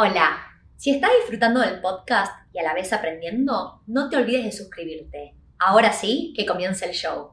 Hola, 0.00 0.38
si 0.76 0.92
estás 0.92 1.10
disfrutando 1.18 1.58
del 1.58 1.80
podcast 1.80 2.32
y 2.52 2.60
a 2.60 2.62
la 2.62 2.72
vez 2.72 2.92
aprendiendo, 2.92 3.82
no 3.88 4.08
te 4.08 4.16
olvides 4.16 4.44
de 4.44 4.52
suscribirte. 4.52 5.34
Ahora 5.58 5.92
sí, 5.92 6.32
que 6.36 6.46
comience 6.46 6.84
el 6.86 6.92
show. 6.92 7.32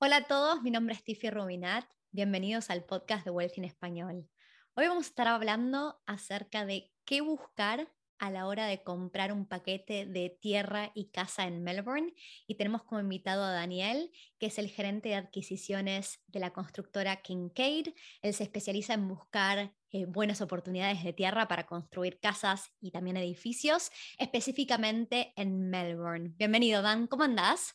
Hola 0.00 0.16
a 0.16 0.24
todos, 0.26 0.60
mi 0.62 0.72
nombre 0.72 0.96
es 0.96 1.04
Tiffy 1.04 1.30
Rubinat. 1.30 1.84
Bienvenidos 2.10 2.68
al 2.70 2.82
podcast 2.82 3.24
de 3.24 3.30
Wealth 3.30 3.56
en 3.56 3.64
Español. 3.66 4.28
Hoy 4.74 4.88
vamos 4.88 5.04
a 5.04 5.10
estar 5.10 5.28
hablando 5.28 6.00
acerca 6.04 6.66
de 6.66 6.90
qué 7.04 7.20
buscar 7.20 7.92
a 8.18 8.30
la 8.30 8.46
hora 8.46 8.66
de 8.66 8.82
comprar 8.82 9.32
un 9.32 9.46
paquete 9.46 10.06
de 10.06 10.36
tierra 10.40 10.90
y 10.94 11.10
casa 11.10 11.46
en 11.46 11.62
Melbourne. 11.62 12.14
Y 12.46 12.56
tenemos 12.56 12.82
como 12.82 13.00
invitado 13.00 13.44
a 13.44 13.52
Daniel, 13.52 14.10
que 14.38 14.46
es 14.46 14.58
el 14.58 14.68
gerente 14.68 15.10
de 15.10 15.14
adquisiciones 15.16 16.20
de 16.26 16.40
la 16.40 16.52
constructora 16.52 17.16
Kincaid. 17.16 17.88
Él 18.22 18.34
se 18.34 18.44
especializa 18.44 18.94
en 18.94 19.08
buscar 19.08 19.72
eh, 19.90 20.04
buenas 20.06 20.40
oportunidades 20.40 21.02
de 21.02 21.12
tierra 21.12 21.48
para 21.48 21.66
construir 21.66 22.20
casas 22.20 22.72
y 22.80 22.90
también 22.90 23.16
edificios, 23.16 23.90
específicamente 24.18 25.32
en 25.36 25.70
Melbourne. 25.70 26.34
Bienvenido, 26.36 26.82
Dan. 26.82 27.06
¿Cómo 27.06 27.24
andás? 27.24 27.74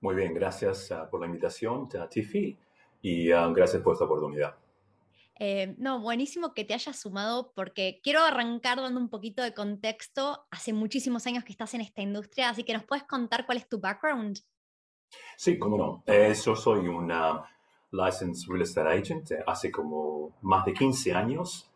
Muy 0.00 0.14
bien, 0.14 0.34
gracias 0.34 0.90
uh, 0.90 1.10
por 1.10 1.20
la 1.20 1.26
invitación, 1.26 1.88
Tiffy, 2.10 2.58
y 3.02 3.32
uh, 3.32 3.52
gracias 3.52 3.82
por 3.82 3.94
esta 3.94 4.04
oportunidad. 4.04 4.67
Eh, 5.38 5.74
no, 5.78 6.00
buenísimo 6.00 6.52
que 6.52 6.64
te 6.64 6.74
hayas 6.74 6.98
sumado 6.98 7.52
porque 7.54 8.00
quiero 8.02 8.22
arrancar 8.22 8.78
dando 8.78 8.98
un 8.98 9.08
poquito 9.08 9.42
de 9.42 9.54
contexto. 9.54 10.46
Hace 10.50 10.72
muchísimos 10.72 11.26
años 11.26 11.44
que 11.44 11.52
estás 11.52 11.74
en 11.74 11.80
esta 11.80 12.02
industria, 12.02 12.50
así 12.50 12.64
que 12.64 12.72
nos 12.72 12.84
puedes 12.84 13.04
contar 13.04 13.46
cuál 13.46 13.58
es 13.58 13.68
tu 13.68 13.80
background. 13.80 14.40
Sí, 15.36 15.58
cómo 15.58 15.78
no. 15.78 16.02
Eh, 16.06 16.34
yo 16.44 16.56
soy 16.56 16.88
una 16.88 17.44
licensed 17.90 18.48
real 18.48 18.62
estate 18.62 18.88
agent 18.88 19.30
eh, 19.30 19.44
hace 19.46 19.70
como 19.70 20.36
más 20.42 20.64
de 20.64 20.74
15 20.74 21.12
años. 21.14 21.70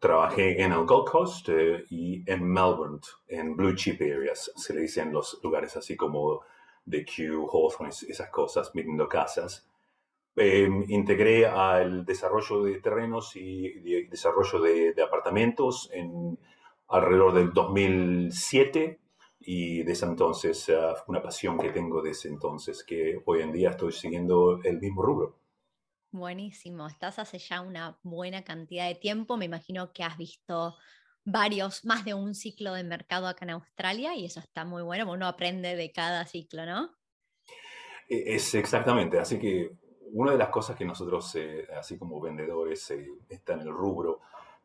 trabajé 0.00 0.62
en 0.62 0.72
el 0.72 0.84
Gold 0.84 1.08
Coast 1.08 1.48
y 1.90 2.22
en 2.26 2.44
Melbourne, 2.44 3.00
en 3.28 3.56
blue 3.56 3.74
chip 3.74 4.00
areas, 4.00 4.50
se 4.56 4.74
le 4.74 4.82
dicen 4.82 5.12
los 5.12 5.40
lugares 5.42 5.76
así 5.76 5.96
como 5.96 6.42
The 6.88 7.04
Q, 7.04 7.48
Hawthorne, 7.52 7.90
esas 7.90 8.30
cosas, 8.30 8.72
vendiendo 8.72 9.08
casas. 9.08 9.68
Em, 10.40 10.84
integré 10.88 11.46
al 11.46 12.04
desarrollo 12.04 12.62
de 12.62 12.80
terrenos 12.80 13.34
y 13.34 13.70
desarrollo 14.08 14.60
de, 14.60 14.94
apartamentos 15.02 15.90
en 15.92 16.38
alrededor 16.86 17.34
del 17.34 17.52
2007 17.52 19.00
y 19.40 19.82
desde 19.82 20.06
entonces 20.06 20.68
uh, 20.68 20.94
una 21.08 21.20
pasión 21.20 21.58
que 21.58 21.70
tengo 21.70 22.02
desde 22.02 22.28
entonces, 22.28 22.84
que 22.84 23.20
hoy 23.26 23.42
en 23.42 23.52
día 23.52 23.70
estoy 23.70 23.90
siguiendo 23.90 24.60
el 24.62 24.78
mismo 24.78 25.02
rubro. 25.02 25.40
Buenísimo, 26.12 26.86
estás 26.86 27.18
hace 27.18 27.38
ya 27.38 27.60
una 27.60 27.98
buena 28.04 28.44
cantidad 28.44 28.86
de 28.86 28.94
tiempo, 28.94 29.36
me 29.36 29.46
imagino 29.46 29.92
que 29.92 30.04
has 30.04 30.16
visto 30.16 30.76
varios, 31.24 31.84
más 31.84 32.04
de 32.04 32.14
un 32.14 32.36
ciclo 32.36 32.74
de 32.74 32.84
mercado 32.84 33.26
acá 33.26 33.44
en 33.44 33.50
Australia 33.50 34.14
y 34.14 34.24
eso 34.24 34.38
está 34.38 34.64
muy 34.64 34.82
bueno, 34.82 35.10
uno 35.10 35.26
aprende 35.26 35.74
de 35.74 35.90
cada 35.90 36.24
ciclo, 36.26 36.64
¿no? 36.64 36.96
E-, 38.08 38.36
es 38.36 38.54
exactamente, 38.54 39.18
así 39.18 39.40
que 39.40 39.76
una 40.12 40.32
de 40.32 40.38
las 40.38 40.48
cosas 40.48 40.76
que 40.76 40.84
nosotros, 40.84 41.34
eh, 41.36 41.66
así 41.78 41.98
como 41.98 42.20
vendedores, 42.20 42.90
eh, 42.90 43.10
está 43.28 43.54
en 43.54 43.60
el 43.60 43.70
rubro, 43.70 44.20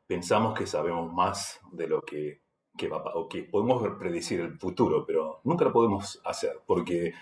pensamos 0.08 0.58
que 0.58 0.68
sabemos 0.68 1.12
más 1.12 1.60
de 1.72 1.88
lo 1.88 2.02
que, 2.02 2.42
que 2.78 2.88
va 2.88 3.04
o 3.16 3.28
que 3.28 3.44
podemos 3.44 3.88
predecir 3.98 4.42
el 4.42 4.58
futuro, 4.58 5.06
pero 5.06 5.42
nunca 5.44 5.66
lo 5.66 5.74
podemos 5.74 6.22
hacer 6.26 6.60
porque 6.66 7.14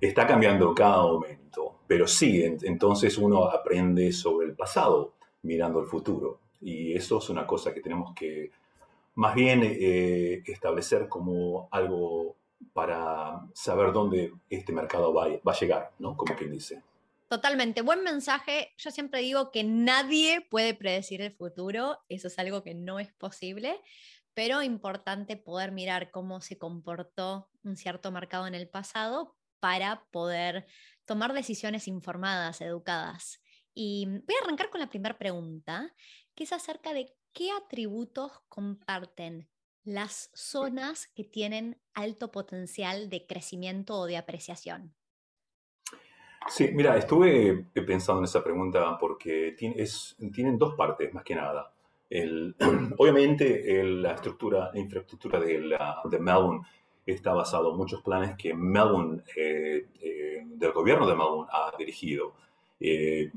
está 0.00 0.26
cambiando 0.26 0.74
cada 0.74 1.02
momento. 1.02 1.80
Pero 1.86 2.06
sí, 2.06 2.42
entonces 2.42 3.18
uno 3.18 3.44
aprende 3.44 4.12
sobre 4.12 4.46
el 4.46 4.54
pasado 4.54 5.14
mirando 5.42 5.80
el 5.80 5.86
futuro. 5.86 6.40
Y 6.60 6.94
eso 6.94 7.18
es 7.18 7.28
una 7.28 7.46
cosa 7.46 7.74
que 7.74 7.80
tenemos 7.80 8.14
que 8.14 8.50
más 9.16 9.34
bien 9.34 9.60
eh, 9.62 10.42
establecer 10.46 11.08
como 11.08 11.68
algo 11.70 12.36
para 12.72 13.46
saber 13.52 13.92
dónde 13.92 14.32
este 14.48 14.72
mercado 14.72 15.12
va, 15.12 15.28
va 15.46 15.52
a 15.52 15.58
llegar, 15.58 15.92
¿no? 15.98 16.16
Como 16.16 16.34
quien 16.34 16.50
dice. 16.50 16.82
Totalmente, 17.28 17.82
buen 17.82 18.02
mensaje. 18.02 18.74
Yo 18.76 18.90
siempre 18.90 19.20
digo 19.20 19.50
que 19.50 19.64
nadie 19.64 20.46
puede 20.50 20.74
predecir 20.74 21.22
el 21.22 21.32
futuro, 21.32 21.98
eso 22.08 22.28
es 22.28 22.38
algo 22.38 22.62
que 22.62 22.74
no 22.74 23.00
es 23.00 23.12
posible, 23.14 23.80
pero 24.34 24.62
importante 24.62 25.36
poder 25.36 25.72
mirar 25.72 26.10
cómo 26.10 26.40
se 26.40 26.58
comportó 26.58 27.48
un 27.62 27.76
cierto 27.76 28.12
mercado 28.12 28.46
en 28.46 28.54
el 28.54 28.68
pasado 28.68 29.36
para 29.58 30.04
poder 30.10 30.66
tomar 31.06 31.32
decisiones 31.32 31.88
informadas, 31.88 32.60
educadas. 32.60 33.40
Y 33.72 34.06
voy 34.06 34.36
a 34.40 34.44
arrancar 34.44 34.70
con 34.70 34.80
la 34.80 34.90
primera 34.90 35.18
pregunta, 35.18 35.92
que 36.34 36.44
es 36.44 36.52
acerca 36.52 36.92
de 36.92 37.16
qué 37.32 37.50
atributos 37.52 38.32
comparten 38.48 39.48
las 39.82 40.30
zonas 40.34 41.08
que 41.08 41.24
tienen 41.24 41.80
alto 41.94 42.30
potencial 42.30 43.10
de 43.10 43.26
crecimiento 43.26 43.96
o 43.96 44.06
de 44.06 44.16
apreciación. 44.16 44.94
Sí, 46.48 46.70
mira, 46.72 46.96
estuve 46.96 47.66
pensando 47.86 48.20
en 48.20 48.24
esa 48.24 48.44
pregunta 48.44 48.98
porque 48.98 49.56
tienen 49.56 50.58
dos 50.58 50.74
partes, 50.74 51.12
más 51.12 51.24
que 51.24 51.34
nada. 51.34 51.72
obviamente, 52.98 53.82
la 53.82 54.12
estructura, 54.12 54.70
la 54.72 54.78
infraestructura 54.78 55.40
de, 55.40 55.76
de, 56.04 56.18
Melbourne 56.18 56.62
está 57.04 57.32
basado 57.32 57.70
en 57.70 57.76
muchos 57.76 58.02
planes 58.02 58.36
que 58.36 58.54
Melbourne, 58.54 59.22
eh, 59.36 59.88
eh, 60.00 60.42
del 60.46 60.72
gobierno 60.72 61.06
de 61.06 61.16
Melbourne, 61.16 61.50
ha 61.52 61.72
dirigido. 61.76 62.34
Eh, 62.78 63.30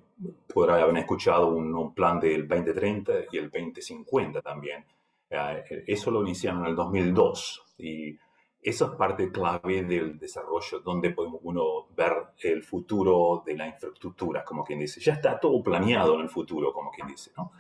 podrá 0.54 0.82
haber 0.82 0.98
escuchado 0.98 1.48
un, 1.48 1.74
un, 1.74 1.94
plan 1.94 2.20
del 2.20 2.48
2030 2.48 3.14
y 3.32 3.38
el 3.38 3.50
2050 3.50 4.42
también. 4.42 4.84
eso 5.30 6.12
lo 6.12 6.22
iniciaron 6.22 6.62
en 6.62 6.68
el 6.68 6.76
2002 6.76 7.64
y 7.80 8.18
eso 8.70 8.92
es 8.92 8.92
parte 8.98 9.32
clave 9.32 9.84
del 9.84 10.20
desarrollo, 10.20 10.82
donde 10.82 11.12
podemos 11.12 11.40
uno 11.44 11.88
ver 11.96 12.14
el 12.42 12.64
futuro 12.64 13.42
de 13.46 13.56
la 13.56 13.66
infraestructura, 13.66 14.44
como 14.44 14.66
quien 14.66 14.80
dice. 14.80 15.00
Ya 15.00 15.14
está 15.14 15.40
todo 15.40 15.64
planeado 15.64 16.16
en 16.16 16.22
el 16.22 16.30
futuro, 16.30 16.74
como 16.74 16.92
quien 16.92 17.08
dice. 17.08 17.32
¿no? 17.38 17.52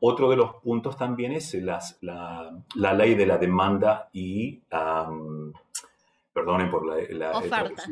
otro 0.00 0.30
de 0.30 0.36
los 0.36 0.56
puntos 0.56 0.96
también 0.96 1.32
es 1.32 1.54
las, 1.54 1.98
la, 2.00 2.50
la, 2.76 2.92
ley 2.94 3.14
de 3.14 3.26
la 3.26 3.38
demanda 3.38 4.08
y, 4.12 4.62
perdonen 6.32 6.70
por 6.70 6.86
la, 6.86 6.96
la 7.10 7.38
oferta. 7.38 7.82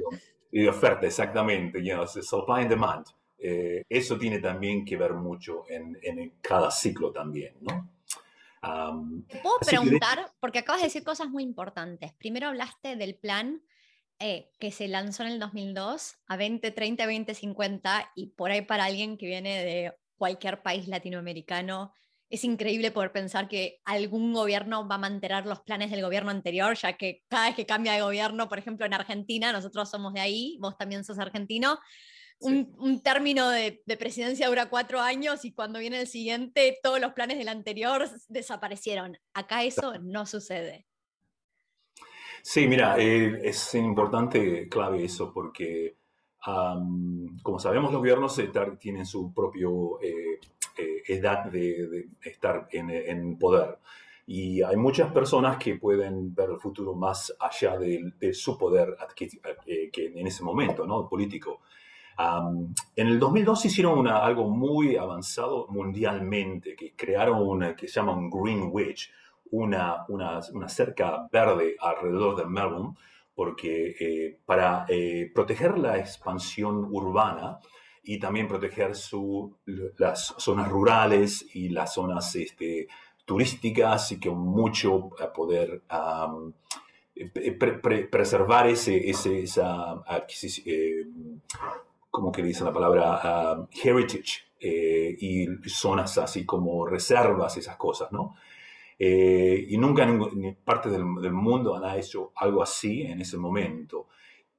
Y 0.50 0.66
oferta, 0.66 1.06
exactamente, 1.06 1.82
you 1.82 1.96
supply 2.06 2.62
and 2.62 2.68
demand. 2.68 3.06
Eh, 3.38 3.84
eso 3.88 4.18
tiene 4.18 4.38
también 4.38 4.84
que 4.84 4.96
ver 4.96 5.14
mucho 5.14 5.64
en, 5.68 5.98
en 6.02 6.34
cada 6.42 6.70
ciclo 6.70 7.10
también, 7.10 7.54
¿no? 7.62 7.88
¿Te 9.28 9.38
puedo 9.40 9.58
preguntar? 9.58 10.30
Porque 10.38 10.60
acabas 10.60 10.82
de 10.82 10.86
decir 10.86 11.02
cosas 11.02 11.28
muy 11.28 11.42
importantes. 11.42 12.12
Primero 12.14 12.48
hablaste 12.48 12.94
del 12.94 13.16
plan 13.16 13.60
eh, 14.20 14.50
que 14.60 14.70
se 14.70 14.86
lanzó 14.86 15.24
en 15.24 15.32
el 15.32 15.40
2002 15.40 16.14
a 16.28 16.36
2030, 16.36 17.04
2050 17.04 18.12
y 18.14 18.28
por 18.28 18.52
ahí 18.52 18.62
para 18.62 18.84
alguien 18.84 19.18
que 19.18 19.26
viene 19.26 19.64
de 19.64 19.94
cualquier 20.16 20.62
país 20.62 20.86
latinoamericano, 20.86 21.92
es 22.30 22.44
increíble 22.44 22.92
poder 22.92 23.12
pensar 23.12 23.48
que 23.48 23.80
algún 23.84 24.32
gobierno 24.32 24.86
va 24.88 24.94
a 24.94 24.98
mantener 24.98 25.44
los 25.44 25.60
planes 25.60 25.90
del 25.90 26.00
gobierno 26.00 26.30
anterior, 26.30 26.76
ya 26.76 26.92
que 26.94 27.24
cada 27.28 27.46
vez 27.46 27.56
que 27.56 27.66
cambia 27.66 27.92
de 27.92 28.00
gobierno, 28.02 28.48
por 28.48 28.58
ejemplo 28.58 28.86
en 28.86 28.94
Argentina, 28.94 29.52
nosotros 29.52 29.90
somos 29.90 30.14
de 30.14 30.20
ahí, 30.20 30.56
vos 30.60 30.78
también 30.78 31.04
sos 31.04 31.18
argentino, 31.18 31.78
un, 32.42 33.02
término 33.02 33.48
de, 33.50 33.82
presidencia 33.98 34.48
dura 34.48 34.68
cuatro 34.68 35.00
años 35.00 35.44
y 35.44 35.52
cuando 35.52 35.78
viene 35.78 36.00
el 36.00 36.06
siguiente 36.06 36.78
todos 36.82 37.00
los 37.00 37.12
planes 37.12 37.38
del 37.38 37.48
anterior 37.48 38.08
desaparecieron. 38.28 39.18
Acá 39.34 39.64
eso 39.64 39.94
no 40.00 40.26
sucede. 40.26 40.86
Sí, 42.42 42.66
mira, 42.66 42.96
eh, 42.98 43.40
es 43.44 43.74
importante, 43.74 44.68
clave 44.68 45.04
eso, 45.04 45.32
porque 45.32 45.96
como 46.44 47.60
sabemos 47.60 47.92
los 47.92 48.00
gobiernos 48.00 48.40
tienen 48.80 49.06
su 49.06 49.32
propio 49.32 50.00
eh, 50.02 50.40
eh, 50.76 51.02
edad 51.06 51.44
de, 51.44 52.08
estar 52.20 52.68
en, 52.72 53.38
poder. 53.38 53.78
Y 54.26 54.60
hay 54.62 54.76
muchas 54.76 55.12
personas 55.12 55.56
que 55.56 55.76
pueden 55.76 56.34
ver 56.34 56.50
el 56.50 56.58
futuro 56.58 56.94
más 56.94 57.32
allá 57.38 57.78
de, 57.78 58.34
su 58.34 58.58
poder 58.58 58.96
que 59.92 60.12
en 60.16 60.26
ese 60.26 60.42
momento, 60.42 60.84
¿no? 60.84 61.08
Político 61.08 61.60
en 62.18 63.06
el 63.06 63.18
2002 63.18 63.64
hicieron 63.64 64.06
algo 64.08 64.48
muy 64.48 64.96
avanzado 64.96 65.66
mundialmente, 65.68 66.76
que 66.76 66.94
crearon 66.94 67.46
una 67.46 67.74
que 67.74 67.88
se 67.88 67.94
llama 67.94 68.12
un 68.12 68.30
Green 68.30 68.68
Witch, 68.70 69.10
una, 69.50 70.04
una, 70.08 70.40
una 70.52 70.68
cerca 70.68 71.28
verde 71.30 71.76
alrededor 71.80 72.36
de 72.36 72.46
Melbourne, 72.46 72.94
porque 73.34 73.94
eh, 73.98 74.38
para 74.44 74.84
eh, 74.88 75.30
proteger 75.34 75.78
la 75.78 75.98
expansión 75.98 76.86
urbana 76.90 77.58
y 78.02 78.18
también 78.18 78.48
proteger 78.48 78.94
su, 78.94 79.56
las 79.98 80.34
zonas 80.38 80.68
rurales 80.68 81.46
y 81.54 81.68
las 81.68 81.94
zonas 81.94 82.34
este, 82.36 82.88
turísticas 83.24 84.12
y 84.12 84.20
que 84.20 84.30
mucho 84.30 85.10
poder 85.34 85.82
preservar 88.10 88.66
ese, 88.66 89.08
ese 89.08 89.42
esa, 89.42 90.02
como 92.12 92.30
que 92.30 92.42
dice 92.42 92.62
la 92.62 92.72
palabra, 92.74 93.66
heritage 93.82 94.42
eh, 94.60 95.16
y 95.18 95.46
zonas 95.66 96.18
así 96.18 96.44
como 96.44 96.86
reservas, 96.86 97.56
esas 97.56 97.76
cosas, 97.76 98.12
¿no? 98.12 98.36
Eh, 98.98 99.64
y 99.70 99.78
nunca 99.78 100.04
en 100.04 100.58
parte 100.62 100.90
del, 100.90 101.04
mundo 101.04 101.74
han 101.74 101.98
hecho 101.98 102.30
algo 102.36 102.62
así 102.62 103.00
en 103.00 103.22
ese 103.22 103.38
momento. 103.38 104.08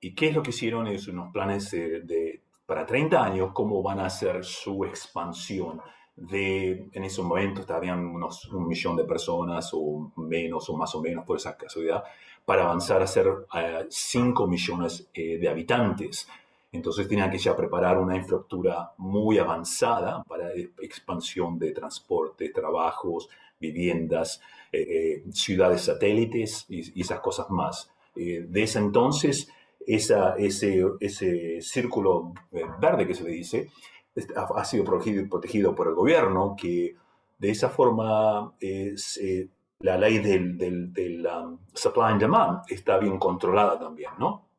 ¿Y 0.01 0.15
qué 0.15 0.29
es 0.29 0.35
lo 0.35 0.41
que 0.41 0.49
hicieron? 0.49 0.87
Es 0.87 1.07
unos 1.07 1.31
planes 1.31 1.69
de, 1.69 2.41
para 2.65 2.87
30 2.87 3.23
años, 3.23 3.51
cómo 3.53 3.83
van 3.83 3.99
a 3.99 4.07
hacer 4.07 4.43
su 4.43 4.83
expansión. 4.83 5.79
De, 6.15 6.89
en 6.91 7.03
ese 7.03 7.21
momento 7.21 7.61
estarían 7.61 8.03
unos 8.05 8.45
un 8.51 8.67
millón 8.67 8.95
de 8.95 9.03
personas 9.03 9.69
o 9.73 10.11
menos 10.17 10.69
o 10.69 10.77
más 10.77 10.93
o 10.95 11.01
menos 11.01 11.23
por 11.23 11.37
esa 11.37 11.55
casualidad, 11.55 12.03
para 12.45 12.63
avanzar 12.63 13.01
a 13.03 13.07
ser 13.07 13.27
5 13.89 14.47
millones 14.47 15.07
de 15.13 15.47
habitantes. 15.47 16.27
Entonces 16.73 17.07
tenían 17.07 17.29
que 17.29 17.37
ya 17.37 17.55
preparar 17.55 17.99
una 17.99 18.15
infraestructura 18.15 18.93
muy 18.97 19.37
avanzada 19.37 20.23
para 20.23 20.51
expansión 20.81 21.59
de 21.59 21.71
transporte, 21.71 22.49
trabajos, 22.49 23.29
viviendas, 23.59 24.41
eh, 24.71 24.81
eh, 24.81 25.23
ciudades 25.31 25.83
satélites 25.83 26.65
y, 26.67 26.99
esas 26.99 27.19
cosas 27.19 27.49
más. 27.51 27.91
Eh, 28.15 28.45
de 28.49 28.63
ese 28.63 28.79
entonces, 28.79 29.49
esa, 29.85 30.35
ese, 30.35 30.83
ese 30.99 31.61
círculo 31.61 32.33
verde 32.81 33.05
que 33.05 33.13
se 33.13 33.23
le 33.23 33.31
dice 33.31 33.69
ha, 34.35 34.65
sido 34.65 34.83
protegido, 34.83 35.75
por 35.75 35.87
el 35.87 35.93
gobierno, 35.93 36.55
que 36.57 36.95
de 37.37 37.49
esa 37.49 37.69
forma 37.69 38.53
la 39.79 39.97
ley 39.97 40.19
del, 40.19 40.57
del, 40.57 41.27
um, 41.27 41.59
supply 41.73 42.13
and 42.13 42.21
demand 42.21 42.61
está 42.69 42.97
bien 42.97 43.19
controlada 43.19 43.77
también, 43.77 44.11
¿no? 44.17 44.52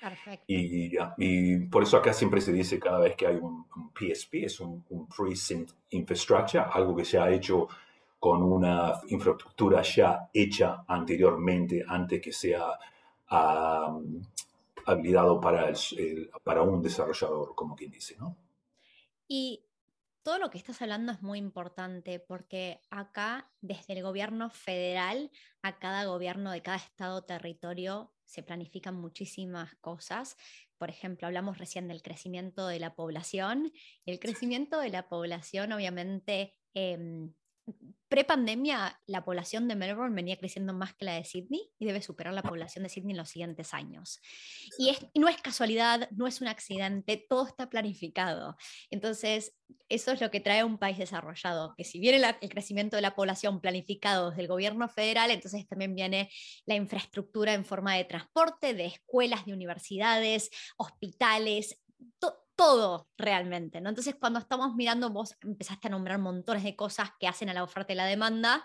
Perfecto. 0.00 0.44
Y, 0.46 0.96
y, 1.18 1.58
por 1.66 1.82
eso 1.82 1.96
acá 1.96 2.12
siempre 2.12 2.40
se 2.40 2.52
dice 2.52 2.78
cada 2.78 2.98
vez 2.98 3.16
que 3.16 3.26
hay 3.26 3.36
un, 3.36 3.66
PSP, 3.94 4.44
es 4.44 4.60
un, 4.60 4.84
un 4.90 5.08
Precinct 5.08 5.70
Infrastructure, 5.90 6.64
algo 6.72 6.96
que 6.96 7.04
se 7.04 7.18
ha 7.18 7.30
hecho 7.30 7.68
con 8.24 8.42
una 8.42 9.02
infraestructura 9.08 9.82
ya 9.82 10.30
hecha 10.32 10.82
anteriormente, 10.88 11.84
antes 11.86 12.22
que 12.22 12.32
sea 12.32 12.78
habilitado 14.86 15.38
para, 15.38 15.68
el, 15.68 16.30
para 16.42 16.62
un 16.62 16.80
desarrollador, 16.80 17.54
como 17.54 17.76
quien 17.76 17.90
dice, 17.90 18.16
¿no? 18.18 18.34
Y 19.28 19.66
todo 20.22 20.38
lo 20.38 20.48
que 20.48 20.56
estás 20.56 20.80
hablando 20.80 21.12
es 21.12 21.20
muy 21.20 21.38
importante 21.38 22.18
porque 22.18 22.80
acá, 22.88 23.50
desde 23.60 23.92
el 23.92 24.02
gobierno 24.02 24.48
federal 24.48 25.30
a 25.60 25.78
cada 25.78 26.06
gobierno 26.06 26.50
de 26.50 26.62
cada 26.62 26.78
estado 26.78 27.18
o 27.18 27.24
territorio, 27.24 28.13
se 28.24 28.42
planifican 28.42 28.94
muchísimas 28.94 29.74
cosas. 29.76 30.36
Por 30.78 30.90
ejemplo, 30.90 31.26
hablamos 31.26 31.58
recién 31.58 31.88
del 31.88 32.02
crecimiento 32.02 32.66
de 32.66 32.80
la 32.80 32.94
población. 32.94 33.72
El 34.06 34.18
crecimiento 34.18 34.80
de 34.80 34.90
la 34.90 35.08
población, 35.08 35.72
obviamente, 35.72 36.52
eh, 36.74 37.30
Pre-pandemia, 38.08 39.00
la 39.06 39.24
población 39.24 39.66
de 39.66 39.74
Melbourne 39.74 40.14
venía 40.14 40.36
creciendo 40.36 40.72
más 40.72 40.94
que 40.94 41.04
la 41.04 41.14
de 41.14 41.24
Sydney 41.24 41.70
y 41.78 41.86
debe 41.86 42.00
superar 42.00 42.32
la 42.32 42.42
población 42.42 42.84
de 42.84 42.88
Sydney 42.88 43.12
en 43.12 43.16
los 43.16 43.30
siguientes 43.30 43.74
años. 43.74 44.20
Y, 44.78 44.92
no 45.18 45.26
es 45.26 45.40
casualidad, 45.40 46.08
no 46.12 46.26
es 46.26 46.40
un 46.40 46.46
accidente, 46.46 47.16
todo 47.28 47.46
está 47.46 47.68
planificado. 47.70 48.56
Entonces, 48.90 49.56
eso 49.88 50.12
es 50.12 50.20
lo 50.20 50.30
que 50.30 50.40
trae 50.40 50.62
un 50.62 50.78
país 50.78 50.98
desarrollado, 50.98 51.74
que 51.76 51.82
si 51.82 51.98
viene 51.98 52.22
el 52.40 52.50
crecimiento 52.50 52.94
de 52.94 53.02
la 53.02 53.16
población 53.16 53.60
planificado 53.60 54.30
desde 54.30 54.42
el 54.42 54.48
gobierno 54.48 54.88
federal, 54.88 55.32
entonces 55.32 55.66
también 55.66 55.94
viene 55.96 56.30
la 56.66 56.76
infraestructura 56.76 57.54
en 57.54 57.64
forma 57.64 57.96
de 57.96 58.04
transporte, 58.04 58.74
de 58.74 58.86
escuelas, 58.86 59.44
de 59.44 59.54
universidades, 59.54 60.50
hospitales, 60.76 61.80
todo 62.56 63.08
realmente, 63.16 63.80
¿no? 63.80 63.88
Entonces, 63.88 64.14
cuando 64.18 64.38
estamos 64.38 64.74
mirando, 64.74 65.10
vos 65.10 65.36
empezaste 65.42 65.88
a 65.88 65.90
nombrar 65.90 66.18
montones 66.18 66.62
de 66.62 66.76
cosas 66.76 67.10
que 67.18 67.26
hacen 67.26 67.48
a 67.48 67.54
la 67.54 67.62
oferta 67.62 67.92
y 67.92 67.96
la 67.96 68.06
demanda. 68.06 68.64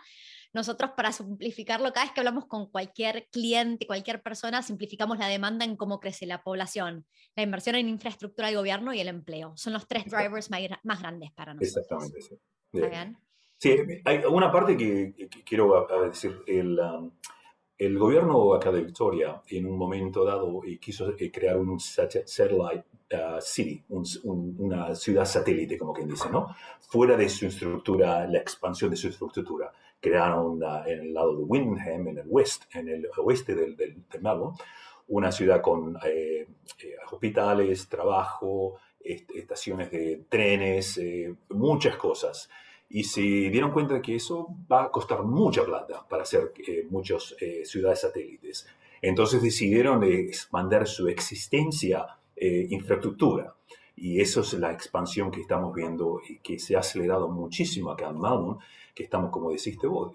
Nosotros, 0.53 0.91
para 0.97 1.11
simplificarlo, 1.11 1.91
cada 1.93 2.05
vez 2.05 2.13
que 2.13 2.21
hablamos 2.21 2.45
con 2.47 2.67
cualquier 2.71 3.27
cliente, 3.31 3.85
cualquier 3.85 4.21
persona, 4.21 4.61
simplificamos 4.63 5.19
la 5.19 5.27
demanda 5.27 5.63
en 5.65 5.75
cómo 5.75 5.99
crece 5.99 6.25
la 6.25 6.41
población, 6.41 7.05
la 7.35 7.43
inversión 7.43 7.75
en 7.75 7.87
infraestructura 7.87 8.47
del 8.47 8.57
gobierno 8.57 8.93
y 8.93 8.99
el 8.99 9.07
empleo. 9.07 9.53
Son 9.57 9.73
los 9.73 9.87
tres 9.87 10.05
drivers 10.05 10.49
más, 10.49 11.01
grandes 11.01 11.31
para 11.31 11.53
nosotros. 11.53 11.85
Exactamente, 11.85 12.21
sí. 12.21 12.39
Sí, 13.57 13.75
hay 14.05 14.19
una 14.19 14.49
parte 14.51 14.77
que, 14.77 15.13
quiero 15.45 15.85
decir. 16.07 16.41
El, 16.47 16.79
um, 16.79 17.11
el 17.77 17.97
gobierno 17.97 18.53
acá 18.53 18.71
de 18.71 18.83
Victoria, 18.83 19.41
en 19.47 19.65
un 19.65 19.77
momento 19.77 20.25
dado, 20.25 20.61
eh, 20.65 20.77
quiso 20.79 21.13
eh, 21.17 21.31
crear 21.31 21.57
un 21.57 21.79
satellite 21.79 22.85
city, 23.41 23.83
una 23.89 24.93
ciudad 24.95 25.25
satélite, 25.25 25.77
como 25.77 25.93
quien 25.93 26.07
dice, 26.07 26.29
¿no? 26.29 26.55
Fuera 26.79 27.17
de 27.17 27.27
su 27.27 27.47
estructura, 27.47 28.27
la 28.27 28.39
expansión 28.39 28.91
de 28.91 28.97
su 28.97 29.07
estructura. 29.07 29.71
Crearon 29.99 30.61
en 30.85 30.99
el 30.99 31.13
lado 31.13 31.35
de 31.35 31.43
Windham, 31.43 32.07
en 32.07 32.17
el 32.19 32.27
west, 32.27 32.63
en 32.73 32.87
el 32.87 33.07
oeste 33.17 33.55
del, 33.55 33.75
del, 33.75 33.97
una 35.07 35.31
ciudad 35.31 35.61
con 35.61 35.97
eh, 36.05 36.47
hospitales, 37.11 37.89
trabajo, 37.89 38.77
estaciones 38.99 39.89
de 39.91 40.25
trenes, 40.29 40.99
muchas 41.49 41.95
cosas 41.95 42.49
y 42.89 43.03
se 43.03 43.21
dieron 43.21 43.71
cuenta 43.71 43.93
de 43.93 44.01
que 44.01 44.15
eso 44.15 44.47
va 44.69 44.85
a 44.85 44.91
costar 44.91 45.23
mucha 45.23 45.63
plata 45.63 46.05
para 46.09 46.23
hacer 46.23 46.51
eh, 46.67 46.87
muchas 46.89 47.35
eh, 47.39 47.63
ciudades 47.63 48.01
satélites. 48.01 48.67
Entonces 49.01 49.41
decidieron 49.41 50.03
expandir 50.03 50.87
su 50.87 51.07
existencia 51.07 52.18
eh, 52.39 52.67
infraestructura. 52.69 53.55
Y 53.95 54.21
eso 54.21 54.41
es 54.41 54.53
la 54.53 54.71
expansión 54.71 55.29
que 55.29 55.41
estamos 55.41 55.73
viendo 55.75 56.21
y 56.27 56.39
que 56.39 56.57
se 56.57 56.75
ha 56.75 56.79
acelerado 56.79 57.27
muchísimo 57.27 57.91
acá 57.91 58.07
en 58.09 58.19
Melbourne, 58.19 58.63
que 58.95 59.03
estamos, 59.03 59.29
como 59.29 59.51
deciste 59.51 59.87
vos, 59.87 60.13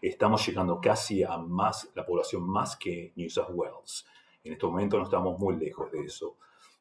estamos 0.00 0.46
llegando 0.46 0.80
casi 0.80 1.24
a 1.24 1.36
más, 1.36 1.90
la 1.96 2.06
población 2.06 2.48
más 2.48 2.76
que 2.76 3.12
New 3.16 3.28
South 3.28 3.50
Wales. 3.52 4.06
En 4.44 4.52
este 4.52 4.64
momento 4.66 4.96
no 4.96 5.04
estamos 5.04 5.38
muy 5.40 5.56
lejos 5.56 5.90
de 5.90 6.04
eso. 6.04 6.36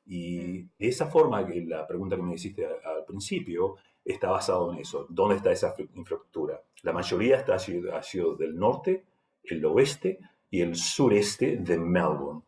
Y 0.05 0.37
mm. 0.39 0.69
de 0.77 0.87
esa 0.87 1.07
forma, 1.07 1.41
la 1.41 1.87
pregunta 1.87 2.15
que 2.15 2.21
me 2.21 2.35
hiciste 2.35 2.65
al 2.65 3.05
principio, 3.05 3.77
está 4.03 4.29
basado 4.29 4.71
en 4.71 4.79
eso. 4.79 5.07
¿Dónde 5.09 5.37
está 5.37 5.51
esa 5.51 5.73
infraestructura? 5.95 6.61
La 6.83 6.93
mayoría 6.93 7.37
está, 7.37 7.55
ha, 7.55 8.03
sido, 8.03 8.35
del 8.35 8.55
norte, 8.55 9.03
el 9.43 9.65
oeste 9.65 10.19
y 10.51 10.61
el 10.61 10.75
sureste 10.75 11.57
de 11.57 11.77
Melbourne. 11.79 12.43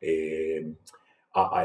Eh, 0.00 0.72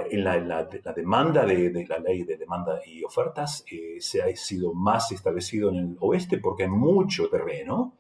en 0.10 0.24
la, 0.24 0.67
demanda 0.95 1.45
de, 1.45 1.86
la 1.88 2.00
ley 2.00 2.24
de 2.24 2.38
demanda 2.38 2.79
y 2.86 3.03
ofertas 3.03 3.63
eh, 3.72 3.98
se 4.00 4.22
ha 4.22 4.36
sido 4.36 4.74
más 4.74 5.12
establecido 5.12 5.69
en 5.69 5.75
el 5.75 5.98
oeste 6.00 6.38
porque 6.38 6.63
hay 6.63 6.69
mucho 6.69 7.29
terreno, 7.29 7.95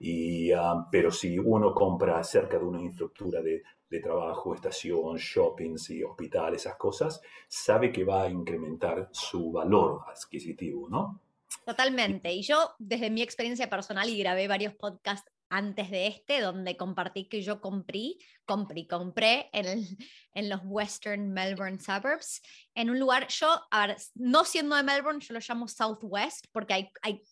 y, 0.00 0.50
ah, 0.50 0.86
pero 0.90 1.10
si 1.10 1.38
uno 1.38 1.72
compra 1.72 2.22
cerca 2.24 2.58
de 2.58 2.64
una 2.64 2.80
infraestructura 2.80 3.40
de 3.40 3.62
de 3.94 4.00
trabajo, 4.00 4.54
estación, 4.54 5.16
shoppings 5.16 5.90
y 5.90 6.02
hospital, 6.02 6.54
esas 6.54 6.76
cosas, 6.76 7.20
sabe 7.46 7.92
que 7.92 8.04
va 8.04 8.24
a 8.24 8.28
incrementar 8.28 9.08
su 9.12 9.52
valor 9.52 10.00
adquisitivo, 10.12 10.88
¿no? 10.88 11.20
Totalmente. 11.64 12.32
Y 12.32 12.42
yo, 12.42 12.74
desde 12.78 13.10
mi 13.10 13.22
experiencia 13.22 13.70
personal, 13.70 14.08
y 14.08 14.18
grabé 14.18 14.48
varios 14.48 14.74
podcasts 14.74 15.30
antes 15.54 15.88
de 15.88 16.08
este, 16.08 16.40
donde 16.40 16.76
compartí 16.76 17.28
que 17.28 17.40
yo 17.40 17.60
compré, 17.60 18.16
compré, 18.44 18.88
compré 18.88 19.50
en, 19.52 19.64
en 20.34 20.48
los 20.48 20.60
Western 20.64 21.32
Melbourne 21.32 21.78
Suburbs, 21.78 22.42
en 22.74 22.90
un 22.90 22.98
lugar, 22.98 23.28
yo, 23.28 23.60
a 23.70 23.86
ver, 23.86 23.96
no 24.14 24.44
siendo 24.44 24.74
de 24.74 24.82
Melbourne, 24.82 25.20
yo 25.20 25.32
lo 25.32 25.40
llamo 25.40 25.68
Southwest, 25.68 26.46
porque 26.50 26.74
hay, 26.74 26.90
hay 27.02 27.22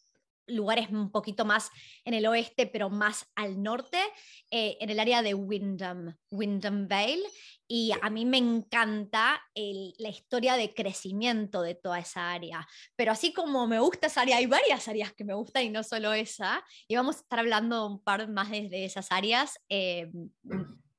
lugares 0.46 0.90
un 0.90 1.10
poquito 1.10 1.44
más 1.44 1.70
en 2.04 2.14
el 2.14 2.26
oeste, 2.26 2.66
pero 2.66 2.90
más 2.90 3.26
al 3.34 3.62
norte, 3.62 3.98
eh, 4.50 4.76
en 4.80 4.90
el 4.90 5.00
área 5.00 5.22
de 5.22 5.34
Wyndham, 5.34 6.16
Wyndham 6.30 6.88
Vale. 6.88 7.22
Y 7.68 7.92
a 8.02 8.10
mí 8.10 8.26
me 8.26 8.36
encanta 8.36 9.40
la 9.54 10.08
historia 10.10 10.54
de 10.54 10.74
crecimiento 10.74 11.62
de 11.62 11.74
toda 11.74 12.00
esa 12.00 12.30
área. 12.30 12.68
Pero 12.96 13.12
así 13.12 13.32
como 13.32 13.66
me 13.66 13.78
gusta 13.78 14.08
esa 14.08 14.22
área, 14.22 14.36
hay 14.36 14.46
varias 14.46 14.88
áreas 14.88 15.14
que 15.14 15.24
me 15.24 15.32
gustan 15.32 15.64
y 15.64 15.70
no 15.70 15.82
solo 15.82 16.12
esa. 16.12 16.62
Y 16.86 16.96
vamos 16.96 17.16
a 17.16 17.20
estar 17.20 17.38
hablando 17.38 17.86
un 17.86 18.02
par 18.02 18.28
más 18.28 18.50
de, 18.50 18.84
esas 18.84 19.10
áreas. 19.10 19.58
Eh, 19.70 20.10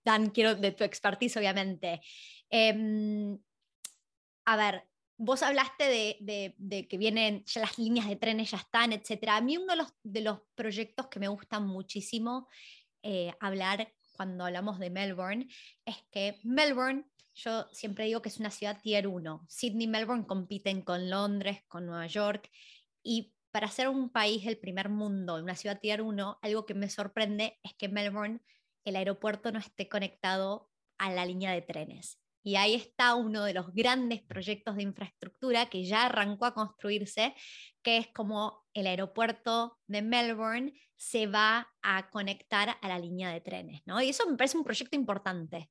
Dan, 0.03 0.31
quiero 0.31 0.55
de 0.55 0.71
tu 0.71 0.83
expertise, 0.83 1.37
obviamente. 1.37 2.01
Em, 2.49 3.37
a 4.45 4.57
ver, 4.57 4.87
vos 5.17 5.43
hablaste 5.43 5.83
de, 6.19 6.87
que 6.89 6.97
vienen, 6.97 7.43
ya 7.45 7.61
las 7.61 7.77
líneas 7.77 8.07
de 8.07 8.15
trenes 8.15 8.51
ya 8.51 8.57
están, 8.57 8.93
etc. 8.93 9.29
A 9.29 9.41
mí 9.41 9.57
uno 9.57 9.73
de 10.03 10.21
los, 10.21 10.39
proyectos 10.55 11.07
que 11.07 11.19
me 11.19 11.27
gustan 11.27 11.67
muchísimo 11.67 12.47
eh, 13.01 13.33
hablar 13.39 13.93
cuando 14.13 14.45
hablamos 14.45 14.79
de 14.79 14.89
Melbourne 14.89 15.47
es 15.85 15.97
que 16.11 16.39
Melbourne, 16.43 17.05
yo 17.33 17.67
siempre 17.71 18.05
digo 18.05 18.21
que 18.21 18.29
es 18.29 18.39
una 18.39 18.51
ciudad 18.51 18.79
tier 18.81 19.07
1. 19.07 19.45
Sydney 19.49 19.85
y 19.85 19.89
Melbourne 19.89 20.25
compiten 20.25 20.81
con 20.81 21.09
Londres, 21.09 21.63
con 21.67 21.85
Nueva 21.85 22.07
York, 22.07 22.49
y 23.01 23.33
para 23.51 23.67
ser 23.67 23.89
un 23.89 24.09
país 24.09 24.45
del 24.45 24.57
primer 24.57 24.89
mundo, 24.89 25.35
una 25.35 25.55
ciudad 25.55 25.79
tier 25.79 26.01
1, 26.01 26.39
algo 26.41 26.65
que 26.65 26.73
me 26.73 26.89
sorprende 26.89 27.59
es 27.63 27.73
que 27.75 27.87
Melbourne, 27.87 28.39
el 28.83 28.95
aeropuerto 28.95 29.51
no 29.51 29.59
esté 29.59 29.87
conectado 29.87 30.71
a 30.97 31.11
la 31.11 31.25
línea 31.25 31.51
de 31.51 31.61
trenes. 31.61 32.22
Y 32.43 32.57
ahí 32.57 32.75
está 32.75 33.15
uno 33.15 33.43
de 33.45 33.53
los 33.53 33.73
grandes 33.73 34.21
proyectos 34.21 34.75
de 34.75 34.83
infraestructura 34.83 35.69
que 35.69 35.85
ya 35.85 36.05
arrancó 36.05 36.45
a 36.45 36.53
construirse, 36.53 37.33
que 37.81 37.97
es 37.97 38.07
como 38.13 38.65
el 38.73 38.87
aeropuerto 38.87 39.79
de 39.87 40.01
Melbourne 40.01 40.73
se 40.95 41.27
va 41.27 41.69
a 41.81 42.09
conectar 42.09 42.75
a 42.81 42.87
la 42.87 42.99
línea 42.99 43.29
de 43.29 43.41
trenes, 43.41 43.81
¿no? 43.85 44.01
Y 44.01 44.09
eso 44.09 44.29
me 44.29 44.37
parece 44.37 44.57
un 44.57 44.63
proyecto 44.63 44.95
importante. 44.95 45.69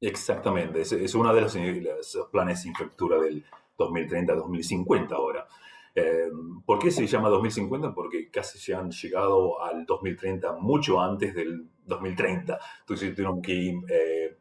Exactamente, 0.00 0.82
es, 0.82 1.14
uno 1.14 1.32
de 1.32 1.40
los, 1.40 1.54
los 1.54 2.28
planes 2.30 2.62
de 2.62 2.68
infraestructura 2.68 3.20
del 3.20 3.44
2030-2050 3.78 5.12
ahora. 5.12 5.46
Eh, 5.94 6.28
¿Por 6.66 6.78
qué 6.80 6.90
se 6.90 7.06
llama 7.06 7.28
2050? 7.28 7.94
Porque 7.94 8.30
casi 8.30 8.58
se 8.58 8.74
han 8.74 8.90
llegado 8.90 9.62
al 9.62 9.86
2030 9.86 10.54
mucho 10.54 11.00
antes 11.00 11.34
del 11.34 11.68
2030. 11.84 12.58
Entonces 12.80 13.14
tuvieron 13.14 13.40
que, 13.40 13.68
eh, 13.88 14.38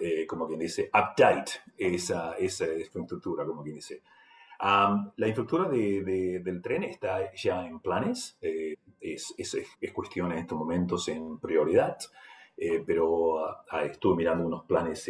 eh, 0.00 0.26
como 0.26 0.46
quien 0.46 0.60
dice, 0.60 0.88
update 0.88 1.52
esa, 1.76 2.34
esa 2.36 2.66
infraestructura, 2.66 3.44
como 3.44 3.62
quien 3.62 3.76
dice. 3.76 4.02
la 4.60 5.28
infraestructura 5.28 5.68
de, 5.68 6.40
del 6.42 6.62
tren 6.62 6.84
está 6.84 7.32
ya 7.34 7.66
en 7.66 7.80
planes, 7.80 8.38
es, 8.40 9.34
es, 9.36 9.56
es, 9.80 9.92
cuestión 9.92 10.32
en 10.32 10.38
estos 10.38 10.58
momentos 10.58 11.08
en 11.08 11.38
prioridad, 11.38 11.98
pero 12.86 13.44
ah, 13.70 13.84
estuve 13.84 14.16
mirando 14.16 14.46
unos 14.46 14.64
planes 14.64 15.08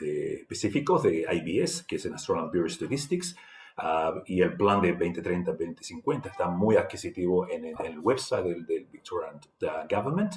específicos 0.00 1.02
de 1.04 1.26
IBS, 1.30 1.84
que 1.84 1.96
es 1.96 2.04
el 2.04 2.12
National 2.12 2.46
Bureau 2.46 2.66
of 2.66 2.72
Statistics, 2.72 3.36
Ah, 3.82 4.22
y 4.26 4.42
el 4.42 4.56
plan 4.58 4.82
de 4.82 4.94
2030-2050 4.94 6.26
está 6.26 6.48
muy 6.48 6.76
adquisitivo 6.76 7.48
en, 7.48 7.64
el 7.64 7.98
website 7.98 8.44
del, 8.44 8.86
Victorian 8.92 9.40
Government, 9.88 10.34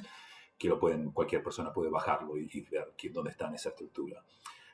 que 0.57 0.69
lo 0.69 0.79
pueden, 0.79 1.11
cualquier 1.11 1.43
persona 1.43 1.73
puede 1.73 1.89
bajarlo 1.89 2.37
y, 2.37 2.61
ver 2.69 2.93
dónde 3.11 3.31
está 3.31 3.47
en 3.47 3.55
esa 3.55 3.69
estructura. 3.69 4.23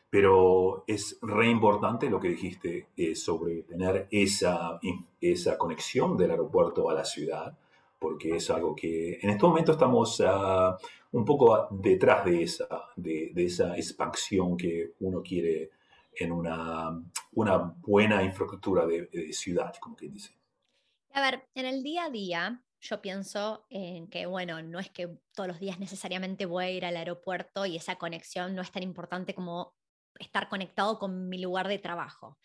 Pero 0.10 0.84
es 0.88 1.20
re 1.22 1.50
importante 1.50 2.10
lo 2.10 2.20
que 2.20 2.30
dijiste 2.30 2.88
eh, 2.98 3.16
sobre 3.16 3.64
tener 3.64 4.08
esa, 4.10 4.80
esa 5.22 5.58
conexión 5.58 6.18
del 6.18 6.32
aeropuerto 6.32 6.90
a 6.90 6.94
la 6.94 7.06
ciudad, 7.06 7.58
porque 8.00 8.36
es 8.36 8.50
algo 8.50 8.76
que 8.76 9.20
en 9.22 9.30
este 9.30 9.46
momento 9.46 9.74
estamos 9.74 10.22
ah, 10.26 10.78
un 11.12 11.26
poco 11.26 11.68
detrás 11.72 12.26
de 12.26 12.44
esa, 12.44 12.68
de, 12.96 13.32
de, 13.34 13.46
esa 13.46 13.76
expansión 13.76 14.58
que 14.58 14.94
uno 15.00 15.22
quiere 15.22 15.72
en 16.20 16.32
una, 16.32 17.02
una 17.34 17.58
buena 17.82 18.24
infraestructura 18.24 18.86
de, 18.86 19.34
ciudad, 19.34 19.74
como 19.80 19.96
quien 19.96 20.14
dice. 20.14 20.36
A 21.14 21.22
ver, 21.22 21.48
en 21.56 21.66
el 21.66 21.82
día 21.82 22.06
a 22.06 22.10
día, 22.10 22.64
yo 22.82 23.02
pienso 23.02 23.66
en 23.70 24.08
que, 24.10 24.26
bueno, 24.26 24.62
no 24.62 24.80
es 24.80 24.90
que 24.90 25.10
todos 25.34 25.48
los 25.48 25.60
días 25.60 25.80
necesariamente 25.80 26.46
voy 26.46 26.66
a 26.66 26.70
ir 26.70 26.86
al 26.86 26.98
aeropuerto 26.98 27.66
y 27.66 27.76
esa 27.76 27.98
conexión 27.98 28.56
no 28.56 28.62
es 28.62 28.72
tan 28.72 28.84
importante 28.84 29.34
como 29.34 29.76
estar 30.20 30.50
conectado 30.50 31.00
con 31.00 31.30
mi 31.30 31.40
lugar 31.40 31.68
de 31.68 31.80
trabajo. 31.80 32.38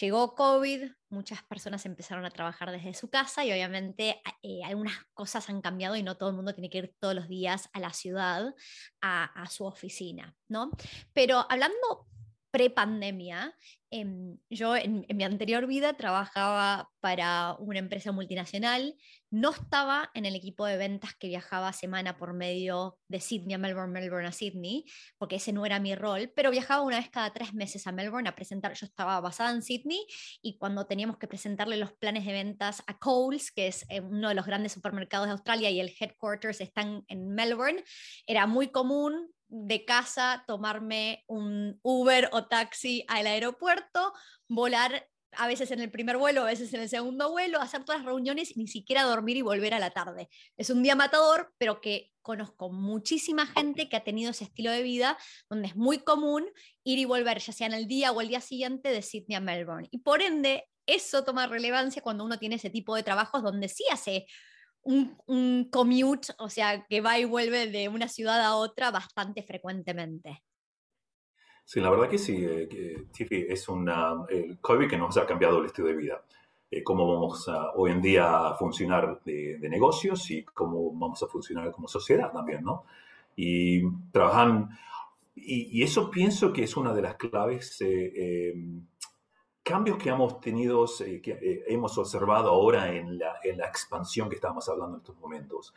Llegó 0.00 0.34
COVID, 0.34 0.90
muchas 1.08 1.42
personas 1.44 1.86
empezaron 1.86 2.26
a 2.26 2.30
trabajar 2.30 2.70
desde 2.70 2.92
su 2.92 3.08
casa 3.08 3.46
y 3.46 3.52
obviamente 3.52 4.20
eh, 4.42 4.62
algunas 4.64 4.94
cosas 5.14 5.48
han 5.48 5.62
cambiado 5.62 5.96
y 5.96 6.02
no 6.02 6.18
todo 6.18 6.28
el 6.28 6.36
mundo 6.36 6.52
tiene 6.52 6.68
que 6.68 6.78
ir 6.78 6.94
todos 6.98 7.14
los 7.14 7.26
días 7.26 7.70
a 7.72 7.80
la 7.80 7.94
ciudad, 7.94 8.54
a, 9.00 9.24
a 9.24 9.46
su 9.48 9.64
oficina, 9.64 10.36
¿no? 10.46 10.70
Pero 11.14 11.46
hablando 11.48 12.06
pre-pandemia, 12.50 13.54
em, 13.90 14.38
yo 14.50 14.76
en, 14.76 15.06
mi 15.08 15.24
anterior 15.24 15.66
vida 15.66 15.94
trabajaba 15.94 16.90
para 17.00 17.54
una 17.58 17.78
empresa 17.78 18.12
multinacional, 18.12 18.96
no 19.30 19.50
estaba 19.50 20.10
en 20.14 20.26
el 20.26 20.34
equipo 20.34 20.64
de 20.64 20.76
ventas 20.76 21.14
que 21.14 21.28
viajaba 21.28 21.72
semana 21.72 22.16
por 22.16 22.32
medio 22.32 22.98
de 23.08 23.20
Sydney 23.20 23.54
a 23.54 23.58
Melbourne, 23.58 23.92
Melbourne 23.92 24.28
a 24.28 24.32
Sydney, 24.32 24.84
porque 25.18 25.36
ese 25.36 25.52
no 25.52 25.66
era 25.66 25.80
mi 25.80 25.94
rol, 25.94 26.32
pero 26.34 26.50
viajaba 26.50 26.82
una 26.82 26.98
vez 26.98 27.10
cada 27.10 27.32
tres 27.32 27.52
meses 27.54 27.86
a 27.86 27.92
Melbourne 27.92 28.28
a 28.28 28.34
presentar, 28.34 28.72
yo 28.74 28.86
estaba 28.86 29.20
basada 29.20 29.50
en 29.50 29.62
Sydney 29.62 30.06
y 30.40 30.56
cuando 30.58 30.86
teníamos 30.86 31.18
que 31.18 31.28
presentarle 31.28 31.76
los 31.76 31.92
planes 31.92 32.24
de 32.24 32.32
ventas 32.32 32.82
a 32.86 32.98
Coles, 32.98 33.52
que 33.52 33.68
es 33.68 33.84
eh, 33.90 34.00
uno 34.00 34.28
de 34.28 34.34
los 34.34 34.46
grandes 34.46 34.72
supermercados 34.72 35.26
de 35.26 35.32
Australia 35.32 35.70
y 35.70 35.80
el 35.80 35.94
headquarters 35.98 36.60
están 36.60 37.04
en 37.08 37.28
Melbourne, 37.34 37.84
era 38.26 38.46
muy 38.46 38.68
común 38.68 39.30
de 39.48 39.84
casa, 39.84 40.44
tomarme 40.46 41.24
un 41.26 41.78
Uber 41.82 42.28
o 42.32 42.46
taxi 42.46 43.04
al 43.08 43.26
aeropuerto, 43.26 44.12
volar 44.46 45.08
a 45.32 45.46
veces 45.46 45.70
en 45.70 45.80
el 45.80 45.90
primer 45.90 46.16
vuelo, 46.16 46.42
a 46.42 46.46
veces 46.46 46.72
en 46.74 46.80
el 46.80 46.88
segundo 46.88 47.30
vuelo, 47.30 47.60
hacer 47.60 47.84
todas 47.84 48.00
las 48.00 48.06
reuniones 48.06 48.56
y 48.56 48.60
ni 48.60 48.66
siquiera 48.66 49.02
dormir 49.02 49.36
y 49.36 49.42
volver 49.42 49.74
a 49.74 49.78
la 49.78 49.90
tarde. 49.90 50.28
Es 50.56 50.70
un 50.70 50.82
día 50.82 50.94
matador, 50.94 51.52
pero 51.58 51.80
que 51.80 52.10
conozco 52.22 52.70
muchísima 52.70 53.46
gente 53.46 53.88
que 53.88 53.96
ha 53.96 54.04
tenido 54.04 54.30
ese 54.30 54.44
estilo 54.44 54.70
de 54.70 54.82
vida, 54.82 55.18
donde 55.48 55.68
es 55.68 55.76
muy 55.76 55.98
común 55.98 56.46
ir 56.84 56.98
y 56.98 57.04
volver, 57.04 57.38
ya 57.38 57.52
sea 57.52 57.66
en 57.66 57.74
el 57.74 57.86
día 57.86 58.12
o 58.12 58.20
el 58.20 58.28
día 58.28 58.40
siguiente, 58.40 58.90
de 58.90 59.02
Sydney 59.02 59.36
a 59.36 59.40
Melbourne. 59.40 59.88
Y 59.90 59.98
por 59.98 60.22
ende, 60.22 60.68
eso 60.86 61.24
toma 61.24 61.46
relevancia 61.46 62.02
cuando 62.02 62.24
uno 62.24 62.38
tiene 62.38 62.56
ese 62.56 62.70
tipo 62.70 62.94
de 62.96 63.02
trabajos 63.02 63.42
donde 63.42 63.68
sí 63.68 63.84
hace 63.92 64.26
un, 64.82 65.68
commute, 65.70 66.28
o 66.38 66.48
sea, 66.48 66.86
que 66.88 67.00
va 67.00 67.18
y 67.18 67.24
vuelve 67.24 67.66
de 67.66 67.88
una 67.88 68.08
ciudad 68.08 68.40
a 68.40 68.56
otra 68.56 68.90
bastante 68.90 69.42
frecuentemente. 69.42 70.42
Sí, 71.68 71.80
la 71.80 71.90
verdad 71.90 72.08
que 72.08 72.16
sí, 72.16 72.46
eh, 72.48 73.06
Tiffy, 73.12 73.44
es 73.46 73.68
una, 73.68 74.24
el 74.30 74.58
COVID 74.58 74.88
que 74.88 74.96
nos 74.96 75.18
ha 75.18 75.26
cambiado 75.26 75.58
el 75.58 75.66
estilo 75.66 75.88
de 75.88 75.96
vida. 75.96 76.24
Eh, 76.70 76.82
cómo 76.82 77.06
vamos 77.12 77.46
a, 77.46 77.72
hoy 77.72 77.90
en 77.90 78.00
día 78.00 78.48
a 78.48 78.54
funcionar 78.54 79.20
de, 79.22 79.58
negocios 79.68 80.30
y 80.30 80.44
cómo 80.44 80.90
vamos 80.94 81.22
a 81.22 81.26
funcionar 81.26 81.70
como 81.72 81.86
sociedad 81.86 82.32
también, 82.32 82.64
¿no? 82.64 82.84
Y 83.36 83.82
trabajan, 84.10 84.70
y, 85.34 85.82
eso 85.82 86.10
pienso 86.10 86.54
que 86.54 86.64
es 86.64 86.74
una 86.74 86.94
de 86.94 87.02
las 87.02 87.16
claves 87.16 87.76
eh, 87.82 88.54
cambios 89.68 89.98
que 89.98 90.08
hemos 90.08 90.40
tenido, 90.40 90.86
eh, 91.04 91.20
que 91.20 91.32
eh, 91.32 91.64
hemos 91.66 91.98
observado 91.98 92.48
ahora 92.48 92.90
en 92.94 93.18
la, 93.18 93.34
en 93.44 93.58
la, 93.58 93.66
expansión 93.66 94.30
que 94.30 94.36
estamos 94.36 94.66
hablando 94.70 94.96
en 94.96 95.02
estos 95.02 95.18
momentos. 95.18 95.74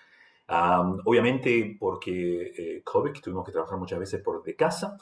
obviamente 1.06 1.76
porque 1.78 2.54
eh, 2.58 2.82
COVID 2.84 3.12
tuvimos 3.22 3.46
que 3.46 3.52
trabajar 3.52 3.78
muchas 3.78 4.00
veces 4.00 4.22
por 4.22 4.42
de 4.44 4.56
casa, 4.56 4.98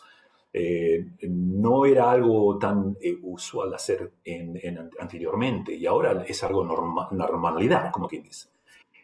no 1.22 1.86
era 1.86 2.12
algo 2.12 2.58
tan 2.58 2.98
usual 3.22 3.74
hacer 3.74 4.12
en, 4.24 4.89
anteriormente 5.00 5.74
y 5.74 5.86
ahora 5.86 6.24
es 6.27 6.44
algo 6.44 6.63
normal, 6.63 7.08
normalidad, 7.12 7.91
como 7.91 8.08
quien 8.08 8.24
dice. 8.24 8.50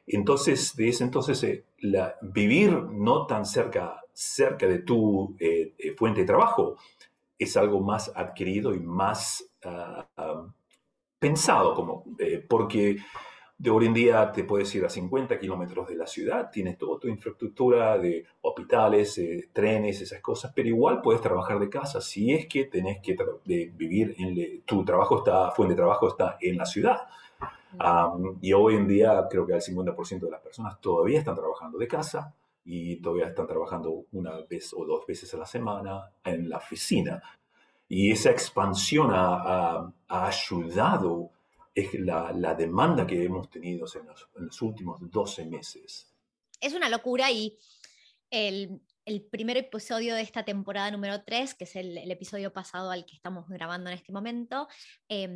Entonces, 0.07 0.75
de 0.75 0.89
ese 0.89 1.03
entonces, 1.03 1.63
la, 1.79 2.15
vivir 2.21 2.71
no 2.71 3.25
tan 3.25 3.45
cerca, 3.45 4.01
cerca 4.13 4.67
de 4.67 4.79
tu 4.79 5.35
fuente 5.97 6.21
de 6.21 6.27
trabajo 6.27 6.77
es 7.37 7.57
algo 7.57 7.81
más 7.81 8.11
adquirido 8.15 8.73
y 8.73 8.79
más 8.79 9.45
Ah, 9.65 10.07
ah, 10.17 10.45
pensado, 11.17 11.73
como, 11.73 12.03
eh, 12.19 12.45
porque 12.47 12.97
de 13.57 13.69
hoy 13.69 13.85
en 13.85 13.93
día 13.93 14.31
te 14.31 14.43
puedes 14.43 14.73
ir 14.75 14.85
a 14.85 14.89
50 14.89 15.39
kilómetros 15.39 15.87
de 15.87 15.95
la 15.95 16.05
ciudad, 16.05 16.49
tienes 16.51 16.77
toda 16.77 16.99
tu 16.99 17.07
infraestructura 17.07 17.97
de 17.97 18.25
hospitales, 18.41 19.17
eh, 19.17 19.49
trenes, 19.53 20.01
esas 20.01 20.21
cosas, 20.21 20.51
pero 20.53 20.67
igual 20.67 21.01
puedes 21.01 21.21
trabajar 21.21 21.59
de 21.59 21.69
casa 21.69 22.01
si 22.01 22.33
es 22.33 22.47
que 22.47 22.65
tenés 22.65 22.99
que 23.01 23.15
vivir 23.45 24.15
en 24.17 24.61
tu 24.63 24.83
trabajo 24.83 25.19
está, 25.19 25.51
fuente 25.51 25.73
de 25.73 25.77
trabajo 25.77 26.07
está 26.09 26.37
en 26.41 26.57
la 26.57 26.65
ciudad. 26.65 26.97
y 28.41 28.53
hoy 28.53 28.75
en 28.75 28.87
día 28.87 29.25
creo 29.29 29.45
que 29.45 29.53
el 29.53 29.61
50% 29.61 30.19
de 30.19 30.31
las 30.31 30.41
personas 30.41 30.79
todavía 30.81 31.19
están 31.19 31.35
trabajando 31.35 31.77
de 31.77 31.87
casa 31.87 32.33
y 32.65 32.97
todavía 32.97 33.27
están 33.27 33.47
trabajando 33.47 34.05
una 34.11 34.41
vez 34.49 34.73
o 34.73 34.85
dos 34.85 35.05
veces 35.05 35.33
a 35.33 35.37
la 35.37 35.45
semana 35.45 36.11
en 36.23 36.49
la 36.49 36.57
oficina. 36.57 37.21
Y 37.87 38.11
esa 38.11 38.31
expansión 38.31 39.11
ha, 39.13 39.91
ayudado 40.07 41.29
la, 41.99 42.31
la, 42.33 42.55
demanda 42.55 43.05
que 43.05 43.23
hemos 43.23 43.49
tenido 43.49 43.85
en 44.35 44.45
los, 44.45 44.61
últimos 44.61 44.99
12 45.09 45.45
meses. 45.45 46.13
Es 46.61 46.73
una 46.73 46.89
locura 46.89 47.31
y 47.31 47.57
el, 48.29 48.81
el, 49.05 49.21
primer 49.23 49.57
episodio 49.57 50.15
de 50.15 50.21
esta 50.21 50.43
temporada 50.43 50.89
número 50.91 51.23
3, 51.23 51.53
que 51.53 51.65
es 51.65 51.75
el, 51.75 51.97
el, 51.97 52.11
episodio 52.11 52.53
pasado 52.53 52.91
al 52.91 53.05
que 53.05 53.15
estamos 53.15 53.47
grabando 53.49 53.89
en 53.89 53.95
este 53.95 54.13
momento, 54.13 54.67
eh, 55.09 55.27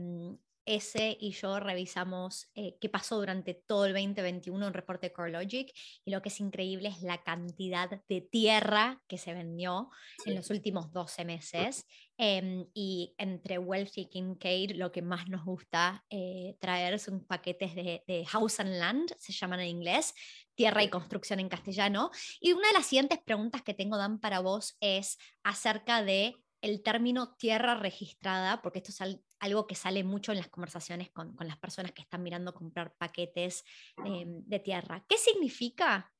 ese 0.69 1.17
y 1.19 1.31
yo 1.31 1.59
revisamos 1.59 2.51
eh, 2.53 2.77
qué 2.79 2.89
pasó 2.89 3.17
durante 3.17 3.55
todo 3.55 3.85
el 3.85 3.93
2021 3.93 4.67
en 4.67 4.73
reporte 4.73 5.11
CoreLogic 5.11 5.73
y 6.05 6.11
lo 6.11 6.21
que 6.21 6.29
es 6.29 6.39
increíble 6.39 6.89
es 6.89 7.01
la 7.01 7.23
cantidad 7.23 7.89
de 8.07 8.21
tierra 8.21 9.01
que 9.07 9.17
se 9.17 9.33
vendió 9.33 9.89
en 10.25 10.35
los 10.35 10.51
últimos 10.51 10.91
12 10.91 11.25
meses. 11.25 11.87
Em, 12.21 12.67
y 12.73 13.15
entre 13.17 13.57
Wealth 13.59 13.97
y 13.97 14.09
Kincaid 14.09 14.71
lo 14.71 14.91
que 14.91 15.01
más 15.01 15.29
nos 15.29 15.45
gusta 15.45 16.03
eh, 16.09 16.57
traer 16.59 16.99
son 16.99 17.23
paquetes 17.23 17.73
de, 17.75 18.03
de, 18.05 18.25
House 18.25 18.59
and 18.59 18.73
Land, 18.73 19.15
se 19.17 19.31
llaman 19.31 19.61
en 19.61 19.69
inglés, 19.69 20.13
tierra 20.53 20.83
y 20.83 20.89
construcción 20.89 21.39
en 21.39 21.47
castellano. 21.47 22.11
Y 22.41 22.51
una 22.51 22.67
de 22.67 22.73
las 22.73 22.87
siguientes 22.87 23.19
preguntas 23.19 23.61
que 23.61 23.73
tengo, 23.73 23.95
Dan, 23.95 24.19
para 24.19 24.41
vos 24.41 24.75
es 24.81 25.17
acerca 25.43 26.03
de 26.03 26.35
el 26.59 26.83
término 26.83 27.37
tierra 27.37 27.75
registrada, 27.75 28.61
porque 28.61 28.79
esto 28.79 28.91
es 28.91 29.21
algo 29.39 29.65
que 29.65 29.75
sale 29.75 30.03
mucho 30.03 30.33
en 30.33 30.39
las 30.39 30.49
conversaciones 30.49 31.09
con, 31.11 31.37
las 31.39 31.57
personas 31.57 31.93
que 31.93 32.01
están 32.01 32.21
mirando 32.21 32.53
comprar 32.53 32.93
paquetes 32.97 33.63
em, 34.03 34.43
de 34.43 34.59
tierra. 34.59 35.05
¿Qué 35.07 35.17
significa 35.17 36.11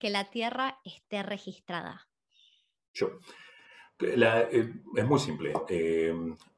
que 0.00 0.10
la 0.10 0.30
tierra 0.32 0.80
esté 0.82 1.22
registrada? 1.22 2.08
Yo. 3.98 4.06
Eh, 4.08 4.72
es 4.96 5.06
muy 5.06 5.18
simple. 5.18 5.52
Eh, 5.68 6.14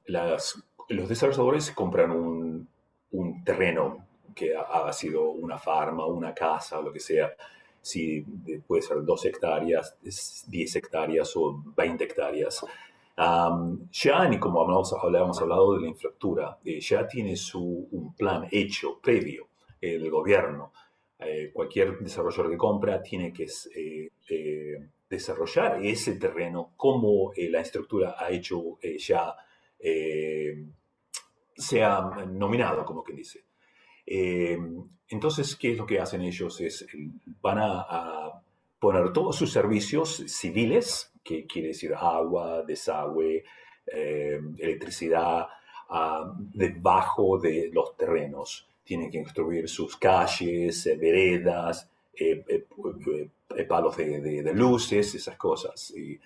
los 0.07 1.09
desarrolladores 1.09 1.71
compran 1.73 2.11
un, 2.13 2.69
terreno 3.45 4.07
que 4.35 4.55
ha, 4.55 4.93
sido 4.93 5.31
una 5.31 5.59
farma, 5.59 6.05
una 6.07 6.35
casa, 6.35 6.81
lo 6.81 6.93
que 6.93 7.01
sea. 7.01 7.33
Si 7.81 8.21
puede 8.67 8.83
ser 8.83 9.05
dos 9.05 9.25
hectáreas, 9.25 9.97
10 10.03 10.77
hectáreas 10.77 11.35
o 11.37 11.63
20 11.77 12.05
hectáreas. 12.05 12.65
ya, 13.17 14.31
y 14.31 14.39
como 14.39 14.61
hablamos, 14.61 14.93
habíamos 14.93 15.41
hablado 15.41 15.75
de 15.75 15.81
la 15.83 15.89
infraestructura, 15.89 16.59
eh, 16.65 16.81
ya 16.81 17.07
tiene 17.07 17.37
su, 17.37 17.89
un 17.91 18.15
plan 18.15 18.47
hecho, 18.51 18.99
previo, 19.01 19.49
el 19.81 20.11
gobierno. 20.11 20.73
cualquier 21.55 21.99
desarrollador 22.01 22.51
de 22.51 22.59
compra 22.59 23.03
tiene 23.03 23.33
que 23.33 23.47
desarrollar 25.09 25.85
ese 25.85 26.17
terreno 26.17 26.73
como 26.77 27.33
eh, 27.35 27.49
la 27.49 27.61
estructura 27.61 28.17
ha 28.19 28.31
hecho 28.31 28.79
eh, 28.83 28.99
ya, 28.99 29.35
eh, 29.79 30.65
se 31.57 31.83
ha 31.85 32.01
nominado, 32.27 32.85
como 32.85 33.03
quien 33.03 33.17
dice. 33.19 33.45
entonces, 35.09 35.57
¿qué 35.57 35.73
es 35.73 35.79
lo 35.79 35.87
que 35.87 36.01
hacen 36.01 36.23
ellos? 36.23 36.61
Es, 36.61 36.87
van 37.41 37.59
a, 37.61 38.43
poner 38.79 39.13
todos 39.13 39.37
sus 39.37 39.51
servicios 39.51 40.25
civiles, 40.27 41.13
que 41.25 41.47
quiere 41.47 41.69
decir 41.69 41.95
agua, 41.95 42.63
desagüe, 42.63 43.43
electricidad, 43.87 45.47
debajo 46.53 47.39
de 47.39 47.71
los 47.73 47.97
terrenos. 47.97 48.69
Tienen 48.85 49.11
que 49.11 49.23
construir 49.23 49.69
sus 49.69 49.97
calles, 49.97 50.85
veredas, 51.01 51.91
eh, 52.19 52.45
palos 53.69 53.97
de, 53.97 54.53
luces, 54.55 55.15
esas 55.15 55.37
cosas. 55.37 55.91
Y 55.97 56.19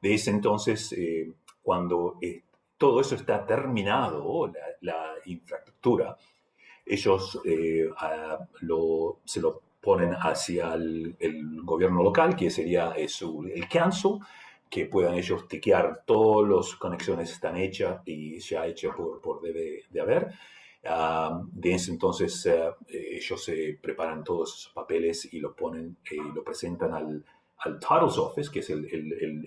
de 0.00 0.14
ese 0.14 0.30
entonces, 0.30 0.92
eh, 0.92 1.32
cuando 1.62 2.18
eh, 2.20 2.42
todo 2.76 3.00
eso 3.00 3.14
está 3.14 3.44
terminado, 3.44 4.52
la, 4.80 5.14
infraestructura, 5.26 6.16
ellos 6.86 7.40
se 9.24 9.40
lo 9.40 9.62
ponen 9.80 10.12
hacia 10.14 10.74
el, 10.74 11.16
gobierno 11.64 12.02
local, 12.02 12.36
que 12.36 12.50
sería 12.50 12.92
el 12.92 13.68
council, 13.68 14.18
que 14.70 14.86
puedan 14.86 15.14
ellos 15.14 15.48
tiquear 15.48 16.02
todas 16.04 16.48
las 16.48 16.76
conexiones 16.76 17.32
están 17.32 17.56
hechas 17.56 18.00
y 18.04 18.38
ya 18.38 18.66
hechas 18.66 18.94
por, 18.94 19.20
por 19.20 19.40
debe 19.40 19.84
de 19.90 20.00
haber 20.00 20.28
de 21.52 21.74
ese 21.74 21.90
entonces 21.90 22.46
eh, 22.46 22.70
ellos 22.88 23.44
se 23.44 23.78
preparan 23.80 24.24
todos 24.24 24.58
esos 24.58 24.72
papeles 24.72 25.32
y 25.32 25.40
lo 25.40 25.54
ponen 25.54 25.98
eh, 26.10 26.16
lo 26.34 26.42
presentan 26.42 26.92
al, 26.94 27.24
al 27.58 27.78
Titles 27.78 28.16
Office, 28.16 28.50
que 28.50 28.60
es 28.60 28.70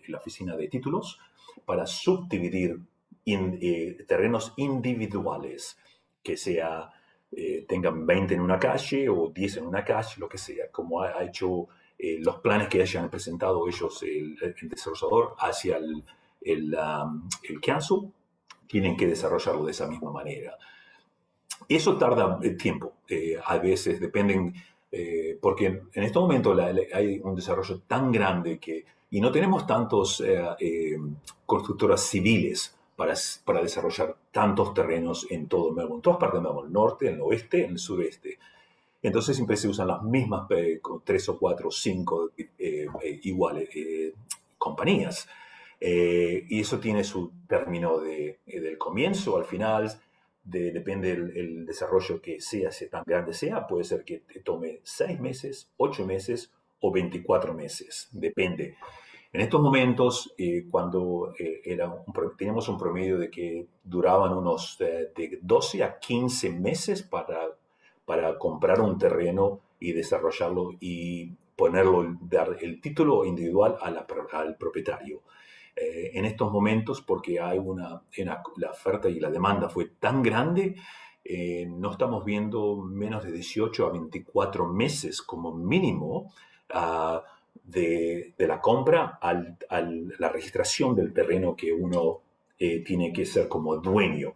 la 0.07 0.17
oficina 0.17 0.55
de 0.55 0.67
títulos, 0.67 1.19
para 1.65 1.85
subdividir 1.85 2.79
eh, 3.25 3.97
terrenos 4.07 4.53
individuales, 4.57 5.77
que 6.21 6.37
sea, 6.37 6.91
tengan 7.67 8.05
20 8.05 8.33
en 8.33 8.41
una 8.41 8.59
calle 8.59 9.07
o 9.07 9.31
10 9.33 9.57
en 9.57 9.65
una 9.67 9.85
calle, 9.85 10.15
lo 10.17 10.27
que 10.27 10.37
sea, 10.37 10.69
como 10.69 11.01
ha, 11.01 11.23
hecho 11.23 11.67
los 11.97 12.39
planes 12.39 12.67
que 12.67 12.81
hayan 12.81 13.09
presentado 13.09 13.67
ellos, 13.69 14.03
el, 14.03 14.35
desarrollador, 14.63 15.35
hacia 15.39 15.77
el, 15.77 16.03
el, 16.41 16.75
el 17.43 17.61
council, 17.61 18.11
tienen 18.67 18.97
que 18.97 19.07
desarrollarlo 19.07 19.63
de 19.65 19.71
esa 19.71 19.87
misma 19.87 20.11
manera. 20.11 20.57
Eso 21.67 21.97
tarda 21.97 22.39
eh, 22.43 22.51
tiempo, 22.51 22.93
eh, 23.07 23.37
a 23.43 23.57
veces 23.57 23.99
dependen, 23.99 24.53
eh, 24.91 25.37
porque 25.41 25.65
en 25.93 26.03
este 26.03 26.19
momento 26.19 26.55
hay 26.93 27.19
un 27.23 27.35
desarrollo 27.35 27.79
tan 27.87 28.11
grande 28.11 28.59
que, 28.59 28.85
y 29.09 29.21
no 29.21 29.31
tenemos 29.31 29.67
tantos 29.67 30.23
constructoras 31.45 32.01
civiles 32.01 32.77
para, 32.95 33.13
para, 33.43 33.61
desarrollar 33.61 34.15
tantos 34.31 34.73
terrenos 34.73 35.27
en 35.29 35.47
todo 35.47 35.71
Melbourne, 35.71 35.97
en 35.97 36.01
todas 36.01 36.19
partes 36.19 36.39
de 36.39 36.43
Melbourne, 36.43 36.67
el 36.67 36.73
norte, 36.73 37.09
el 37.09 37.21
oeste, 37.21 37.65
el 37.65 37.77
sureste. 37.77 38.39
Entonces 39.03 39.35
siempre 39.35 39.57
se 39.57 39.67
usan 39.67 39.87
las 39.87 40.01
mismas, 40.03 40.47
tres 41.03 41.27
o 41.27 41.37
cuatro 41.37 41.69
o 41.69 41.71
cinco 41.71 42.29
iguales 43.23 43.69
compañías. 44.57 45.27
y 45.79 46.61
eso 46.61 46.79
tiene 46.79 47.03
su 47.03 47.31
término 47.47 47.99
de, 47.99 48.39
del 48.45 48.77
comienzo 48.77 49.37
al 49.37 49.45
final 49.45 49.91
depende 50.43 51.15
del 51.15 51.65
desarrollo 51.65 52.21
que 52.21 52.41
sea, 52.41 52.71
si 52.71 52.89
tan 52.89 53.03
grande 53.05 53.33
sea, 53.33 53.67
puede 53.67 53.83
ser 53.83 54.03
que 54.03 54.19
te 54.19 54.39
tome 54.39 54.79
seis 54.83 55.19
meses, 55.19 55.69
ocho 55.77 56.05
meses 56.05 56.51
o 56.79 56.91
24 56.91 57.53
meses, 57.53 58.09
depende. 58.11 58.75
En 59.33 59.39
estos 59.39 59.61
momentos, 59.61 60.33
eh, 60.37 60.65
cuando 60.69 61.33
eh, 61.39 61.61
era 61.63 62.03
teníamos 62.37 62.67
un 62.67 62.77
promedio 62.77 63.17
de 63.17 63.29
que 63.29 63.65
duraban 63.81 64.33
unos 64.33 64.75
eh, 64.81 65.09
de 65.15 65.39
12 65.41 65.83
a 65.83 65.99
15 65.99 66.49
meses 66.49 67.01
para, 67.01 67.47
para 68.05 68.37
comprar 68.37 68.81
un 68.81 68.97
terreno 68.97 69.61
y 69.79 69.93
desarrollarlo 69.93 70.71
y 70.81 71.31
ponerlo, 71.55 72.17
dar 72.21 72.57
el 72.59 72.81
título 72.81 73.23
individual 73.23 73.77
al 73.81 74.05
propietario. 74.57 75.21
Eh, 75.75 76.11
en 76.15 76.25
estos 76.25 76.51
momentos 76.51 77.01
porque 77.01 77.39
hay 77.39 77.57
una, 77.57 78.01
la 78.57 78.71
oferta 78.71 79.09
y 79.09 79.19
la 79.19 79.29
demanda 79.29 79.69
fue 79.69 79.85
tan 79.99 80.21
grande, 80.21 80.75
eh, 81.23 81.65
no 81.65 81.91
estamos 81.91 82.25
viendo 82.25 82.77
menos 82.77 83.23
de 83.23 83.31
18 83.31 83.85
a 83.85 83.91
24 83.91 84.67
meses 84.67 85.21
como 85.21 85.53
mínimo 85.55 86.33
ah, 86.73 87.23
de, 87.63 88.33
la 88.37 88.59
compra 88.59 89.17
a 89.21 89.33
la 89.33 90.29
registración 90.29 90.95
del 90.95 91.13
terreno 91.13 91.55
que 91.55 91.71
uno 91.71 92.21
eh, 92.59 92.83
tiene 92.83 93.13
que 93.13 93.25
ser 93.25 93.47
como 93.47 93.77
dueño. 93.77 94.33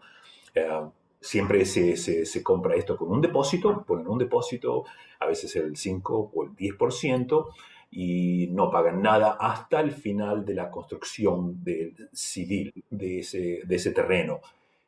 siempre 1.19 1.65
se, 1.65 1.97
se, 1.97 2.25
se, 2.25 2.43
compra 2.43 2.75
esto 2.75 2.95
con 2.95 3.11
un 3.11 3.19
depósito, 3.19 3.83
ponen 3.85 4.07
un 4.07 4.19
depósito, 4.19 4.85
a 5.19 5.25
veces 5.25 5.55
el 5.57 5.75
5 5.75 6.31
o 6.33 6.43
el 6.43 6.51
10%, 6.55 7.47
y 7.95 8.47
no 8.47 8.69
pagan 8.69 9.01
nada 9.01 9.37
hasta 9.39 9.79
el 9.79 9.91
final 9.91 10.43
de 10.43 10.53
la 10.53 10.69
construcción 10.69 11.63
del 11.63 12.09
civil 12.11 12.73
de 12.89 13.19
ese, 13.19 13.61
de 13.65 13.75
ese 13.75 13.91
terreno. 13.91 14.41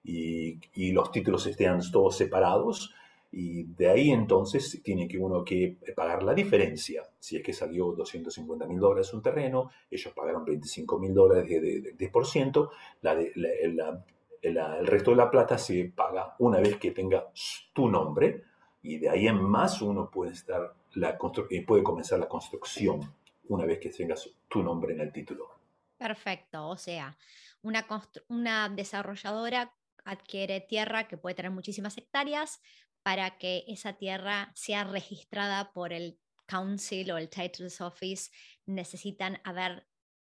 Y, 0.04 0.60
y, 0.76 0.91
los 0.91 1.10
títulos 1.10 1.48
estén 1.48 1.80
todos 1.89 2.17
separados 2.17 2.93
y 3.32 3.63
de 3.63 3.89
ahí 3.89 4.12
entonces 4.12 4.82
tiene 4.84 5.08
que 5.08 5.17
uno 5.17 5.46
que 5.46 5.78
pagar 5.96 6.22
la 6.24 6.34
diferencia. 6.34 7.04
Si 7.17 7.38
es 7.38 7.43
que 7.43 7.54
salió 7.54 7.93
250 7.93 8.67
mil 8.67 8.80
dólares 8.80 9.13
un 9.13 9.22
terreno, 9.22 9.72
ellos 9.89 10.13
pagaron 10.13 10.43
25 10.43 11.00
mil 11.00 11.13
dólares 11.13 11.48
de, 11.48 11.98
10%, 11.98 12.70
la, 13.02 14.04
el 14.41 14.88
resto 14.88 15.12
de 15.12 15.17
la 15.17 15.32
plata 15.32 15.58
se 15.58 15.91
paga 15.96 16.36
una 16.39 16.60
vez 16.60 16.76
que 16.78 16.91
tenga 16.91 17.26
tu 17.74 17.89
nombre 17.89 18.43
y 18.88 19.00
de 19.00 19.10
ahí 19.10 19.28
en 19.28 19.43
más 19.43 19.82
uno 19.82 20.10
puede 20.10 20.32
estar 20.32 20.73
la 20.93 21.17
y 21.50 21.62
puede 21.62 21.84
comenzar 21.84 22.19
la 22.19 22.30
construcción 22.30 23.13
una 23.50 23.65
vez 23.65 23.80
que 23.80 23.89
tengas 23.89 24.30
tu 24.47 24.63
nombre 24.63 24.93
en 24.93 25.02
el 25.02 25.12
título. 25.12 25.50
Perfecto, 25.97 26.69
o 26.69 26.78
sea, 26.78 27.17
una, 27.62 27.86
una 28.30 28.69
desarrolladora 28.69 29.76
adquiere 30.06 30.62
tierra 30.62 31.08
que 31.10 31.17
puede 31.17 31.36
tener 31.36 31.52
muchísimas 31.52 31.97
hectáreas 31.97 32.62
para 33.04 33.38
que 33.38 33.65
esa 33.67 33.93
tierra 33.93 34.52
sea 34.56 34.86
registrada 34.86 35.73
por 35.73 35.91
el 35.91 36.17
Council 36.45 37.12
o 37.12 37.17
el 37.17 37.30
Titles 37.30 37.82
Office, 37.82 38.32
necesitan 38.65 39.41
haber 39.43 39.86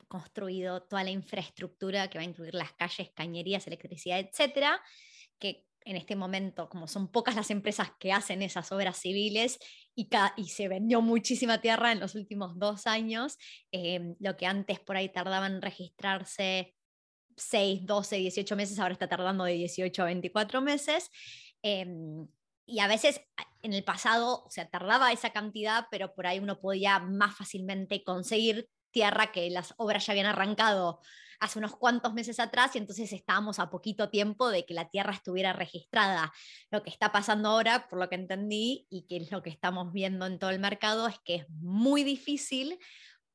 construido 0.08 0.84
toda 0.84 1.04
la 1.04 1.10
infraestructura 1.10 2.10
que 2.10 2.20
va 2.20 2.22
a 2.22 2.28
incluir 2.28 2.54
las 2.54 2.72
calles, 2.74 3.12
cañerías, 3.13 3.68
electricidad, 3.68 4.20
etcétera, 4.20 4.82
que 5.39 5.65
en 5.86 5.95
este 5.95 6.15
momento, 6.15 6.67
como 6.67 6.88
son 6.88 7.08
pocas 7.12 7.36
las 7.36 7.52
empresas 7.52 7.91
que 8.00 8.12
hacen 8.12 8.41
esas 8.41 8.71
obras 8.71 8.98
civiles 8.98 9.60
y, 9.93 10.10
se 10.50 10.67
vendió 10.67 11.02
muchísima 11.02 11.62
tierra 11.62 11.91
en 11.91 12.00
los 12.00 12.15
últimos 12.15 12.58
dos 12.58 12.88
años, 12.88 13.38
em, 13.71 14.15
lo 14.19 14.36
que 14.36 14.48
antes 14.48 14.80
por 14.80 14.98
ahí 14.98 15.10
tardaban 15.10 15.56
en 15.56 15.62
registrarse 15.62 16.76
6, 17.38 17.86
12, 17.86 18.17
18 18.17 18.56
meses, 18.56 18.80
ahora 18.80 18.93
está 18.93 19.08
tardando 19.08 19.43
de 19.43 19.54
18 19.54 20.02
a 20.02 20.06
24 20.06 20.62
meses. 20.62 21.12
Em, 21.62 22.28
y 22.65 22.80
a 22.80 22.88
veces 22.88 23.21
en 23.62 23.74
el 23.74 23.84
pasado, 23.84 24.45
o 24.45 24.50
tardaba 24.71 25.12
esa 25.12 25.32
cantidad, 25.32 25.88
pero 25.91 26.13
por 26.15 26.28
ahí 26.28 26.39
uno 26.39 26.60
podía 26.60 27.00
más 27.00 27.36
fácilmente 27.36 28.04
conseguir 28.04 28.69
tierra 28.91 29.32
que 29.32 29.50
las 29.50 29.74
obras 29.78 30.06
ya 30.06 30.13
habían 30.13 30.28
arrancado 30.28 31.02
hace 31.39 31.60
unos 31.60 31.76
cuantos 31.76 32.13
meses 32.13 32.39
atrás 32.39 32.76
y 32.76 32.78
entonces 32.78 33.12
estábamos 33.12 33.60
a 33.60 33.69
poquito 33.69 34.10
tiempo 34.10 34.50
de 34.50 34.65
que 34.65 34.74
la 34.74 34.89
tierra 34.89 35.13
estuviera 35.13 35.54
registrada. 35.54 36.34
Lo 36.71 36.84
que 36.84 36.89
está 36.89 37.12
pasando 37.12 37.50
ahora, 37.50 37.88
por 37.88 38.00
lo 38.00 38.10
que 38.10 38.15
entendí 38.15 38.88
y 38.89 39.08
que 39.08 39.17
es 39.17 39.32
lo 39.32 39.41
que 39.41 39.50
estamos 39.50 39.91
viendo 39.91 40.26
en 40.26 40.39
todo 40.39 40.50
el 40.50 40.60
mercado, 40.60 41.08
es 41.08 41.19
que 41.24 41.36
es 41.36 41.50
muy 41.50 42.04
difícil 42.04 42.78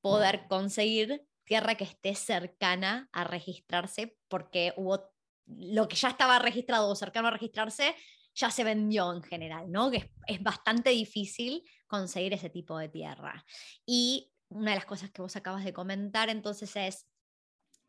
poder 0.00 0.46
conseguir 0.48 1.22
tierra 1.44 1.74
que 1.74 1.84
esté 1.84 2.14
cercana 2.14 3.08
a 3.12 3.24
registrarse 3.24 4.16
porque 4.28 4.72
hubo 4.76 5.10
lo 5.46 5.88
que 5.88 5.96
ya 5.96 6.08
estaba 6.08 6.38
registrado 6.38 6.88
o 6.88 6.94
cercano 6.94 7.28
a 7.28 7.32
registrarse 7.32 7.94
ya 8.34 8.50
se 8.50 8.62
vendió 8.62 9.12
en 9.12 9.22
general, 9.22 9.70
¿no? 9.70 9.90
Que 9.90 9.96
es, 9.98 10.06
es, 10.26 10.42
bastante 10.42 10.90
difícil 10.90 11.64
conseguir 11.88 12.32
ese 12.32 12.48
tipo 12.48 12.78
de 12.78 12.88
tierra. 12.88 13.44
Y 13.84 14.32
una 14.48 14.70
de 14.70 14.76
las 14.76 14.86
cosas 14.86 15.10
que 15.10 15.22
vos 15.22 15.34
acabas 15.36 15.64
de 15.64 15.72
comentar 15.72 16.28
entonces 16.28 16.74
es 16.76 17.06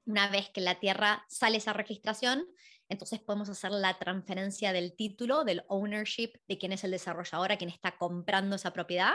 Una 0.06 0.30
vez 0.30 0.50
que 0.50 0.62
la 0.62 0.80
tierra 0.80 1.26
sale 1.30 1.58
esa 1.58 1.74
registración, 1.74 2.46
entonces 2.90 3.20
podemos 3.20 3.48
hacer 3.50 3.72
la 3.72 3.98
transferencia 3.98 4.74
del 4.74 4.96
título, 4.96 5.46
del 5.46 5.64
ownership, 5.70 6.34
de 6.48 6.58
quién 6.58 6.74
es 6.74 6.84
el 6.84 6.92
desarrollador, 6.92 7.52
a 7.52 7.58
quién 7.58 7.70
está 7.70 7.98
comprando 7.98 8.58
esa 8.58 8.74
propiedad. 8.74 9.14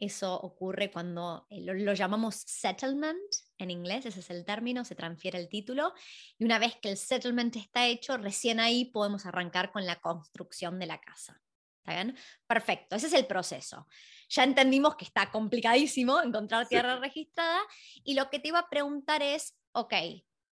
Eso 0.00 0.34
ocurre 0.34 0.90
cuando 0.90 1.46
eh, 1.50 1.60
lo, 1.60 1.92
llamamos 1.92 2.36
settlement 2.46 3.20
en 3.58 3.70
inglés, 3.70 4.06
ese 4.06 4.20
es 4.20 4.30
el 4.30 4.46
término, 4.46 4.86
se 4.86 4.94
transfiere 4.94 5.38
el 5.38 5.50
título. 5.50 5.92
Y 6.38 6.44
una 6.46 6.58
vez 6.58 6.76
que 6.80 6.88
el 6.88 6.96
settlement 6.96 7.54
está 7.56 7.86
hecho, 7.86 8.16
recién 8.16 8.58
ahí 8.58 8.86
podemos 8.86 9.26
arrancar 9.26 9.70
con 9.70 9.84
la 9.84 10.00
construcción 10.00 10.78
de 10.78 10.86
la 10.86 10.98
casa. 10.98 11.42
¿Está 11.80 12.02
bien? 12.02 12.16
Perfecto, 12.46 12.96
ese 12.96 13.08
es 13.08 13.12
el 13.12 13.26
proceso. 13.26 13.86
Ya 14.30 14.44
entendimos 14.44 14.96
que 14.96 15.04
está 15.04 15.30
complicadísimo 15.30 16.22
encontrar 16.22 16.66
tierra 16.66 16.96
registrada 16.96 17.60
y 18.02 18.14
lo 18.14 18.30
que 18.30 18.38
te 18.38 18.48
iba 18.48 18.60
a 18.60 18.70
preguntar 18.70 19.22
es, 19.22 19.59
ok, 19.72 19.94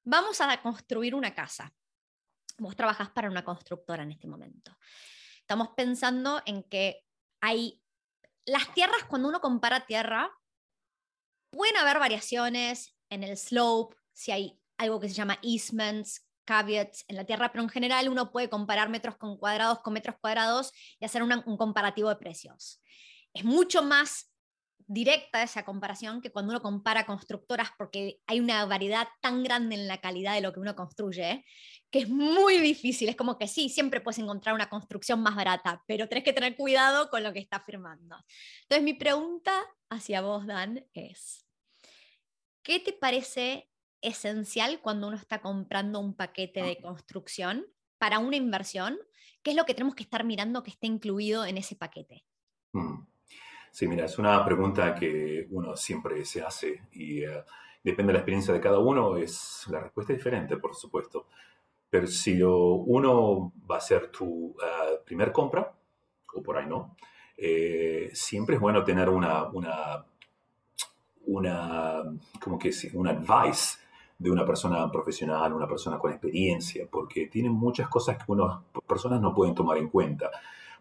vamos 0.04 0.40
a 0.40 0.62
construir 0.62 1.14
una 1.14 1.34
casa. 1.34 1.72
Vos 2.58 2.74
trabajás 2.74 3.10
para 3.10 3.30
una 3.30 3.44
constructora 3.44 4.02
en 4.02 4.12
este 4.12 4.26
momento. 4.26 4.76
Estamos 5.40 5.68
pensando 5.76 6.42
en 6.44 6.62
que 6.64 7.04
hay 7.40 7.82
las 8.44 8.72
tierras, 8.74 9.04
cuando 9.04 9.28
uno 9.28 9.40
compara 9.40 9.86
tierra, 9.86 10.30
pueden 11.50 11.76
haber 11.76 11.98
variaciones 11.98 12.96
en 13.10 13.22
el 13.22 13.36
slope, 13.36 13.96
si 14.12 14.32
hay 14.32 14.60
algo 14.78 15.00
que 15.00 15.08
se 15.08 15.14
llama 15.14 15.38
easements, 15.42 16.26
caveats 16.44 17.04
en 17.08 17.16
la 17.16 17.24
tierra, 17.24 17.52
pero 17.52 17.62
en 17.62 17.68
general 17.68 18.08
uno 18.08 18.32
puede 18.32 18.48
comparar 18.48 18.88
metros 18.88 19.16
con 19.18 19.36
cuadrados 19.36 19.80
con 19.80 19.92
metros 19.92 20.16
cuadrados 20.20 20.72
y 20.98 21.04
hacer 21.04 21.22
un 21.22 21.56
comparativo 21.58 22.08
de 22.08 22.16
precios. 22.16 22.80
Es 23.34 23.44
mucho 23.44 23.82
más 23.82 24.27
directa 24.88 25.42
esa 25.42 25.64
comparación 25.64 26.22
que 26.22 26.32
cuando 26.32 26.50
uno 26.50 26.62
compara 26.62 27.04
constructoras 27.04 27.70
porque 27.76 28.20
hay 28.26 28.40
una 28.40 28.64
variedad 28.64 29.06
tan 29.20 29.42
grande 29.42 29.74
en 29.74 29.86
la 29.86 30.00
calidad 30.00 30.34
de 30.34 30.40
lo 30.40 30.52
que 30.52 30.60
uno 30.60 30.74
construye 30.74 31.44
que 31.90 32.00
es 32.00 32.08
muy 32.08 32.58
difícil. 32.58 33.08
Es 33.08 33.16
como 33.16 33.38
que 33.38 33.48
sí, 33.48 33.68
siempre 33.68 34.00
puedes 34.00 34.18
encontrar 34.18 34.54
una 34.54 34.68
construcción 34.68 35.20
más 35.20 35.36
barata, 35.36 35.84
pero 35.86 36.08
tenés 36.08 36.24
que 36.24 36.32
tener 36.32 36.56
cuidado 36.56 37.10
con 37.10 37.22
lo 37.22 37.32
que 37.32 37.38
estás 37.38 37.62
firmando. 37.64 38.16
Entonces 38.62 38.82
mi 38.82 38.94
pregunta 38.94 39.52
hacia 39.90 40.22
vos, 40.22 40.46
Dan, 40.46 40.84
es, 40.94 41.46
¿qué 42.62 42.80
te 42.80 42.94
parece 42.94 43.70
esencial 44.00 44.80
cuando 44.80 45.08
uno 45.08 45.16
está 45.16 45.40
comprando 45.40 46.00
un 46.00 46.14
paquete 46.14 46.62
de 46.62 46.80
construcción 46.80 47.66
para 47.98 48.18
una 48.18 48.36
inversión? 48.36 48.98
¿Qué 49.42 49.50
es 49.50 49.56
lo 49.56 49.66
que 49.66 49.74
tenemos 49.74 49.94
que 49.94 50.02
estar 50.02 50.24
mirando 50.24 50.62
que 50.62 50.70
esté 50.70 50.86
incluido 50.86 51.44
en 51.44 51.58
ese 51.58 51.76
paquete? 51.76 52.24
Mm. 52.72 53.17
Sí, 53.70 53.86
mira, 53.86 54.06
es 54.06 54.18
una 54.18 54.44
pregunta 54.44 54.94
que 54.94 55.46
uno 55.50 55.76
siempre 55.76 56.24
se 56.24 56.42
hace 56.42 56.82
y 56.92 57.22
eh, 57.22 57.44
depende 57.82 58.10
de 58.10 58.14
la 58.14 58.18
experiencia 58.20 58.52
de 58.54 58.60
cada 58.60 58.78
uno, 58.78 59.16
es 59.16 59.64
la 59.68 59.80
respuesta 59.80 60.12
es 60.12 60.18
diferente, 60.18 60.56
por 60.56 60.74
supuesto. 60.74 61.26
Pero 61.90 62.06
si 62.06 62.42
uno 62.42 63.52
va 63.70 63.76
a 63.76 63.78
hacer 63.78 64.10
tu 64.10 64.26
uh, 64.26 65.04
primer 65.04 65.32
compra, 65.32 65.72
o 66.34 66.42
por 66.42 66.58
ahí 66.58 66.66
no, 66.66 66.96
eh, 67.36 68.10
siempre 68.12 68.56
es 68.56 68.60
bueno 68.60 68.84
tener 68.84 69.08
una, 69.08 69.44
una, 69.44 70.04
una, 71.26 72.02
que 72.60 72.70
un 72.94 73.08
advice 73.08 73.78
de 74.18 74.30
una 74.30 74.44
persona 74.44 74.90
profesional, 74.90 75.52
una 75.52 75.68
persona 75.68 75.98
con 75.98 76.10
experiencia, 76.10 76.86
porque 76.90 77.28
tienen 77.28 77.52
muchas 77.52 77.88
cosas 77.88 78.18
que 78.18 78.30
unas 78.32 78.60
personas 78.86 79.20
no 79.20 79.32
pueden 79.32 79.54
tomar 79.54 79.78
en 79.78 79.88
cuenta. 79.88 80.30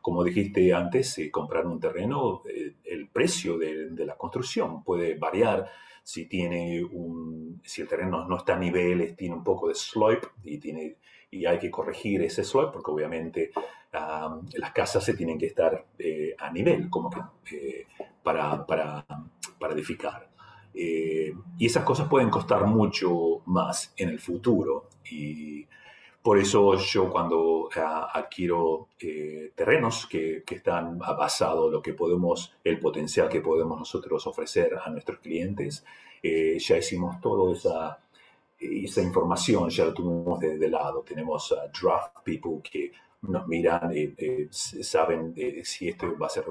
Como 0.07 0.23
dijiste 0.23 0.73
antes, 0.73 1.17
eh, 1.17 1.29
comprar 1.29 1.67
un 1.67 1.81
terreno, 1.81 2.41
eh, 2.49 2.75
el 2.85 3.09
precio 3.09 3.57
de, 3.57 3.89
de, 3.89 4.05
la 4.05 4.15
construcción 4.15 4.81
puede 4.81 5.15
variar 5.15 5.69
si 6.01 6.27
tiene 6.27 6.81
un, 6.81 7.59
si 7.65 7.81
el 7.81 7.89
terreno 7.89 8.25
no 8.25 8.37
está 8.37 8.55
a 8.55 8.57
nivel, 8.57 9.17
tiene 9.17 9.35
un 9.35 9.43
poco 9.43 9.67
de 9.67 9.75
slope 9.75 10.29
y, 10.45 10.59
tiene, 10.59 10.95
y 11.29 11.45
hay 11.45 11.59
que 11.59 11.69
corregir 11.69 12.21
ese 12.21 12.45
slope 12.45 12.71
porque 12.71 12.89
obviamente 12.89 13.51
las 13.91 14.71
casas 14.71 15.03
se 15.03 15.13
tienen 15.13 15.37
que 15.37 15.47
estar 15.47 15.85
eh, 15.99 16.33
a 16.39 16.49
nivel 16.53 16.89
como 16.89 17.09
que, 17.09 17.19
eh, 17.57 17.87
para, 18.23 18.65
para, 18.65 19.05
para, 19.59 19.73
edificar. 19.73 20.29
Eh, 20.73 21.33
y 21.57 21.65
esas 21.65 21.83
cosas 21.83 22.07
pueden 22.07 22.29
costar 22.29 22.65
mucho 22.65 23.41
más 23.45 23.93
en 23.97 24.07
el 24.07 24.19
futuro. 24.19 24.87
Y 25.11 25.67
por 26.27 26.37
eso 26.39 26.75
yo 26.75 27.09
cuando 27.09 27.69
adquiero 28.13 28.89
terrenos 29.55 30.07
que, 30.07 30.43
que, 30.45 30.55
están 30.55 30.97
basados 30.97 31.71
lo 31.71 31.81
que 31.81 31.93
podemos, 31.93 32.53
el 32.65 32.81
potencial 32.81 33.29
que 33.29 33.39
podemos 33.39 33.79
nosotros 33.79 34.27
ofrecer 34.27 34.77
a 34.83 34.89
nuestros 34.89 35.19
clientes, 35.19 35.85
ya 36.21 36.77
hicimos 36.77 37.21
toda 37.21 37.53
esa, 37.53 37.99
esa 38.59 39.01
información, 39.01 39.69
ya 39.69 39.85
lo 39.85 39.93
tuvimos 39.93 40.37
de, 40.41 40.69
lado. 40.69 41.01
Tenemos 41.07 41.55
draft 41.81 42.17
people 42.25 42.59
que 42.61 42.91
nos 43.21 43.47
miran, 43.47 43.95
y 43.95 44.13
saben 44.51 45.33
si 45.63 45.87
esto 45.87 46.13
va 46.19 46.27
a 46.27 46.29
ser 46.29 46.43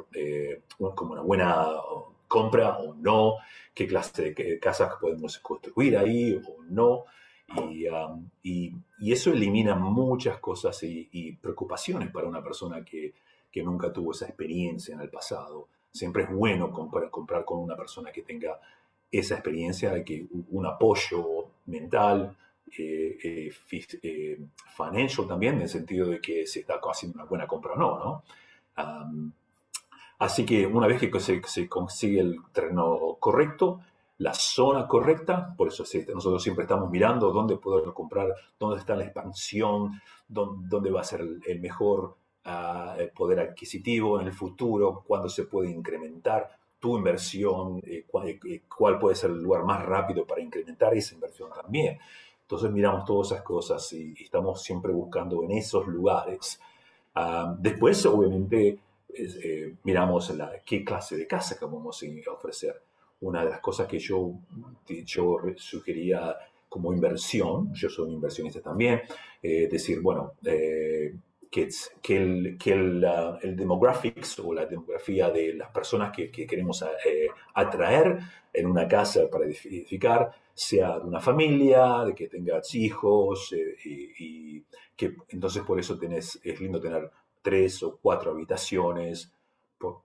como 0.94 1.12
una 1.12 1.20
buena 1.20 1.66
compra 2.26 2.78
o 2.78 2.94
no, 2.94 3.34
qué 3.74 3.86
clase 3.86 4.32
de 4.32 4.58
casas 4.58 4.94
podemos 4.98 5.38
construir 5.40 5.98
ahí 5.98 6.34
o 6.34 6.62
no. 6.62 7.04
Um, 7.48 8.28
y, 8.42 8.74
y, 8.98 9.12
eso 9.12 9.32
elimina 9.32 9.76
muchas 9.76 10.38
cosas 10.38 10.82
y, 10.82 11.32
preocupaciones 11.40 12.10
para 12.10 12.26
una 12.26 12.42
persona 12.42 12.84
que, 12.84 13.14
que, 13.52 13.62
nunca 13.62 13.92
tuvo 13.92 14.12
esa 14.12 14.26
experiencia 14.26 14.94
en 14.94 15.00
el 15.00 15.10
pasado. 15.10 15.68
Siempre 15.92 16.24
es 16.24 16.30
bueno 16.30 16.72
comprar, 16.72 17.08
comprar 17.10 17.44
con 17.44 17.58
una 17.58 17.76
persona 17.76 18.10
que 18.10 18.22
tenga 18.22 18.60
esa 19.10 19.34
experiencia, 19.34 20.04
que 20.04 20.26
un 20.50 20.66
apoyo 20.66 21.46
mental, 21.66 22.36
eh, 22.78 23.16
eh, 23.22 23.52
eh, 24.02 24.38
financial 24.76 25.28
también, 25.28 25.54
en 25.54 25.62
el 25.62 25.68
sentido 25.68 26.08
de 26.08 26.20
que 26.20 26.46
se 26.46 26.60
está 26.60 26.80
haciendo 26.82 27.16
una 27.16 27.24
buena 27.24 27.46
compra 27.46 27.72
o 27.72 27.76
no, 27.76 27.98
¿no? 27.98 28.22
así 30.18 30.44
que 30.44 30.66
una 30.66 30.86
vez 30.86 31.00
que 31.00 31.20
se, 31.20 31.42
se, 31.44 31.68
consigue 31.68 32.20
el 32.20 32.36
terreno 32.52 33.16
correcto, 33.20 33.80
la 34.18 34.32
zona 34.32 34.86
correcta, 34.86 35.54
por 35.56 35.68
eso 35.68 35.84
nosotros 36.14 36.42
siempre 36.42 36.64
estamos 36.64 36.90
mirando 36.90 37.30
dónde 37.32 37.56
poder 37.56 37.92
comprar, 37.92 38.34
dónde 38.58 38.78
está 38.78 38.96
la 38.96 39.04
expansión, 39.04 40.00
dónde, 40.26 40.90
va 40.90 41.02
a 41.02 41.04
ser 41.04 41.20
el, 41.20 41.60
mejor 41.60 42.16
ah, 42.44 42.96
poder 43.14 43.40
adquisitivo 43.40 44.20
en 44.20 44.28
el 44.28 44.32
futuro, 44.32 45.04
cuándo 45.06 45.28
se 45.28 45.44
puede 45.44 45.70
incrementar 45.70 46.50
tu 46.78 46.96
inversión, 46.96 47.80
eh, 47.86 48.06
eh, 48.24 48.62
cuál, 48.68 48.98
puede 48.98 49.16
ser 49.16 49.30
el 49.30 49.42
lugar 49.42 49.64
más 49.64 49.84
rápido 49.84 50.26
para 50.26 50.40
incrementar 50.40 50.94
esa 50.94 51.14
inversión 51.14 51.50
también. 51.52 51.98
Entonces 52.42 52.70
miramos 52.70 53.04
todas 53.04 53.32
esas 53.32 53.42
cosas 53.42 53.92
y, 53.92 54.14
estamos 54.22 54.62
siempre 54.62 54.92
buscando 54.92 55.42
en 55.42 55.52
esos 55.52 55.86
lugares. 55.86 56.60
Ah, 57.14 57.54
después, 57.58 58.04
obviamente, 58.06 58.78
eh, 59.08 59.74
miramos 59.84 60.30
la, 60.36 60.52
qué 60.64 60.84
clase 60.84 61.16
de 61.16 61.26
casa 61.26 61.58
que 61.58 61.64
vamos 61.64 62.02
a 62.02 62.32
ofrecer 62.32 62.82
una 63.26 63.44
de 63.44 63.50
las 63.50 63.60
cosas 63.60 63.86
que 63.88 63.98
yo, 63.98 64.32
yo 65.04 65.36
sugería 65.56 66.36
como 66.68 66.92
inversión, 66.92 67.72
yo 67.74 67.88
soy 67.88 68.06
un 68.06 68.12
inversionista 68.12 68.60
también, 68.60 69.02
eh, 69.42 69.68
decir, 69.70 70.00
bueno, 70.00 70.34
eh, 70.44 71.14
que, 71.50 71.68
que, 72.02 72.16
el, 72.16 72.58
que 72.58 72.72
el, 72.72 73.04
el, 73.42 73.56
demographics 73.56 74.38
o 74.40 74.52
la 74.52 74.66
demografía 74.66 75.30
de 75.30 75.54
las 75.54 75.70
personas 75.70 76.12
que, 76.14 76.30
que 76.30 76.46
queremos 76.46 76.82
eh, 76.82 77.28
atraer 77.54 78.18
en 78.52 78.66
una 78.66 78.86
casa 78.86 79.28
para 79.30 79.46
edificar 79.46 80.32
sea 80.52 80.98
de 80.98 81.06
una 81.06 81.20
familia, 81.20 82.04
de 82.04 82.14
que 82.14 82.28
tengas 82.28 82.74
hijos, 82.74 83.54
y, 83.84 84.62
que 84.96 85.16
entonces 85.28 85.62
por 85.62 85.78
eso 85.78 85.98
tenés, 85.98 86.40
es 86.42 86.60
lindo 86.60 86.80
tener 86.80 87.10
tres 87.42 87.82
o 87.82 87.98
cuatro 88.00 88.30
habitaciones, 88.30 89.30
por, 89.78 90.02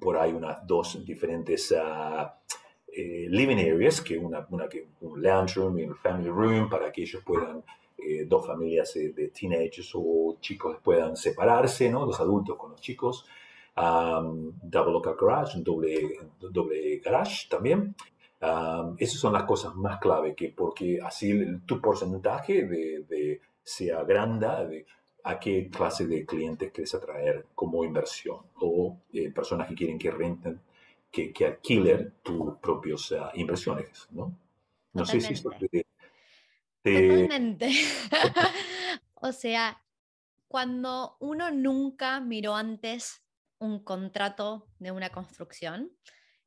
por 0.00 0.16
ahí 0.16 0.32
unas 0.32 0.66
dos 0.66 1.04
diferentes 1.04 1.70
uh, 1.72 2.26
eh, 2.92 3.26
living 3.28 3.58
areas, 3.58 4.00
que 4.00 4.18
una, 4.18 4.46
una 4.50 4.68
que 4.68 4.88
un 5.00 5.20
lounge 5.22 5.56
room 5.56 5.78
y 5.78 5.84
un 5.84 5.96
family 5.96 6.28
room 6.28 6.68
para 6.68 6.92
que 6.92 7.02
ellos 7.02 7.22
puedan, 7.24 7.62
eh, 7.98 8.24
dos 8.26 8.46
familias 8.46 8.94
de 8.94 9.28
teenagers 9.28 9.92
o 9.94 10.36
chicos 10.40 10.78
puedan 10.82 11.16
separarse, 11.16 11.90
¿no? 11.90 12.06
Los 12.06 12.20
adultos 12.20 12.56
con 12.56 12.72
los 12.72 12.80
chicos. 12.80 13.26
double 13.76 14.92
local 14.92 15.16
garage, 15.20 15.58
un 15.58 15.64
doble, 15.64 16.18
doble 16.38 16.98
garage 16.98 17.48
también. 17.48 17.94
esas 18.98 19.18
son 19.18 19.32
las 19.32 19.44
cosas 19.44 19.74
más 19.74 19.98
clave, 19.98 20.34
que 20.34 20.50
porque 20.50 21.00
así 21.02 21.32
tu 21.66 21.80
porcentaje 21.80 22.66
de, 22.66 23.04
de 23.08 23.40
sea 23.62 24.04
grande 24.04 24.46
de 24.68 24.86
a 25.24 25.40
qué 25.40 25.68
clase 25.70 26.06
de 26.06 26.24
clientes 26.24 26.70
quieres 26.70 26.94
atraer 26.94 27.46
como 27.54 27.84
inversión 27.84 28.40
o 28.56 28.98
eh, 29.12 29.30
personas 29.30 29.68
que 29.68 29.74
quieren 29.74 29.98
que 29.98 30.10
renten 30.10 30.60
que, 31.10 31.32
que 31.32 31.46
alquiler 31.46 32.12
tus 32.22 32.58
propias 32.58 33.12
impresiones, 33.34 34.08
¿no? 34.10 34.36
No 34.92 35.06
sé 35.06 35.20
si 35.20 35.34
Totalmente. 36.82 37.70
o 39.14 39.32
sea, 39.32 39.82
cuando 40.48 41.16
uno 41.20 41.50
nunca 41.50 42.20
miró 42.20 42.54
antes 42.54 43.22
un 43.58 43.82
contrato 43.82 44.68
de 44.78 44.92
una 44.92 45.08
construcción, 45.10 45.90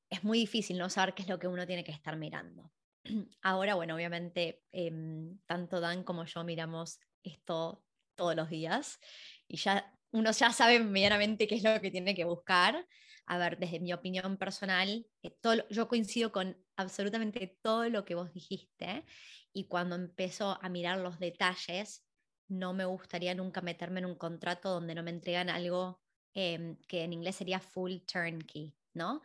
es 0.10 0.24
muy 0.24 0.38
difícil 0.40 0.78
no 0.78 0.90
saber 0.90 1.16
qué 1.16 1.24
es 1.24 1.30
lo 1.30 1.40
que 1.40 1.48
uno 1.48 1.66
tiene 1.66 1.84
que 1.84 1.92
estar 1.92 2.16
mirando. 2.18 2.72
ahora, 3.42 3.76
bueno, 3.76 3.96
obviamente, 3.96 4.64
em, 4.72 5.40
tanto 5.48 5.80
Dan 5.80 6.04
como 6.04 6.26
yo 6.26 6.44
miramos 6.44 7.00
esto 7.24 7.84
todos 8.18 8.36
los 8.36 8.50
días 8.50 9.00
y 9.48 9.56
ya 9.56 9.94
uno 10.12 10.32
ya 10.32 10.52
sabe 10.52 10.80
medianamente 10.80 11.48
qué 11.48 11.56
es 11.56 11.64
lo 11.64 11.80
que 11.80 11.92
tiene 11.92 12.16
que 12.16 12.26
buscar. 12.26 12.86
A 13.26 13.38
ver, 13.38 13.58
desde 13.58 13.80
mi 13.80 13.94
opinión 13.94 14.38
personal, 14.38 15.06
eh, 15.22 15.32
todo, 15.42 15.68
yo 15.70 15.88
coincido 15.88 16.32
con 16.32 16.58
absolutamente 16.76 17.58
todo 17.62 17.90
lo 17.90 18.04
que 18.06 18.16
vos 18.16 18.34
dijiste 18.34 19.06
y 19.54 19.68
cuando 19.68 19.96
empezó 19.96 20.58
a 20.62 20.70
mirar 20.70 21.00
los 21.00 21.20
detalles, 21.20 22.06
no 22.48 22.74
me 22.74 22.86
gustaría 22.86 23.36
nunca 23.36 23.62
meterme 23.62 24.00
en 24.00 24.06
un 24.06 24.16
contrato 24.16 24.70
donde 24.70 24.96
no 24.96 25.04
me 25.04 25.12
entregan 25.12 25.50
algo 25.50 26.02
em, 26.34 26.78
que 26.88 27.04
en 27.04 27.14
inglés 27.14 27.36
sería 27.36 27.60
full 27.60 27.98
turnkey, 28.12 28.76
¿no? 28.94 29.22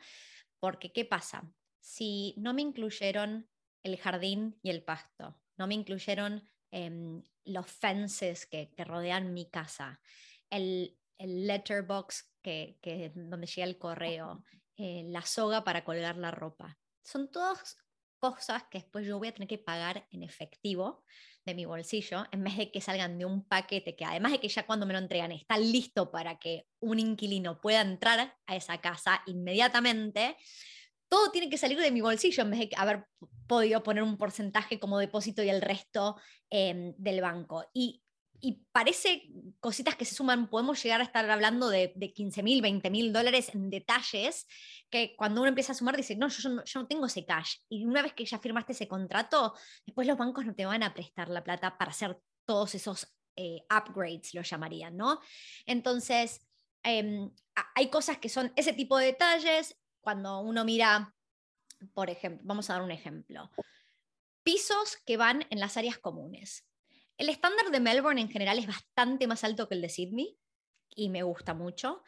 Porque, 0.58 0.92
¿qué 0.92 1.04
pasa? 1.04 1.48
Si 1.80 2.34
no 2.38 2.54
me 2.54 2.62
incluyeron 2.62 3.48
el 3.84 3.96
jardín 3.98 4.58
y 4.62 4.70
el 4.70 4.82
pasto, 4.82 5.40
no 5.56 5.66
me 5.66 5.74
incluyeron 5.74 6.42
em, 6.72 7.22
los 7.44 7.66
fences 7.66 8.46
que, 8.46 8.72
rodean 8.78 9.32
mi 9.32 9.48
casa, 9.48 10.00
el, 10.50 10.98
letterbox 11.18 12.32
que, 12.42 12.78
que, 12.82 13.12
donde 13.14 13.46
llega 13.46 13.64
el 13.64 13.78
correo, 13.78 14.42
eh, 14.76 15.04
la 15.06 15.22
soga 15.22 15.62
para 15.62 15.84
colgar 15.84 16.16
la 16.16 16.32
ropa. 16.32 16.76
Son 17.04 17.30
todas 17.30 17.76
cosas 18.18 18.64
que 18.70 18.78
después 18.78 19.06
yo 19.06 19.18
voy 19.18 19.28
a 19.28 19.32
tener 19.32 19.48
que 19.48 19.58
pagar 19.58 20.06
en 20.10 20.22
efectivo 20.22 21.04
de 21.44 21.54
mi 21.54 21.64
bolsillo, 21.64 22.24
en 22.30 22.44
vez 22.44 22.56
de 22.56 22.70
que 22.70 22.80
salgan 22.80 23.18
de 23.18 23.24
un 23.24 23.44
paquete 23.44 23.96
que 23.96 24.04
además 24.04 24.32
de 24.32 24.40
que 24.40 24.48
ya 24.48 24.64
cuando 24.64 24.86
me 24.86 24.92
lo 24.92 25.00
entregan 25.00 25.32
está 25.32 25.58
listo 25.58 26.10
para 26.10 26.38
que 26.38 26.68
un 26.80 27.00
inquilino 27.00 27.60
pueda 27.60 27.80
entrar 27.80 28.36
a 28.46 28.56
esa 28.56 28.80
casa 28.80 29.22
inmediatamente, 29.26 30.36
todo 31.12 31.30
tiene 31.30 31.50
que 31.50 31.58
salir 31.58 31.78
de 31.78 31.90
mi 31.90 32.00
bolsillo 32.00 32.42
en 32.42 32.50
vez 32.50 32.60
de 32.60 32.70
haber 32.74 33.04
podido 33.46 33.82
poner 33.82 34.02
un 34.02 34.16
porcentaje 34.16 34.80
como 34.80 34.98
depósito 34.98 35.42
y 35.42 35.50
el 35.50 35.60
resto 35.60 36.16
em, 36.48 36.94
del 36.96 37.20
banco. 37.20 37.66
Y, 37.74 38.02
parece 38.72 39.28
cositas 39.60 39.94
que 39.94 40.06
se 40.06 40.14
suman, 40.14 40.48
podemos 40.48 40.82
llegar 40.82 41.00
a 41.00 41.04
estar 41.04 41.30
hablando 41.30 41.68
de, 41.68 41.92
de 41.94 42.12
15 42.12 42.42
mil, 42.42 42.62
20 42.62 42.90
mil 42.90 43.12
dólares 43.12 43.54
en 43.54 43.68
detalles, 43.68 44.46
que 44.90 45.14
cuando 45.14 45.42
uno 45.42 45.48
empieza 45.50 45.72
a 45.72 45.74
sumar 45.74 45.96
dice, 45.96 46.16
no 46.16 46.28
yo, 46.28 46.48
no, 46.48 46.64
yo 46.64 46.80
no 46.80 46.88
tengo 46.88 47.06
ese 47.06 47.26
cash. 47.26 47.56
Y 47.68 47.84
una 47.84 48.00
vez 48.00 48.14
que 48.14 48.24
ya 48.24 48.38
firmaste 48.38 48.72
ese 48.72 48.88
contrato, 48.88 49.54
después 49.86 50.08
los 50.08 50.16
bancos 50.16 50.46
no 50.46 50.54
te 50.54 50.64
van 50.64 50.82
a 50.82 50.94
prestar 50.94 51.28
la 51.28 51.44
plata 51.44 51.76
para 51.76 51.90
hacer 51.90 52.18
todos 52.46 52.74
esos 52.74 53.06
eh, 53.36 53.60
upgrades, 53.70 54.32
lo 54.32 54.42
llamarían, 54.42 54.96
¿no? 54.96 55.20
Entonces, 55.66 56.40
em, 56.82 57.30
hay 57.74 57.90
cosas 57.90 58.16
que 58.16 58.30
son 58.30 58.50
ese 58.56 58.72
tipo 58.72 58.96
de 58.96 59.06
detalles, 59.06 59.76
cuando 60.02 60.40
uno 60.40 60.64
mira, 60.64 61.14
por 61.94 62.10
ejemplo, 62.10 62.42
vamos 62.44 62.68
a 62.68 62.74
dar 62.74 62.82
un 62.82 62.90
ejemplo, 62.90 63.50
pisos 64.42 64.98
que 65.06 65.16
van 65.16 65.46
en 65.50 65.60
las 65.60 65.76
áreas 65.76 65.98
comunes. 65.98 66.66
El 67.16 67.28
estándar 67.28 67.70
de 67.70 67.80
Melbourne 67.80 68.20
en 68.20 68.28
general 68.28 68.58
es 68.58 68.66
bastante 68.66 69.26
más 69.26 69.44
alto 69.44 69.68
que 69.68 69.76
el 69.76 69.82
de 69.82 69.88
Sydney 69.88 70.36
y 70.94 71.08
me 71.08 71.22
gusta 71.22 71.54
mucho. 71.54 72.02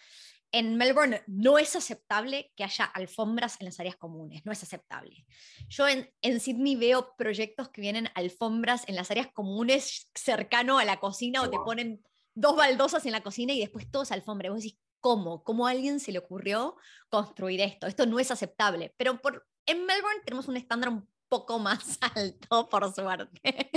En 0.50 0.76
Melbourne 0.76 1.22
no 1.26 1.58
es 1.58 1.74
aceptable 1.74 2.52
que 2.56 2.64
haya 2.64 2.84
alfombras 2.84 3.60
en 3.60 3.66
las 3.66 3.80
áreas 3.80 3.96
comunes, 3.96 4.44
no 4.44 4.52
es 4.52 4.62
aceptable. 4.62 5.26
Yo 5.68 5.88
en, 5.88 6.08
en 6.22 6.40
Sydney 6.40 6.76
veo 6.76 7.14
proyectos 7.16 7.70
que 7.70 7.80
vienen 7.80 8.08
alfombras 8.14 8.88
en 8.88 8.94
las 8.94 9.10
áreas 9.10 9.28
comunes 9.32 10.10
cercano 10.14 10.78
a 10.78 10.84
la 10.84 11.00
cocina 11.00 11.42
o 11.42 11.50
te 11.50 11.58
ponen 11.58 12.04
dos 12.34 12.56
baldosas 12.56 13.04
en 13.06 13.12
la 13.12 13.22
cocina 13.22 13.52
y 13.52 13.60
después 13.60 13.90
todos 13.90 14.12
alfombras. 14.12 14.52
Vos 14.52 14.62
decís, 14.62 14.78
cómo, 15.04 15.44
cómo 15.44 15.66
a 15.66 15.72
alguien 15.72 16.00
se 16.00 16.12
le 16.12 16.18
ocurrió 16.18 16.76
construir 17.10 17.60
esto. 17.60 17.86
Esto 17.86 18.06
no 18.06 18.18
es 18.18 18.30
aceptable, 18.30 18.94
pero 18.96 19.20
por, 19.20 19.46
en 19.66 19.84
Melbourne 19.84 20.22
tenemos 20.24 20.48
un 20.48 20.56
estándar 20.56 20.88
un 20.88 21.06
poco 21.28 21.58
más 21.58 21.98
alto, 22.16 22.70
por 22.70 22.90
suerte. 22.94 23.70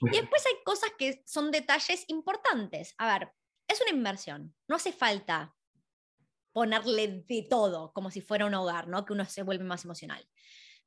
y 0.00 0.08
después 0.10 0.46
hay 0.46 0.64
cosas 0.64 0.88
que 0.98 1.22
son 1.26 1.50
detalles 1.50 2.06
importantes. 2.08 2.94
A 2.96 3.12
ver, 3.12 3.30
es 3.68 3.78
una 3.82 3.90
inversión, 3.90 4.54
no 4.66 4.76
hace 4.76 4.94
falta 4.94 5.54
ponerle 6.54 7.24
de 7.28 7.46
todo 7.50 7.92
como 7.92 8.10
si 8.10 8.22
fuera 8.22 8.46
un 8.46 8.54
hogar, 8.54 8.88
¿no? 8.88 9.04
Que 9.04 9.12
uno 9.12 9.26
se 9.26 9.42
vuelve 9.42 9.64
más 9.64 9.84
emocional. 9.84 10.26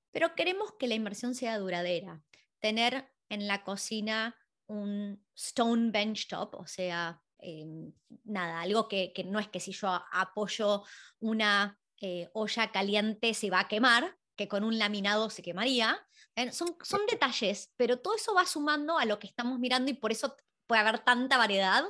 Pero 0.10 0.34
queremos 0.34 0.74
que 0.80 0.88
la 0.88 0.96
inversión 0.96 1.36
sea 1.36 1.60
duradera. 1.60 2.24
Tener 2.60 3.14
en 3.30 3.46
la 3.46 3.64
cocina 3.64 4.36
un 4.66 5.24
stone 5.36 5.92
bench 5.92 6.30
top, 6.30 6.56
o 6.56 6.66
sea, 6.66 7.22
Em, 7.40 7.92
nada, 8.24 8.62
algo 8.62 8.88
que, 8.88 9.14
no 9.26 9.40
es 9.40 9.48
que 9.48 9.60
si 9.60 9.72
yo 9.72 9.90
apoyo 10.12 10.84
una 11.20 11.80
eh, 12.02 12.30
olla 12.34 12.72
caliente 12.72 13.34
se 13.34 13.50
va 13.50 13.62
a 13.62 13.68
quemar, 13.68 14.18
que 14.36 14.48
con 14.48 14.64
un 14.64 14.78
laminado 14.78 15.30
se 15.30 15.42
quemaría. 15.42 16.06
son, 16.52 16.76
son 16.82 17.02
detalles, 17.10 17.74
pero 17.78 18.00
todo 18.00 18.16
eso 18.16 18.34
va 18.34 18.46
sumando 18.46 18.98
a 18.98 19.06
lo 19.06 19.20
que 19.20 19.28
estamos 19.28 19.60
mirando 19.60 19.92
y 19.92 19.96
por 19.96 20.12
eso 20.12 20.36
puede 20.68 20.82
haber 20.82 21.00
tanta 21.00 21.38
variedad 21.38 21.84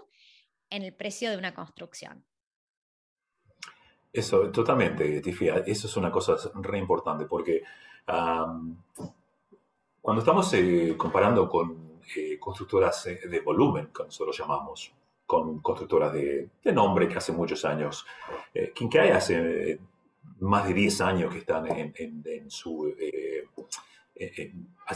en 0.69 0.83
el 0.83 0.93
precio 0.93 1.29
de 1.29 1.38
una 1.38 1.53
construcción. 1.53 2.25
Eso, 4.12 4.51
totalmente, 4.51 5.21
Tifia. 5.21 5.57
Eso 5.65 5.88
es 5.88 5.97
una 5.97 6.12
cosa 6.12 6.36
re 6.55 6.77
importante 6.77 7.25
porque 7.25 7.63
cuando 10.01 10.19
estamos 10.19 10.53
eh, 10.53 10.95
comparando 10.97 11.49
con 11.49 11.99
eh, 12.15 12.39
constructoras 12.39 13.03
de 13.03 13.39
volumen, 13.41 13.88
como 13.88 14.07
nosotros 14.07 14.38
llamamos, 14.38 14.93
con 15.27 15.59
constructoras 15.59 16.13
de, 16.13 16.49
nombre 16.73 17.07
que 17.07 17.17
hace 17.17 17.33
muchos 17.33 17.65
años. 17.65 18.05
Eh, 18.53 18.71
Kinkei 18.73 19.11
hace 19.11 19.71
eh, 19.71 19.79
más 20.39 20.65
de 20.65 20.73
10 20.73 21.01
años 21.01 21.31
que 21.31 21.39
están 21.39 21.67
en, 21.67 22.49
su... 22.49 22.87
Eh, 22.97 23.43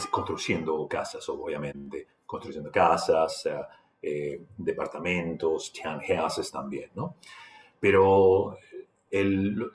construyendo 0.10 0.88
casas, 0.88 1.28
obviamente, 1.30 2.08
construyendo 2.26 2.72
casas, 2.72 3.48
departamentos, 4.58 5.72
townhouses 5.72 6.50
también, 6.50 6.90
¿no? 6.96 7.18
Pero 7.80 8.58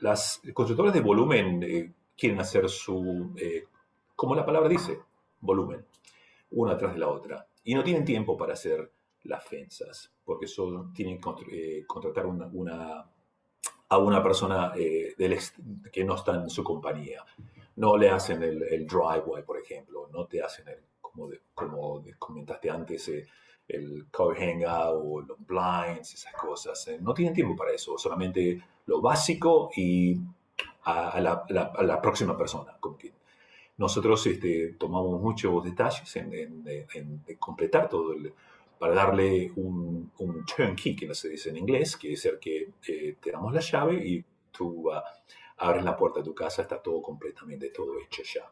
las 0.01 0.41
constructoras 0.53 0.93
de 0.93 1.01
volumen 1.01 1.95
quieren 2.17 2.41
hacer 2.41 2.69
su, 2.69 3.37
como 4.17 4.35
la 4.35 4.45
palabra 4.45 4.69
dice, 4.69 4.99
volumen, 5.41 5.85
una 6.51 6.77
tras 6.77 6.95
de 6.95 6.99
la 6.99 7.09
otra, 7.09 7.47
y 7.63 7.75
no 7.75 7.85
tienen 7.85 8.05
tiempo 8.05 8.37
para 8.37 8.55
hacer 8.55 8.91
las 9.27 9.45
fensas, 9.45 10.11
porque 10.25 10.47
solo 10.47 10.91
tienen 10.95 11.21
que 11.21 11.31
eh, 11.53 11.85
contratar 11.87 12.27
una, 12.27 13.07
a 13.89 13.99
una 13.99 14.23
persona 14.23 14.73
eh, 14.77 15.15
del 15.17 15.39
que 15.93 16.05
no 16.05 16.15
está 16.15 16.35
en 16.35 16.51
su 16.51 16.65
compañía. 16.65 17.25
No 17.77 17.97
le 17.97 18.09
hacen 18.09 18.43
el, 18.43 18.87
driveway, 18.87 19.43
por 19.45 19.59
ejemplo, 19.59 20.09
no 20.13 20.27
te 20.27 20.43
hacen, 20.43 20.67
el, 20.69 20.81
como, 21.01 21.31
como 21.55 22.03
comentaste 22.19 22.71
antes, 22.71 23.09
eh, 23.09 23.27
el 23.69 24.07
cover 24.11 24.39
hangout 24.39 25.03
o 25.05 25.21
los 25.21 25.39
blinds, 25.47 26.15
esas 26.15 26.33
cosas. 26.35 26.89
no 27.01 27.13
tienen 27.13 27.35
tiempo 27.35 27.57
para 27.57 27.73
eso, 27.73 27.99
solamente 27.99 28.63
lo 28.87 29.01
básico 29.01 29.71
y 29.77 30.17
a, 30.85 31.21
la, 31.21 32.01
próxima 32.01 32.37
persona. 32.37 32.77
Como 32.81 32.97
que 32.97 33.13
nosotros 33.77 34.27
este, 34.27 34.75
tomamos 34.79 35.21
muchos 35.21 35.63
detalles 35.65 36.17
en, 36.17 36.65
en 36.65 37.23
completar 37.39 37.89
todo 37.89 38.13
el, 38.13 38.33
para 38.79 38.95
darle 38.95 39.53
un, 39.57 40.11
un, 40.19 40.45
turnkey, 40.45 40.95
que 40.95 41.07
no 41.07 41.15
se 41.15 41.31
dice 41.31 41.51
en 41.51 41.57
inglés, 41.57 41.97
que 41.97 42.13
es 42.13 42.29
que 42.41 42.71
eh, 42.87 43.17
te 43.21 43.31
damos 43.31 43.53
la 43.53 43.61
llave 43.61 43.95
y 44.07 44.25
tú 44.51 44.91
abres 45.59 45.85
la 45.85 45.97
puerta 45.97 46.21
de 46.21 46.25
tu 46.25 46.35
casa, 46.35 46.63
está 46.63 46.81
todo 46.81 47.01
completamente, 47.01 47.71
todo 47.71 47.99
hecho 47.99 48.23
ya. 48.23 48.51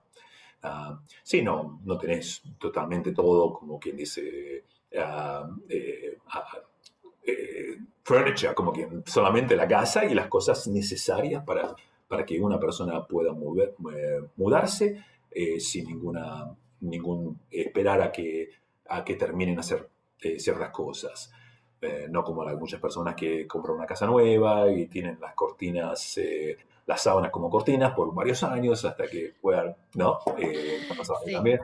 Uh, 0.65 0.97
sí, 1.23 1.43
no, 1.43 1.81
no 1.85 1.99
tenés 1.99 2.43
totalmente 2.59 3.13
todo, 3.13 3.53
como 3.53 3.79
quien 3.79 3.97
dice, 3.97 4.65
uh, 4.93 5.61
eh, 5.69 6.19
eh, 7.27 7.79
furniture, 8.03 8.55
como 8.55 8.73
que 8.73 8.89
solamente 9.05 9.57
la 9.57 9.69
casa 9.69 10.07
y 10.07 10.15
las 10.15 10.29
cosas 10.29 10.67
necesarias 10.69 11.45
para, 11.45 11.75
para 12.09 12.25
que 12.25 12.41
una 12.41 12.59
persona 12.59 13.07
pueda 13.07 13.33
mover, 13.33 13.75
mudarse 14.37 15.05
sin 15.59 15.87
ninguna, 15.87 16.57
ningún, 16.81 17.41
esperar 17.51 18.01
a 18.01 18.13
que, 18.13 18.51
a 18.89 19.05
que 19.05 19.17
terminen 19.17 19.59
hacer 19.59 19.89
eh, 20.25 20.41
ciertas 20.41 20.71
cosas. 20.71 21.33
Eh, 21.81 22.07
no 22.09 22.25
como 22.25 22.43
las 22.45 22.57
muchas 22.57 22.81
personas 22.81 23.15
que 23.15 23.47
compran 23.47 23.77
una 23.77 23.87
casa 23.87 24.07
nueva 24.07 24.71
y 24.73 24.87
tienen 24.87 25.19
las 25.21 25.35
cortinas, 25.35 26.17
eh, 26.17 26.57
las 26.87 27.03
sábanas 27.03 27.31
como 27.31 27.51
cortinas 27.51 27.93
por 27.93 28.15
varios 28.15 28.43
años 28.43 28.83
hasta 28.87 29.07
que 29.07 29.35
puedan, 29.39 29.77
¿no? 29.95 30.19
también, 31.31 31.61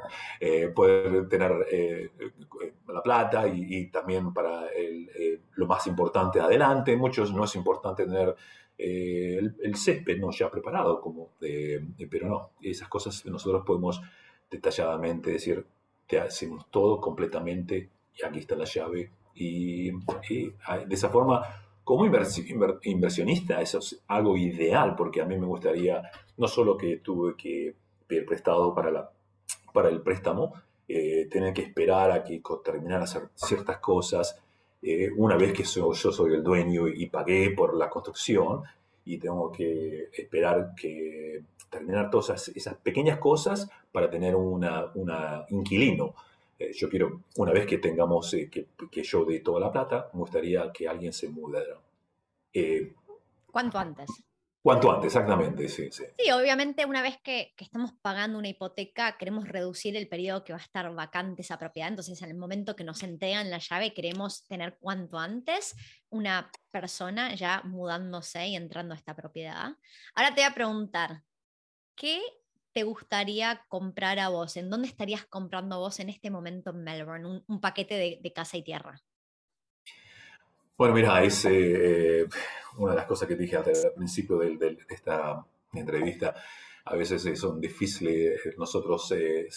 poder 0.75 1.27
tener 1.29 1.53
la 2.87 3.03
plata 3.03 3.49
y, 3.49 3.87
también 3.87 4.33
para 4.35 4.66
lo 5.55 5.66
más 5.66 5.87
importante 5.87 6.40
adelante. 6.40 6.96
Muchos 6.96 7.33
no 7.33 7.44
es 7.44 7.55
importante 7.55 8.05
tener 8.05 8.35
el, 8.77 9.57
el, 9.62 9.77
césped 9.77 10.18
no 10.18 10.31
ya 10.31 10.51
preparado, 10.51 11.01
como, 11.01 11.31
pero 12.11 12.29
no, 12.29 12.51
esas 12.62 12.88
cosas 12.88 13.25
nosotros 13.27 13.62
podemos 13.64 14.03
detalladamente 14.51 15.31
decir, 15.31 15.66
te 16.07 16.18
hacemos 16.18 16.68
todo 16.70 17.01
completamente 17.01 17.88
aquí 18.24 18.40
está 18.40 18.56
la 18.56 18.64
llave. 18.64 19.11
Y, 19.35 19.90
ah, 20.66 20.78
de 20.78 20.94
esa 20.94 21.09
forma, 21.09 21.42
como 21.85 22.04
inversionista, 22.04 23.61
eso 23.61 23.78
es 23.78 24.02
algo 24.09 24.37
ideal, 24.37 24.94
porque 24.96 25.20
a 25.20 25.24
mí 25.24 25.37
me 25.37 25.46
gustaría, 25.46 26.02
no 26.37 26.46
solo 26.46 26.76
que 26.76 26.98
tuve 26.98 27.37
que 27.37 27.74
pedir 28.06 28.26
prestado 28.26 28.74
para 28.74 28.90
la, 28.90 29.11
para 29.72 29.88
el 29.88 30.00
préstamo, 30.02 30.52
eh, 30.88 31.28
tener 31.30 31.54
que 31.54 31.62
esperar 31.62 32.11
a 32.11 32.24
que 32.24 32.42
terminar 32.64 33.02
hacer 33.02 33.28
ciertas 33.35 33.78
cosas. 33.78 34.40
Eh, 34.83 35.11
una 35.16 35.37
vez 35.37 35.52
que 35.52 35.62
yo 35.62 35.94
soy 35.94 36.35
el 36.35 36.42
dueño 36.42 36.88
y, 36.88 37.06
pagué 37.06 37.50
por 37.50 37.76
la 37.76 37.88
construcción 37.88 38.62
y 39.04 39.18
tengo 39.18 39.52
que 39.52 40.09
esperar 40.12 40.74
que 40.74 41.42
terminar 41.70 42.11
todas 42.11 42.48
esas, 42.48 42.74
pequeñas 42.76 43.18
cosas 43.18 43.70
para 43.92 44.11
tener 44.11 44.35
una, 44.35 44.90
una 44.94 45.44
inquilino. 45.50 46.14
Eh, 46.61 46.73
yo 46.75 46.90
quiero, 46.90 47.25
una 47.37 47.53
vez 47.53 47.66
que 47.66 47.79
tengamos, 47.79 48.31
que, 48.31 48.68
que, 48.90 49.03
yo 49.03 49.25
dé 49.25 49.40
toda 49.40 49.59
la 49.61 49.73
plata, 49.73 50.11
me 50.12 50.20
gustaría 50.20 50.70
que 50.70 50.87
alguien 50.87 51.12
se 51.12 51.31
mudara. 51.31 51.81
¿Cuánto 53.51 53.79
antes? 53.79 54.11
Cuanto 54.62 54.92
antes, 54.92 55.07
exactamente, 55.07 55.70
sí, 55.70 55.90
sí. 55.90 56.05
Sí, 56.18 56.31
obviamente 56.33 56.85
una 56.85 57.01
vez 57.01 57.16
que, 57.23 57.55
estamos 57.57 57.94
pagando 58.03 58.38
una 58.38 58.49
hipoteca, 58.49 59.16
queremos 59.16 59.49
reducir 59.49 59.96
el 59.96 60.07
periodo 60.07 60.44
que 60.44 60.53
va 60.53 60.59
a 60.59 60.62
estar 60.62 60.94
vacante 60.94 61.40
esa 61.40 61.59
propiedad. 61.59 61.88
Entonces, 61.88 62.20
en 62.20 62.29
el 62.29 62.37
momento 62.37 62.77
que 62.77 62.85
nos 62.85 63.03
entregan 63.03 63.51
la 63.51 63.57
llave, 63.57 63.94
queremos 63.94 64.46
tener 64.46 64.77
cuanto 64.79 65.18
antes 65.18 65.75
una 66.11 66.51
persona 66.70 67.35
ya 67.35 67.62
mudándose 67.64 68.49
y 68.49 68.57
entrando 68.57 68.92
a 68.92 68.99
esta 68.99 69.16
propiedad. 69.16 69.70
Ahora 70.14 70.35
te 70.35 70.42
voy 70.42 70.51
a 70.51 70.55
preguntar, 70.55 71.23
¿qué 71.94 72.20
te 72.81 72.85
gustaría 72.85 73.62
comprar 73.69 74.19
a 74.19 74.31
vos? 74.31 74.57
¿En 74.57 74.71
dónde 74.71 74.88
estarías 74.88 75.27
comprando 75.27 75.79
vos 75.79 76.01
en 76.01 76.09
este 76.09 76.31
momento 76.31 76.71
en 76.71 76.83
Melbourne? 76.83 77.43
Un, 77.47 77.61
paquete 77.61 78.19
de, 78.23 78.33
casa 78.33 78.57
y 78.57 78.62
tierra. 78.62 79.03
Bueno, 80.79 80.95
mira, 80.95 81.23
es... 81.23 81.45
Eh, 81.45 82.27
una 82.79 82.93
de 82.93 82.97
las 82.97 83.07
cosas 83.07 83.29
que 83.29 83.37
dije 83.37 83.55
al 83.55 83.64
principio 83.95 84.38
de, 84.38 84.79
esta 84.88 85.45
entrevista, 85.75 86.35
a 86.87 86.97
veces 86.97 87.38
son 87.38 87.61
difíciles 87.61 88.47
eh, 88.47 88.55
nosotros 88.57 89.12
eh, 89.12 89.49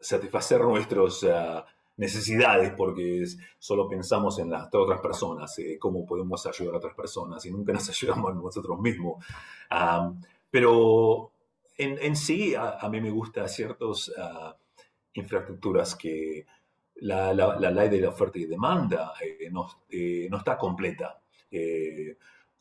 satisfacer 0.00 0.62
nuestras 0.62 1.22
ah, 1.24 1.64
necesidades 1.96 2.72
porque 2.76 3.24
solo 3.56 3.88
pensamos 3.88 4.40
en 4.40 4.50
las 4.50 4.68
otras 4.74 5.00
personas, 5.00 5.56
eh, 5.60 5.78
cómo 5.78 6.04
podemos 6.04 6.44
ayudar 6.44 6.74
a 6.74 6.78
otras 6.78 6.96
personas 6.96 7.46
y 7.46 7.52
nunca 7.52 7.72
nos 7.72 7.88
ayudamos 8.02 8.32
a 8.32 8.34
nosotros 8.34 8.80
mismos. 8.80 9.24
pero 10.50 11.31
en, 11.82 12.16
sí, 12.16 12.54
a, 12.54 12.88
mí 12.90 13.00
me 13.00 13.10
gustan 13.10 13.48
ciertas 13.48 14.12
ah, 14.18 14.56
infraestructuras 15.14 15.94
que 15.94 16.46
la, 16.96 17.32
ley 17.32 17.88
de 17.88 18.00
la 18.00 18.08
oferta 18.10 18.38
y 18.38 18.46
demanda 18.46 19.12
no, 19.50 19.66
no 20.30 20.36
está 20.36 20.56
completa. 20.56 21.20
Eh, 21.50 22.16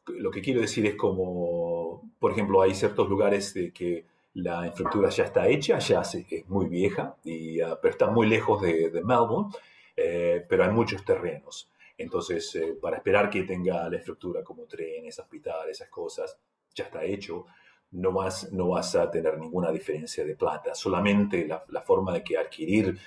lo 0.07 0.31
que 0.31 0.41
quiero 0.41 0.61
decir 0.61 0.85
es 0.85 0.95
como, 0.95 2.11
por 2.19 2.31
ejemplo, 2.31 2.61
hay 2.61 2.73
ciertos 2.73 3.07
lugares 3.07 3.53
de 3.53 3.71
que 3.71 4.05
la 4.33 4.65
infraestructura 4.65 5.09
ya 5.09 5.25
está 5.25 5.47
hecha, 5.47 5.79
ya 5.79 6.01
es 6.01 6.49
muy 6.49 6.67
vieja, 6.67 7.15
y, 7.23 7.61
uh, 7.61 7.77
pero 7.81 7.91
está 7.91 8.07
muy 8.07 8.27
lejos 8.27 8.61
de, 8.61 8.89
Melbourne, 9.03 9.53
eh, 9.95 10.45
pero 10.47 10.63
hay 10.63 10.71
muchos 10.71 11.03
terrenos. 11.03 11.69
Entonces, 11.97 12.55
eh, 12.55 12.77
para 12.81 12.97
esperar 12.97 13.29
que 13.29 13.43
tenga 13.43 13.81
la 13.81 13.97
infraestructura 13.97 14.43
como 14.43 14.63
trenes, 14.65 15.19
hospitales, 15.19 15.77
esas 15.77 15.89
cosas, 15.89 16.37
ya 16.73 16.85
está 16.85 17.03
hecho, 17.03 17.45
no 17.91 18.11
vas, 18.11 18.51
no 18.51 18.69
vas 18.69 18.95
a 18.95 19.09
tener 19.11 19.37
ninguna 19.37 19.71
diferencia 19.71 20.23
de 20.25 20.35
plata. 20.35 20.73
Solamente 20.75 21.47
la, 21.47 21.81
forma 21.81 22.13
de 22.13 22.23
que 22.23 22.37
adquirir, 22.37 22.97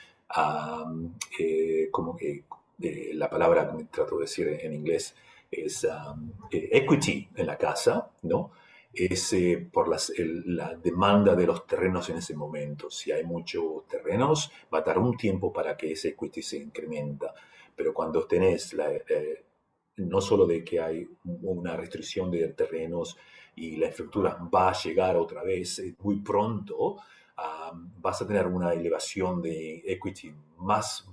como 1.90 2.16
que 2.16 2.44
la 3.14 3.31
palabra 3.31 3.75
que 3.77 3.85
trato 3.85 4.16
de 4.16 4.23
decir 4.23 4.49
en 4.49 4.75
inglés, 4.75 5.14
es 5.51 5.85
eh, 5.85 6.68
equity 6.73 7.29
en 7.37 7.47
la 7.47 7.57
casa, 7.57 8.11
¿no? 8.23 8.53
Es 8.92 9.33
eh, 9.33 9.68
por 9.73 9.88
la 9.88 10.75
demanda 10.77 11.35
de 11.35 11.47
los 11.47 11.66
terrenos 11.66 12.09
en 12.11 12.18
ese 12.18 12.35
momento. 12.35 12.90
Si 12.90 13.11
hay 13.11 13.25
muchos 13.25 13.87
terrenos, 13.88 14.53
va 14.73 14.79
a 14.79 14.83
dar 14.83 14.99
un 14.99 15.16
tiempo 15.16 15.53
para 15.53 15.77
que 15.77 15.92
ese 15.92 16.11
equity 16.11 16.42
se 16.42 16.59
incrementa. 16.59 17.35
Pero 17.75 17.92
cuando 17.92 18.25
tenés 18.27 18.73
la, 18.73 18.92
eh, 18.92 19.44
no 19.97 20.20
solo 20.20 20.47
de 20.47 20.62
que 20.62 20.81
hay 20.81 21.09
una 21.25 21.77
restricción 21.77 22.31
de 22.31 22.49
terrenos 22.49 23.16
y 23.57 23.77
la 23.77 23.87
infraestructura 23.87 24.38
va 24.55 24.71
a 24.71 24.83
llegar 24.83 25.17
otra 25.17 25.43
vez 25.43 25.83
muy 26.01 26.17
pronto, 26.17 26.95
um, 26.95 27.90
vas 28.01 28.23
a 28.23 28.27
tener 28.27 28.47
una 28.47 28.73
elevación 28.73 29.40
de 29.43 29.83
equity 29.87 30.35
más, 30.59 31.09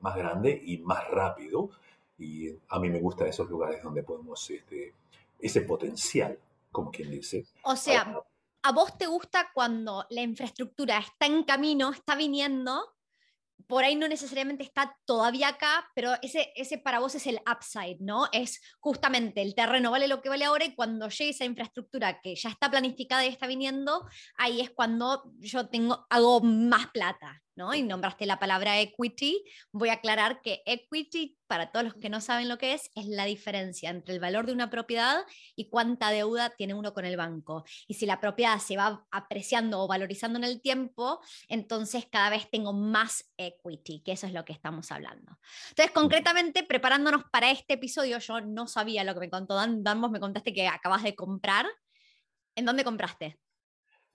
más 0.00 0.16
grande 0.16 0.60
y 0.64 0.78
más 0.78 1.08
rápido 1.10 1.70
y 2.18 2.50
a 2.68 2.78
mí 2.78 2.88
me 2.88 3.00
gustan 3.00 3.28
esos 3.28 3.48
lugares 3.48 3.82
donde 3.82 4.02
podemos, 4.02 4.48
este, 4.50 4.94
ese 5.38 5.62
potencial, 5.62 6.38
como 6.72 6.90
quien 6.90 7.10
dice. 7.10 7.46
O 7.62 7.76
sea, 7.76 8.20
a 8.62 8.72
vos 8.72 8.96
te 8.96 9.06
gusta 9.06 9.50
cuando 9.52 10.06
la 10.10 10.22
infraestructura 10.22 10.98
está 10.98 11.26
en 11.26 11.44
camino, 11.44 11.90
está 11.90 12.16
viniendo, 12.16 12.95
por 13.66 13.84
ahí 13.84 13.96
no 13.96 14.08
necesariamente 14.08 14.62
está 14.62 14.96
todavía 15.04 15.48
acá, 15.48 15.90
pero 15.94 16.12
ese, 16.22 16.52
ese 16.56 16.78
para 16.78 17.00
vos 17.00 17.14
es 17.14 17.26
el 17.26 17.40
upside, 17.50 17.98
¿no? 18.00 18.28
Es 18.32 18.60
justamente 18.80 19.42
el 19.42 19.54
terreno 19.54 19.90
vale 19.90 20.08
lo 20.08 20.22
que 20.22 20.28
vale 20.28 20.44
ahora 20.44 20.64
y 20.64 20.74
cuando 20.74 21.08
llegue 21.08 21.30
esa 21.30 21.44
infraestructura 21.44 22.20
que 22.20 22.36
ya 22.36 22.50
está 22.50 22.70
planificada 22.70 23.24
y 23.24 23.28
está 23.28 23.46
viniendo, 23.46 24.06
ahí 24.36 24.60
es 24.60 24.70
cuando 24.70 25.32
yo 25.38 25.68
tengo, 25.68 26.06
hago 26.10 26.40
más 26.40 26.88
plata, 26.88 27.42
y 27.74 27.82
nombraste 27.82 28.26
la 28.26 28.38
palabra 28.38 28.80
equity, 28.80 29.42
voy 29.72 29.88
a 29.88 29.94
aclarar 29.94 30.42
que 30.42 30.62
equity, 30.66 31.38
para 31.46 31.70
todos 31.72 31.84
los 31.84 31.94
que 31.94 32.10
no 32.10 32.20
saben 32.20 32.48
lo 32.48 32.58
que 32.58 32.74
es, 32.74 32.90
es 32.94 33.06
la 33.06 33.24
diferencia 33.24 33.88
entre 33.88 34.14
el 34.14 34.20
valor 34.20 34.46
de 34.46 34.52
una 34.52 34.68
propiedad 34.68 35.24
y 35.54 35.70
cuánta 35.70 36.10
deuda 36.10 36.50
tiene 36.50 36.74
uno 36.74 36.92
con 36.92 37.04
el 37.04 37.16
banco. 37.16 37.64
Y 37.86 37.94
si 37.94 38.04
la 38.04 38.20
propiedad 38.20 38.58
se 38.58 38.76
va 38.76 39.06
apreciando 39.10 39.80
o 39.80 39.88
valorizando 39.88 40.38
en 40.38 40.44
el 40.44 40.60
tiempo, 40.60 41.20
entonces 41.48 42.06
cada 42.10 42.30
vez 42.30 42.50
tengo 42.50 42.72
más 42.72 43.32
equity, 43.38 44.00
que 44.00 44.12
eso 44.12 44.26
es 44.26 44.34
lo 44.34 44.44
que 44.44 44.52
estamos 44.52 44.92
hablando. 44.92 45.38
Entonces, 45.70 45.92
concretamente, 45.92 46.62
preparándonos 46.62 47.24
para 47.30 47.50
este 47.50 47.74
episodio, 47.74 48.18
yo 48.18 48.40
no 48.42 48.66
sabía 48.66 49.04
lo 49.04 49.14
que 49.14 49.20
me 49.20 49.30
contó 49.30 49.54
Dan, 49.54 49.82
Dan 49.82 50.00
vos 50.00 50.10
me 50.10 50.20
contaste 50.20 50.52
que 50.52 50.68
acabas 50.68 51.02
de 51.02 51.14
comprar. 51.14 51.66
¿En 52.54 52.64
dónde 52.64 52.84
compraste? 52.84 53.38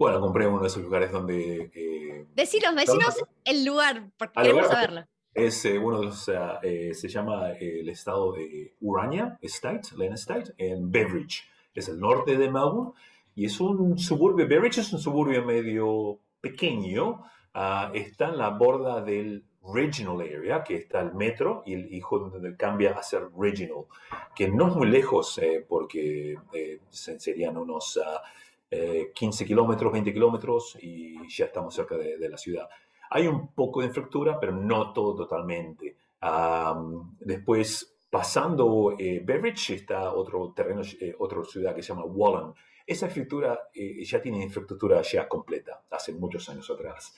Bueno, 0.01 0.19
compré 0.19 0.47
uno 0.47 0.61
de 0.61 0.67
esos 0.67 0.81
lugares 0.81 1.11
donde... 1.11 1.69
Eh, 1.75 2.25
deciros, 2.33 2.75
deciros 2.75 3.23
el 3.45 3.63
lugar, 3.63 4.09
porque 4.17 4.33
ah, 4.35 4.41
queremos 4.41 4.67
saberlo. 4.67 5.05
Es 5.31 5.63
eh, 5.65 5.77
uno 5.77 5.99
de 5.99 6.05
los, 6.07 6.31
eh, 6.63 6.91
se 6.95 7.07
llama 7.07 7.51
el 7.51 7.87
estado 7.87 8.33
de 8.33 8.73
Urania 8.81 9.37
State, 9.43 9.89
Lane 9.95 10.15
State, 10.15 10.53
en 10.57 10.91
Beveridge. 10.91 11.47
Es 11.75 11.87
el 11.87 11.99
norte 11.99 12.35
de 12.35 12.49
Melbourne 12.49 12.93
y 13.35 13.45
es 13.45 13.61
un 13.61 13.99
suburbio, 13.99 14.47
Beveridge 14.47 14.79
es 14.79 14.91
un 14.91 14.97
suburbio 14.97 15.45
medio 15.45 16.17
pequeño, 16.41 17.23
ah, 17.53 17.91
está 17.93 18.29
en 18.29 18.39
la 18.39 18.49
borda 18.49 19.01
del 19.01 19.45
Regional 19.71 20.19
Area, 20.21 20.63
que 20.63 20.77
está 20.77 21.01
el 21.01 21.13
metro, 21.13 21.61
y 21.63 21.75
el 21.75 21.93
hijo 21.93 22.17
donde 22.17 22.57
cambia 22.57 22.97
a 22.97 23.03
ser 23.03 23.27
Regional, 23.37 23.85
que 24.35 24.49
no 24.49 24.69
es 24.69 24.75
muy 24.75 24.89
lejos 24.89 25.39
porque 25.69 26.37
serían 26.89 27.55
unos... 27.57 27.99
Ah, 28.71 28.77
15 29.13 29.43
eh, 29.43 29.47
kilómetros, 29.47 29.91
20 29.91 30.13
kilómetros 30.13 30.77
y 30.81 31.27
ya 31.27 31.45
estamos 31.45 31.75
cerca 31.75 31.97
de, 31.97 32.29
la 32.29 32.37
ciudad. 32.37 32.69
Hay 33.09 33.27
un 33.27 33.53
poco 33.53 33.81
de 33.81 33.87
infraestructura, 33.87 34.39
pero 34.39 34.53
no 34.53 34.93
todo 34.93 35.15
totalmente. 35.15 35.97
después, 37.19 37.97
pasando 38.09 38.95
eh, 38.97 39.21
Beveridge, 39.23 39.71
está 39.71 40.13
otro 40.13 40.53
terreno, 40.55 40.81
eh, 41.01 41.13
otra 41.19 41.43
ciudad 41.43 41.75
que 41.75 41.81
se 41.81 41.89
llama 41.89 42.05
Wallen. 42.05 42.53
Esa 42.87 43.07
infraestructura 43.07 43.59
eh, 43.73 44.03
ya 44.03 44.21
tiene 44.21 44.41
infraestructura 44.41 45.01
ya 45.01 45.27
completa, 45.27 45.83
hace 45.91 46.13
muchos 46.13 46.47
años 46.49 46.69
atrás. 46.69 47.15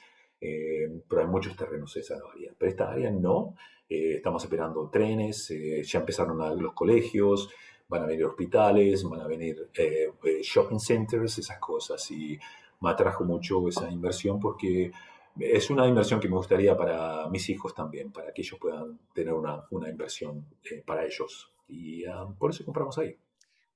pero 1.07 1.21
hay 1.21 1.27
muchos 1.27 1.55
terrenos 1.55 1.95
en 1.95 2.01
esa 2.01 2.15
área. 2.33 2.51
Pero 2.57 2.69
esta 2.69 2.91
área 2.91 3.11
no. 3.11 3.55
estamos 3.87 4.43
esperando 4.43 4.89
trenes, 4.89 5.53
ya 5.83 5.99
empezaron 5.99 6.37
los 6.61 6.73
colegios, 6.73 7.49
van 7.87 8.03
a 8.03 8.05
venir 8.05 8.25
hospitales, 8.25 9.03
van 9.03 9.21
a 9.21 9.27
venir 9.27 9.69
eh, 9.73 10.11
eh, 10.23 10.41
shopping 10.41 10.79
centers, 10.79 11.37
esas 11.37 11.59
cosas. 11.59 12.09
Y 12.11 12.37
me 12.81 12.89
atrajo 12.89 13.23
mucho 13.23 13.67
esa 13.67 13.89
inversión 13.89 14.39
porque 14.39 14.91
es 15.39 15.69
una 15.69 15.87
inversión 15.87 16.19
que 16.19 16.27
me 16.27 16.35
gustaría 16.35 16.77
para 16.77 17.27
mis 17.29 17.49
hijos 17.49 17.73
también, 17.73 18.11
para 18.11 18.33
que 18.33 18.41
ellos 18.41 18.59
puedan 18.59 18.99
tener 19.13 19.33
una, 19.33 19.63
una 19.71 19.89
inversión 19.89 20.45
eh, 20.69 20.83
para 20.85 21.05
ellos. 21.05 21.51
Y 21.67 22.05
ah, 22.05 22.27
por 22.37 22.51
eso 22.51 22.65
compramos 22.65 22.97
ahí. 22.97 23.17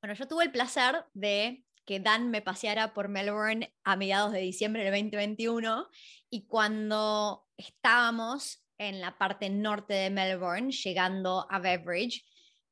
Bueno, 0.02 0.14
yo 0.14 0.28
tuve 0.28 0.44
el 0.44 0.52
placer 0.52 1.06
de 1.14 1.64
que 1.86 2.00
Dan 2.00 2.30
me 2.30 2.42
paseara 2.42 2.94
por 2.94 3.08
Melbourne 3.08 3.74
a 3.84 3.96
mediados 3.96 4.34
de 4.34 4.40
diciembre 4.40 4.84
del 4.84 4.92
2021 4.92 5.88
y 6.30 6.46
cuando 6.46 7.48
estábamos 7.56 8.62
en 8.78 9.02
la 9.02 9.18
parte 9.18 9.50
norte 9.50 9.94
de 9.94 10.10
Melbourne, 10.10 10.72
llegando 10.72 11.48
a 11.50 11.60
Beveridge, 11.60 12.26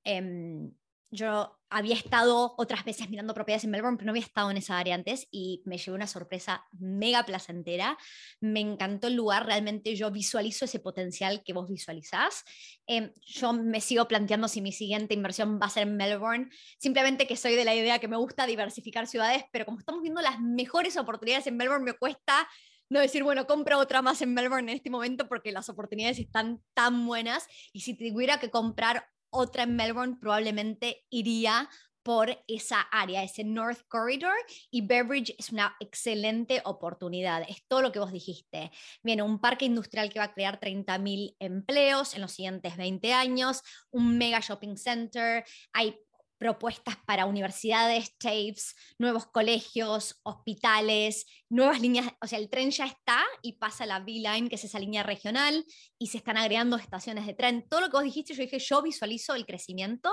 eh, 0.04 0.70
yo 1.16 1.58
había 1.70 1.96
estado 1.96 2.54
otras 2.58 2.86
veces 2.86 3.10
mirando 3.10 3.34
propiedades 3.34 3.64
en 3.64 3.72
Melbourne, 3.72 3.98
pero 3.98 4.06
no 4.06 4.12
había 4.12 4.24
estado 4.24 4.52
en 4.52 4.58
esa 4.58 4.78
área 4.78 4.96
antes 4.96 5.28
y 5.32 5.62
me 5.66 5.78
llevó 5.78 5.96
una 5.96 6.08
sorpresa 6.08 6.66
mega 6.72 7.24
placentera. 7.24 7.98
Me 8.40 8.60
encantó 8.60 9.08
el 9.08 9.16
lugar, 9.16 9.46
realmente 9.46 9.96
yo 9.96 10.12
visualizo 10.12 10.66
ese 10.66 10.80
potencial 10.80 11.44
que 11.44 11.54
vos 11.54 11.68
visualizás. 11.68 12.44
Em, 12.88 13.12
yo 13.26 13.52
me 13.54 13.82
sigo 13.82 14.08
planteando 14.08 14.48
si 14.48 14.62
mi 14.62 14.72
siguiente 14.72 15.14
inversión 15.14 15.60
va 15.62 15.66
a 15.66 15.70
ser 15.70 15.84
en 15.84 15.98
Melbourne, 15.98 16.50
simplemente 16.78 17.28
que 17.28 17.36
soy 17.36 17.56
de 17.56 17.66
la 17.66 17.76
idea 17.76 18.00
que 18.00 18.08
me 18.08 18.18
gusta 18.18 18.46
diversificar 18.46 19.08
ciudades, 19.08 19.44
pero 19.52 19.66
como 19.66 19.80
estamos 19.80 20.02
viendo 20.02 20.22
las 20.22 20.40
mejores 20.40 20.96
oportunidades 20.98 21.48
en 21.48 21.58
Melbourne, 21.58 21.84
me 21.84 21.94
cuesta 21.94 22.48
no 22.90 23.00
decir, 23.00 23.24
bueno, 23.24 23.48
compra 23.48 23.78
otra 23.78 24.02
más 24.02 24.22
en 24.22 24.34
Melbourne 24.34 24.72
en 24.72 24.78
este 24.78 24.90
momento 24.90 25.28
porque 25.28 25.52
las 25.52 25.70
oportunidades 25.70 26.20
están 26.20 26.62
tan 26.74 27.06
buenas 27.06 27.48
y 27.74 27.82
si 27.82 27.96
tuviera 27.96 28.40
que 28.40 28.52
comprar 28.52 29.08
otra 29.36 29.64
en 29.64 29.76
Melbourne 29.76 30.18
probablemente 30.20 31.06
iría 31.10 31.70
por 32.06 32.44
esa 32.48 32.82
área, 32.92 33.24
ese 33.24 33.44
North 33.44 33.82
Corridor, 33.88 34.36
y 34.70 34.82
Beveridge 34.82 35.34
es 35.40 35.52
una 35.52 35.76
excelente 35.80 36.62
oportunidad. 36.64 37.42
Es 37.50 37.66
todo 37.68 37.82
lo 37.82 37.92
que 37.92 37.98
vos 37.98 38.12
dijiste. 38.12 38.72
Viene 39.02 39.24
un 39.24 39.40
parque 39.40 39.66
industrial 39.66 40.12
que 40.12 40.20
va 40.20 40.26
a 40.26 40.34
crear 40.34 40.60
30.000 40.60 41.36
empleos 41.40 42.14
en 42.14 42.22
los 42.22 42.32
siguientes 42.32 42.78
20 42.78 43.12
años, 43.12 43.64
un 43.90 44.20
mega 44.20 44.40
shopping 44.40 44.78
center, 44.78 45.44
hay 45.74 45.98
propuestas 46.38 46.98
para 47.06 47.26
universidades, 47.26 48.16
TAFEs, 48.18 48.76
nuevos 48.98 49.28
colegios, 49.28 50.20
hospitales, 50.24 51.26
nuevas 51.50 51.80
líneas, 51.80 52.08
o 52.22 52.28
sea, 52.28 52.40
el 52.40 52.50
tren 52.50 52.72
ya 52.72 52.86
está 52.86 53.24
y 53.42 53.54
pasa 53.54 53.86
la 53.86 54.00
B-Line, 54.00 54.50
que 54.50 54.56
es 54.56 54.64
esa 54.64 54.80
línea 54.80 55.04
regional, 55.04 55.66
y 55.98 56.08
se 56.08 56.18
están 56.18 56.38
agregando 56.38 56.78
estaciones 56.78 57.26
de 57.26 57.34
tren. 57.34 57.68
Todo 57.70 57.82
lo 57.82 57.88
que 57.88 57.98
vos 57.98 58.04
dijiste, 58.04 58.34
yo 58.34 58.42
dije, 58.42 58.60
yo 58.60 58.82
visualizo 58.82 59.36
el 59.36 59.46
crecimiento, 59.46 60.12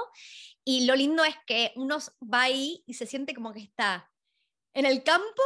y 0.64 0.87
lo 0.87 0.95
lindo 0.95 1.25
es 1.25 1.35
que 1.47 1.73
uno 1.77 1.99
va 2.23 2.43
ahí 2.43 2.83
y 2.87 2.95
se 2.95 3.07
siente 3.07 3.35
como 3.35 3.53
que 3.53 3.61
está 3.61 4.09
en 4.75 4.87
el 4.87 5.03
campo, 5.03 5.43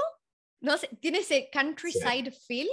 ¿no? 0.61 0.77
tiene 1.01 1.19
ese 1.19 1.51
countryside 1.53 2.31
feel. 2.33 2.69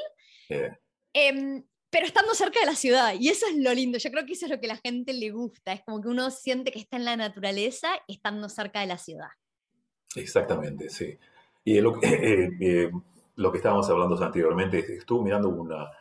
Em, 1.14 1.64
pero 1.94 2.08
estando 2.08 2.34
cerca 2.34 2.60
de 2.60 2.66
la 2.66 2.76
ciudad. 2.76 3.14
Y 3.20 3.30
eso 3.30 3.46
es 3.46 3.56
lo 3.56 3.72
lindo. 3.72 4.00
Yo 4.00 4.10
creo 4.10 4.26
que 4.26 4.34
eso 4.34 4.48
es 4.48 4.52
lo 4.52 4.60
que 4.60 4.66
a 4.66 4.74
la 4.74 4.82
gente 4.84 5.14
le 5.14 5.30
gusta. 5.30 5.74
Es 5.74 5.84
como 5.86 6.02
que 6.02 6.08
uno 6.08 6.32
siente 6.32 6.72
que 6.72 6.80
está 6.80 6.98
en 6.98 7.06
la 7.06 7.16
naturaleza 7.16 7.90
estando 8.08 8.50
cerca 8.50 8.80
de 8.80 8.88
la 8.88 8.98
ciudad. 8.98 9.28
Exactamente, 10.16 10.90
sí. 10.90 11.16
Y 11.64 11.80
lo 11.82 12.00
que, 12.00 12.08
eh, 12.08 12.50
eh, 12.60 12.92
lo 13.36 13.52
que 13.52 13.58
estábamos 13.58 13.88
hablando 13.92 14.22
anteriormente, 14.24 14.80
estuve 14.80 15.24
mirando 15.24 15.50
una, 15.50 15.92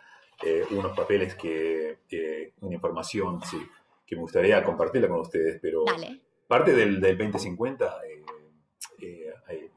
eh, 0.42 0.64
unos 0.70 0.96
papeles 0.96 1.34
que, 1.34 1.98
una 2.62 2.74
información, 2.74 3.42
sí, 3.42 3.58
que 4.06 4.16
me 4.16 4.22
gustaría 4.22 4.64
compartirla 4.64 5.08
con 5.08 5.20
ustedes, 5.20 5.60
pero 5.60 5.84
parte 6.48 6.72
del, 6.72 7.02
del 7.02 7.18
2050, 7.18 8.00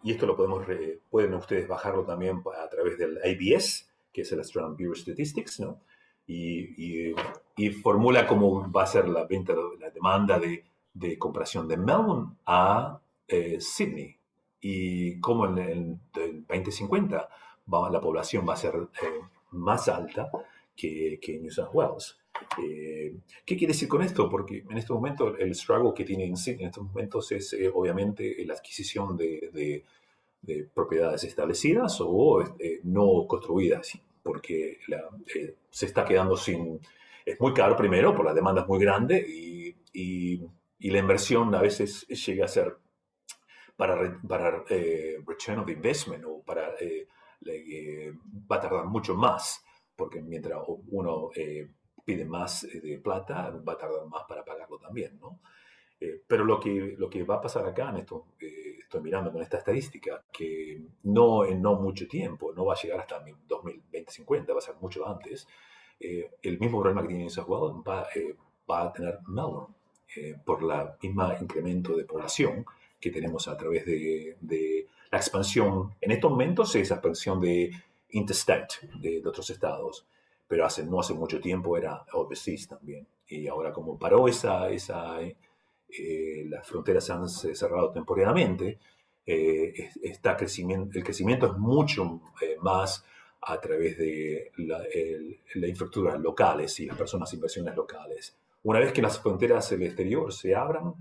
y 0.01 0.11
esto 0.11 0.25
lo 0.25 0.37
podemos, 0.37 0.65
pueden 1.09 1.33
ustedes 1.33 1.67
bajarlo 1.67 2.05
también 2.05 2.41
a 2.57 2.69
través 2.69 2.97
del 2.97 3.17
ABS, 3.17 3.89
que 4.13 4.21
es 4.21 4.31
el 4.31 4.39
Australian 4.39 4.77
Bureau 4.77 4.93
of 4.93 4.99
Statistics, 4.99 5.59
¿no? 5.59 5.81
Y, 6.27 7.13
y, 7.57 7.69
formula 7.69 8.27
cómo 8.27 8.69
va 8.71 8.83
a 8.83 8.87
ser 8.87 9.07
la 9.07 9.25
venta, 9.25 9.53
la 9.79 9.89
demanda 9.89 10.39
de, 10.39 10.65
de 10.93 11.17
comparación 11.17 11.67
de 11.67 11.77
Melbourne 11.77 12.35
a 12.45 12.99
eh, 13.27 13.57
Sydney 13.59 14.17
y 14.61 15.19
cómo 15.19 15.45
en 15.45 15.57
el, 15.57 15.99
2050 16.47 17.29
va, 17.73 17.89
la 17.89 18.01
población 18.01 18.47
va 18.47 18.53
a 18.53 18.57
ser 18.57 18.75
eh, 18.75 19.21
más 19.51 19.87
alta 19.87 20.29
que, 20.75 21.19
que, 21.21 21.39
New 21.39 21.51
South 21.51 21.69
Wales. 21.73 22.17
Eh, 22.61 23.15
¿Qué 23.45 23.55
quiere 23.55 23.73
decir 23.73 23.87
con 23.87 24.01
esto? 24.01 24.29
Porque 24.29 24.65
en 24.69 24.77
este 24.77 24.93
momento 24.93 25.37
el 25.37 25.53
struggle 25.55 25.93
que 25.93 26.03
tiene 26.03 26.25
en 26.25 26.35
Sydney 26.35 26.63
en 26.63 26.69
estos 26.69 26.83
momentos 26.83 27.31
es 27.31 27.55
obviamente 27.73 28.43
la 28.45 28.55
adquisición 28.55 29.15
de, 29.15 29.49
de, 29.53 29.85
de 30.41 30.67
propiedades 30.73 31.23
establecidas 31.23 31.97
o 32.01 32.43
no 32.83 33.27
construidas 33.27 33.99
porque 34.25 34.79
eh, 35.35 35.55
se 35.69 35.85
está 35.85 36.03
quedando 36.03 36.35
sin... 36.35 36.81
Es 37.23 37.39
muy 37.39 37.53
caro 37.53 37.77
primero, 37.77 38.15
por 38.15 38.25
la 38.25 38.33
demanda 38.33 38.63
es 38.63 38.67
muy 38.67 38.79
grande 38.79 39.23
y, 39.27 39.75
y, 39.93 40.41
la 40.89 40.99
inversión 40.99 41.53
a 41.53 41.61
veces 41.61 42.07
llega 42.07 42.45
a 42.45 42.47
ser 42.47 42.75
para, 43.75 44.19
para 44.27 44.63
eh, 44.69 45.17
return 45.27 45.59
of 45.59 45.69
investment 45.69 46.25
o 46.25 46.41
para... 46.41 46.73
Eh, 46.79 47.07
va 48.51 48.55
a 48.55 48.59
tardar 48.59 48.85
mucho 48.85 49.13
más, 49.13 49.63
porque 49.95 50.19
mientras 50.23 50.59
uno 50.89 51.29
pide 52.03 52.25
más 52.25 52.63
de 52.63 52.97
plata, 52.97 53.51
va 53.51 53.73
a 53.73 53.77
tardar 53.77 54.07
más 54.07 54.23
para 54.27 54.43
pagarlo 54.43 54.79
también, 54.79 55.19
¿no? 55.19 55.41
Pero 56.27 56.43
lo 56.43 56.59
que, 56.59 56.95
lo 56.97 57.09
que 57.09 57.23
va 57.23 57.35
a 57.35 57.41
pasar 57.41 57.65
acá, 57.65 57.89
en 57.89 57.97
esto, 57.97 58.25
estoy 58.85 59.01
mirando 59.01 59.31
con 59.31 59.41
esta 59.41 59.57
estadística, 59.57 60.23
que 60.31 60.81
no 61.03 61.45
en 61.45 61.61
no 61.61 61.75
mucho 61.75 62.07
tiempo, 62.07 62.53
no 62.53 62.65
va 62.65 62.73
a 62.73 62.81
llegar 62.81 62.99
hasta 62.99 63.23
2050, 63.47 64.53
va 64.53 64.59
a 64.59 64.61
ser 64.61 64.75
mucho 64.79 65.07
antes, 65.07 65.47
eh, 65.99 66.31
el 66.41 66.59
mismo 66.59 66.79
problema 66.81 67.01
que 67.01 67.09
tiene 67.09 67.29
South 67.29 67.83
va, 67.87 68.07
eh, 68.13 68.35
va 68.69 68.83
a 68.83 68.93
tener 68.93 69.19
Melbourne, 69.27 69.73
eh, 70.15 70.35
por 70.45 70.63
la 70.63 70.97
misma 71.01 71.37
incremento 71.41 71.95
de 71.95 72.05
población 72.05 72.65
que 72.99 73.11
tenemos 73.11 73.47
a 73.47 73.57
través 73.57 73.85
de, 73.85 74.37
de, 74.39 74.87
la 75.11 75.17
expansión, 75.17 75.93
en 76.01 76.11
estos 76.11 76.31
momentos 76.31 76.75
es 76.75 76.91
expansión 76.91 77.39
de 77.39 77.71
interstate, 78.11 78.75
de, 78.99 79.21
de 79.21 79.29
otros 79.29 79.49
estados, 79.49 80.05
pero 80.47 80.65
hace, 80.65 80.83
no 80.85 80.99
hace 80.99 81.13
mucho 81.13 81.39
tiempo 81.39 81.77
era 81.77 82.03
overseas 82.13 82.67
también. 82.67 83.07
Y 83.27 83.47
ahora 83.47 83.71
como 83.71 83.97
paró 83.97 84.27
esa, 84.27 84.69
esa 84.69 85.19
las 86.45 86.67
fronteras 86.67 87.05
se 87.05 87.13
han 87.13 87.27
cerrado 87.29 87.91
temporalmente, 87.91 88.79
está 89.25 90.35
crecimiento, 90.35 90.97
el 90.97 91.03
crecimiento 91.03 91.47
es 91.47 91.53
mucho 91.53 92.21
más 92.61 93.03
a 93.47 93.61
través 93.61 93.97
de 93.97 94.51
la, 94.57 94.79
infraestructura 95.55 96.17
locales 96.17 96.79
y 96.79 96.87
las 96.87 96.97
personas 96.97 97.31
inversiones 97.33 97.75
locales. 97.75 98.35
Una 98.63 98.79
vez 98.79 98.91
que 98.91 99.01
las 99.01 99.19
fronteras 99.19 99.69
del 99.69 99.83
exterior 99.83 100.33
se 100.33 100.55
abran, 100.55 100.95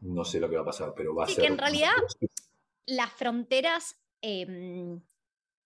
no 0.00 0.24
sé 0.24 0.38
lo 0.38 0.48
que 0.48 0.56
va 0.56 0.62
a 0.62 0.66
pasar, 0.66 0.94
pero 0.96 1.14
va 1.14 1.24
a 1.24 1.26
ser... 1.26 1.40
que 1.40 1.46
en 1.46 1.58
realidad 1.58 1.90
las 2.86 3.12
fronteras 3.12 3.96
em, 4.22 5.00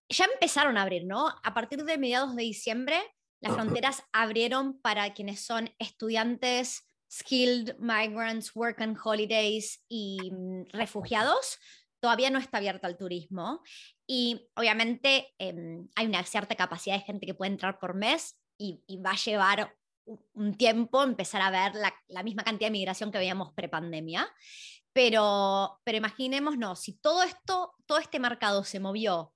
ya 0.08 0.24
empezaron 0.24 0.78
a 0.78 0.82
abrir, 0.82 1.04
¿no? 1.04 1.28
A 1.28 1.52
partir 1.52 1.84
de 1.84 1.98
mediados 1.98 2.34
de 2.34 2.42
diciembre, 2.42 2.96
las 3.40 3.54
fronteras 3.54 4.04
abrieron 4.12 4.80
para 4.80 5.12
quienes 5.12 5.40
son 5.40 5.68
estudiantes, 5.78 6.86
skilled 7.12 7.76
migrants, 7.78 8.56
work 8.56 8.80
and 8.80 8.96
holidays 8.96 9.84
y 9.88 10.30
mm, 10.32 10.70
refugiados 10.72 11.58
todavía 12.00 12.30
no 12.30 12.38
está 12.38 12.58
abierta 12.58 12.88
al 12.88 12.96
turismo 12.96 13.62
y 14.06 14.48
obviamente 14.56 15.32
em, 15.38 15.88
hay 15.94 16.06
una 16.06 16.24
cierta 16.24 16.56
capacidad 16.56 16.96
de 16.96 17.02
gente 17.02 17.26
que 17.26 17.34
puede 17.34 17.52
entrar 17.52 17.78
por 17.78 17.94
mes 17.94 18.38
y, 18.58 18.82
va 19.04 19.10
a 19.10 19.16
llevar 19.16 19.76
un 20.34 20.54
tiempo 20.56 21.02
empezar 21.02 21.42
a 21.42 21.50
ver 21.50 21.72
la, 22.08 22.22
misma 22.22 22.44
cantidad 22.44 22.68
de 22.68 22.72
migración 22.72 23.10
que 23.10 23.18
veíamos 23.18 23.52
prepandemia. 23.54 24.28
Pero, 24.92 25.80
pero 25.84 25.98
imaginémonos, 25.98 26.80
si 26.80 26.98
todo 26.98 27.22
esto, 27.22 27.74
todo 27.86 27.98
este 27.98 28.20
mercado 28.20 28.62
se 28.62 28.78
movió 28.78 29.32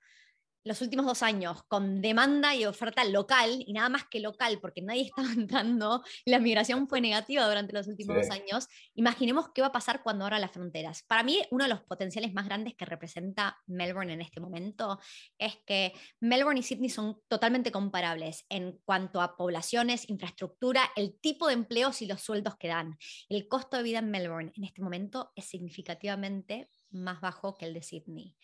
los 0.66 0.82
últimos 0.82 1.06
dos 1.06 1.22
años 1.22 1.62
con 1.68 2.02
demanda 2.02 2.54
y 2.56 2.66
oferta 2.66 3.04
local, 3.04 3.62
y 3.64 3.72
nada 3.72 3.88
más 3.88 4.04
que 4.10 4.18
local, 4.18 4.58
porque 4.60 4.82
nadie 4.82 5.02
estaba 5.16 5.32
entrando, 5.32 6.02
la 6.24 6.40
migración 6.40 6.88
fue 6.88 7.00
negativa 7.00 7.46
durante 7.46 7.72
los 7.72 7.86
últimos 7.86 8.16
dos 8.16 8.30
años, 8.30 8.66
imaginemos 8.94 9.50
qué 9.54 9.60
va 9.60 9.68
a 9.68 9.72
pasar 9.72 10.02
cuando 10.02 10.24
abran 10.24 10.40
las 10.40 10.50
fronteras. 10.50 11.04
Para 11.04 11.22
mí, 11.22 11.40
uno 11.52 11.64
de 11.64 11.70
los 11.70 11.82
potenciales 11.82 12.34
más 12.34 12.46
grandes 12.46 12.74
que 12.74 12.84
representa 12.84 13.58
Melbourne 13.66 14.12
en 14.12 14.20
este 14.20 14.40
momento 14.40 14.98
es 15.38 15.56
que 15.64 15.92
Melbourne 16.20 16.58
y 16.58 16.62
Sydney 16.64 16.90
son 16.90 17.20
totalmente 17.28 17.70
comparables 17.70 18.44
en 18.48 18.78
cuanto 18.84 19.20
a 19.20 19.36
poblaciones, 19.36 20.08
infraestructura, 20.10 20.90
el 20.96 21.18
tipo 21.20 21.46
de 21.46 21.54
empleos 21.54 22.02
y 22.02 22.06
los 22.06 22.22
sueldos 22.22 22.56
que 22.56 22.68
dan. 22.68 22.98
El 23.28 23.46
costo 23.46 23.76
de 23.76 23.84
vida 23.84 24.00
en 24.00 24.10
Melbourne 24.10 24.52
en 24.56 24.64
este 24.64 24.82
momento 24.82 25.32
es 25.36 25.44
significativamente 25.44 26.68
más 26.90 27.20
bajo 27.20 27.56
que 27.56 27.66
el 27.66 27.74
de 27.74 27.82
Sydney 27.82 28.36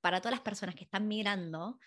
para 0.00 0.20
todas 0.20 0.32
las 0.32 0.40
personas 0.40 0.74
que 0.74 0.84
están 0.84 1.08
migrando, 1.08 1.78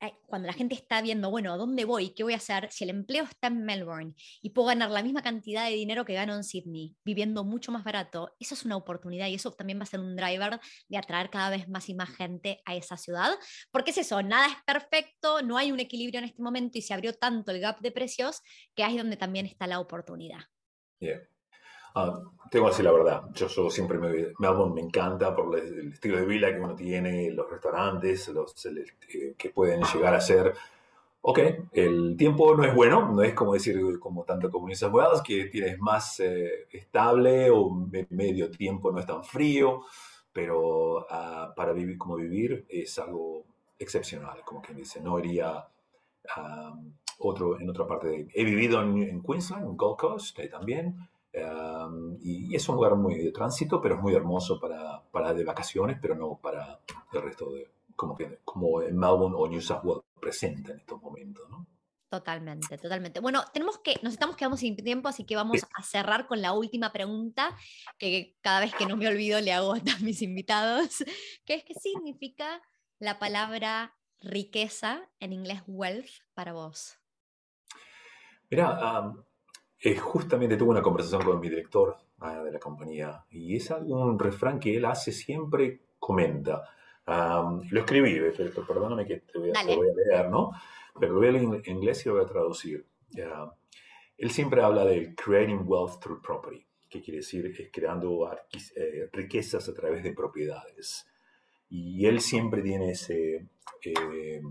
eh, 0.00 0.12
cuando 0.26 0.46
la 0.46 0.52
gente 0.52 0.76
está 0.76 1.02
viendo, 1.02 1.28
bueno, 1.28 1.52
¿a 1.52 1.56
dónde 1.56 1.84
voy? 1.84 2.10
¿Qué 2.10 2.22
voy 2.22 2.32
a 2.32 2.36
hacer? 2.36 2.70
Si 2.70 2.84
el 2.84 2.90
empleo 2.90 3.24
está 3.24 3.48
en 3.48 3.64
Melbourne 3.64 4.14
y 4.40 4.50
puedo 4.50 4.68
ganar 4.68 4.90
la 4.90 5.02
misma 5.02 5.22
cantidad 5.22 5.64
de 5.64 5.74
dinero 5.74 6.04
que 6.04 6.14
gano 6.14 6.36
en 6.36 6.44
Sydney, 6.44 6.94
viviendo 7.04 7.42
mucho 7.42 7.72
más 7.72 7.82
barato, 7.82 8.36
eso 8.38 8.54
es 8.54 8.64
una 8.64 8.76
oportunidad 8.76 9.26
y 9.26 9.34
eso 9.34 9.50
también 9.52 9.80
va 9.80 9.82
a 9.82 9.86
ser 9.86 9.98
un 9.98 10.14
driver 10.14 10.60
de 10.88 10.98
atraer 10.98 11.30
cada 11.30 11.50
vez 11.50 11.68
más 11.68 11.88
y 11.88 11.94
más 11.94 12.10
gente 12.10 12.62
a 12.64 12.76
esa 12.76 12.96
ciudad. 12.96 13.32
Porque 13.72 13.90
es 13.90 13.98
eso, 13.98 14.22
nada 14.22 14.46
es 14.46 14.56
perfecto, 14.64 15.42
no 15.42 15.58
hay 15.58 15.72
un 15.72 15.80
equilibrio 15.80 16.20
en 16.20 16.26
este 16.26 16.42
momento 16.42 16.78
y 16.78 16.82
se 16.82 16.94
abrió 16.94 17.12
tanto 17.14 17.50
el 17.50 17.60
gap 17.60 17.80
de 17.80 17.90
precios 17.90 18.40
que 18.76 18.84
ahí 18.84 18.96
es 18.96 19.02
donde 19.02 19.16
también 19.16 19.46
está 19.46 19.66
la 19.66 19.80
oportunidad. 19.80 20.40
Ah, 21.98 22.22
tengo 22.48 22.66
que 22.66 22.70
decir 22.70 22.84
la 22.84 22.92
verdad, 22.92 23.22
yo, 23.34 23.70
siempre 23.70 23.98
me, 23.98 24.28
Melbourne 24.38 24.72
me 24.72 24.82
encanta 24.82 25.34
por 25.34 25.58
el, 25.58 25.92
estilo 25.92 26.16
de 26.16 26.26
vida 26.26 26.54
que 26.54 26.60
uno 26.60 26.76
tiene, 26.76 27.30
los 27.32 27.50
restaurantes, 27.50 28.28
los, 28.28 28.54
eh, 28.66 29.34
que 29.36 29.50
pueden 29.50 29.82
llegar 29.82 30.14
a 30.14 30.20
ser. 30.20 30.54
Ok, 31.20 31.40
el 31.72 32.16
tiempo 32.16 32.54
no 32.54 32.62
es 32.64 32.72
bueno, 32.72 33.10
no 33.12 33.22
es 33.22 33.34
como 33.34 33.54
decir 33.54 33.98
como 33.98 34.22
tanto 34.24 34.48
como 34.50 34.68
en 34.68 34.72
esas 34.72 34.92
que 35.22 35.46
tienes 35.46 35.78
más 35.80 36.20
eh, 36.20 36.68
estable 36.70 37.50
o 37.50 37.68
medio 38.10 38.48
tiempo 38.50 38.92
no 38.92 39.00
es 39.00 39.06
tan 39.06 39.24
frío, 39.24 39.82
pero 40.32 41.04
ah, 41.10 41.52
para 41.56 41.72
vivir 41.72 41.98
como 41.98 42.14
vivir 42.14 42.64
es 42.68 42.96
algo 43.00 43.44
excepcional, 43.76 44.42
como 44.44 44.62
quien 44.62 44.76
dice, 44.78 45.00
no 45.00 45.18
iría 45.18 45.66
a 46.36 46.74
otro, 47.18 47.60
en 47.60 47.68
otra 47.68 47.86
parte 47.86 48.08
de... 48.08 48.28
He 48.32 48.44
vivido 48.44 48.80
en, 48.82 49.20
Queensland, 49.22 49.64
en 49.64 49.76
Gold 49.76 49.98
Coast 49.98 50.38
eh, 50.38 50.48
también, 50.48 50.96
y, 52.20 52.54
es 52.54 52.68
un 52.68 52.76
lugar 52.76 52.96
muy 52.96 53.16
de 53.16 53.32
tránsito, 53.32 53.80
pero 53.80 53.96
es 53.96 54.00
muy 54.00 54.14
hermoso 54.14 54.58
para, 54.60 55.02
para 55.10 55.32
de 55.34 55.44
vacaciones, 55.44 55.98
pero 56.00 56.14
no 56.14 56.38
para 56.40 56.80
el 57.12 57.22
resto 57.22 57.52
de, 57.52 57.70
como, 57.96 58.16
como 58.44 58.78
Melbourne 58.78 59.36
o 59.36 59.48
New 59.48 59.60
South 59.60 59.80
Wales 59.84 60.04
presenta 60.20 60.72
en 60.72 60.78
estos 60.78 61.00
momentos. 61.00 61.48
¿no? 61.50 61.66
Totalmente, 62.08 62.78
totalmente. 62.78 63.20
Bueno, 63.20 63.44
tenemos 63.52 63.78
que, 63.78 63.96
nos 64.02 64.14
estamos 64.14 64.34
quedando 64.34 64.56
sin 64.56 64.76
tiempo, 64.76 65.08
así 65.08 65.24
que 65.24 65.36
vamos 65.36 65.58
a 65.76 65.82
cerrar 65.82 66.26
con 66.26 66.40
la 66.40 66.52
última 66.54 66.90
pregunta, 66.90 67.54
que 67.98 68.38
cada 68.40 68.60
vez 68.60 68.74
que 68.74 68.86
no 68.86 68.96
me 68.96 69.08
olvido 69.08 69.40
le 69.40 69.52
hago 69.52 69.74
a 69.74 69.98
mis 70.00 70.22
invitados, 70.22 71.04
que 71.44 71.54
es 71.54 71.64
qué 71.64 71.74
significa 71.74 72.62
la 72.98 73.18
palabra 73.18 73.94
riqueza, 74.20 75.08
en 75.20 75.34
inglés 75.34 75.62
wealth, 75.66 76.08
para 76.32 76.54
vos. 76.54 76.98
Mira, 78.50 79.12
eh, 79.80 79.96
justamente 79.96 80.56
tuve 80.56 80.70
una 80.70 80.82
conversación 80.82 81.22
con 81.22 81.40
mi 81.40 81.48
director 81.48 81.96
ah, 82.20 82.42
de 82.42 82.52
la 82.52 82.58
compañía 82.58 83.24
y 83.30 83.56
es 83.56 83.70
un 83.70 84.18
refrán 84.18 84.58
que 84.58 84.76
él 84.76 84.84
hace 84.84 85.12
siempre, 85.12 85.80
comenta. 85.98 86.62
lo 87.06 87.80
escribí, 87.80 88.20
pero 88.36 88.66
perdóname 88.66 89.06
que 89.06 89.18
te 89.20 89.38
voy, 89.38 89.50
a, 89.50 89.52
te 89.52 89.76
voy 89.76 89.88
a 89.88 90.16
leer, 90.16 90.30
¿no? 90.30 90.50
pero 90.98 91.14
lo 91.14 91.20
voy 91.20 91.28
a 91.28 91.32
leer 91.32 91.44
en 91.44 91.76
inglés 91.76 92.04
y 92.04 92.08
lo 92.08 92.16
voy 92.16 92.24
a 92.24 92.26
traducir. 92.26 92.86
él 94.16 94.30
siempre 94.30 94.62
habla 94.62 94.84
de 94.84 95.14
creating 95.14 95.62
wealth 95.64 96.00
through 96.00 96.20
property, 96.20 96.66
que 96.88 97.00
quiere 97.00 97.18
decir 97.18 97.46
es 97.46 97.70
creando 97.72 98.30
eh, 98.76 99.08
riquezas 99.12 99.68
a 99.68 99.74
través 99.74 100.02
de 100.02 100.12
propiedades. 100.12 101.06
Y 101.70 102.06
él 102.06 102.20
siempre 102.20 102.62
tiene 102.62 102.92
ese 102.92 103.46
eh, 103.84 104.42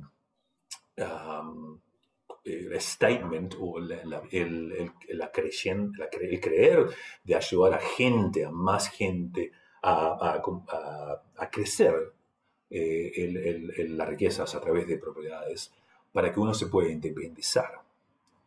el 2.47 2.81
statement 2.81 3.55
o 3.59 3.79
la, 3.79 4.21
el, 4.31 4.71
el, 4.71 5.17
la 5.17 5.31
el 5.35 6.39
creer 6.39 6.87
de 7.23 7.35
ayudar 7.35 7.73
a 7.73 7.79
gente, 7.79 8.45
a 8.45 8.51
más 8.51 8.89
gente, 8.89 9.51
a, 9.81 10.41
a, 10.69 11.21
a 11.37 11.49
crecer 11.49 12.13
eh, 12.69 13.87
las 13.89 14.07
riquezas 14.07 14.53
a 14.55 14.61
través 14.61 14.87
de 14.87 14.97
propiedades 14.97 15.71
para 16.11 16.33
que 16.33 16.39
uno 16.39 16.53
se 16.53 16.67
pueda 16.67 16.89
independizar 16.89 17.81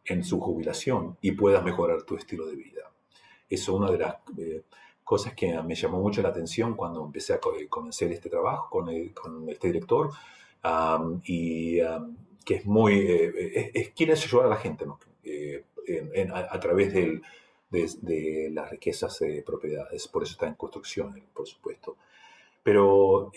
en 0.05 0.25
su 0.25 0.41
jubilación 0.41 1.17
y 1.21 1.33
pueda 1.33 1.61
mejorar 1.61 2.03
tu 2.03 2.17
estilo 2.17 2.47
de 2.47 2.57
vida. 2.57 2.91
Eso 3.49 3.73
es 3.73 3.79
una 3.81 3.91
de 3.91 3.99
las 3.99 4.17
eh, 4.39 4.63
cosas 5.05 5.35
que 5.35 5.61
me 5.63 5.75
llamó 5.75 6.01
mucho 6.01 6.23
la 6.23 6.29
atención 6.29 6.75
cuando 6.75 7.05
empecé 7.05 7.35
a 7.35 7.41
comenzar 7.69 8.11
este 8.13 8.29
trabajo 8.29 8.69
con, 8.71 9.09
con 9.11 9.49
este 9.49 9.69
director 9.69 10.11
y 11.25 11.81
que 12.45 12.57
es 12.57 12.67
muy, 12.67 12.95
eh, 12.95 13.71
es, 13.75 13.91
quiere 13.91 14.13
ayudar 14.13 14.47
a 14.47 14.51
la 14.51 14.57
gente 14.57 14.85
eh, 15.25 15.65
a, 16.33 16.61
través 16.61 16.93
de, 16.93 17.21
de, 17.71 18.51
las 18.53 18.71
riquezas 18.71 19.19
de 19.19 19.43
propiedades, 19.43 20.09
por 20.09 20.23
eso 20.23 20.33
está 20.33 20.47
en 20.47 20.55
construcción, 20.55 21.23
por 21.35 21.47
supuesto. 21.47 21.97
Pero 22.63 23.33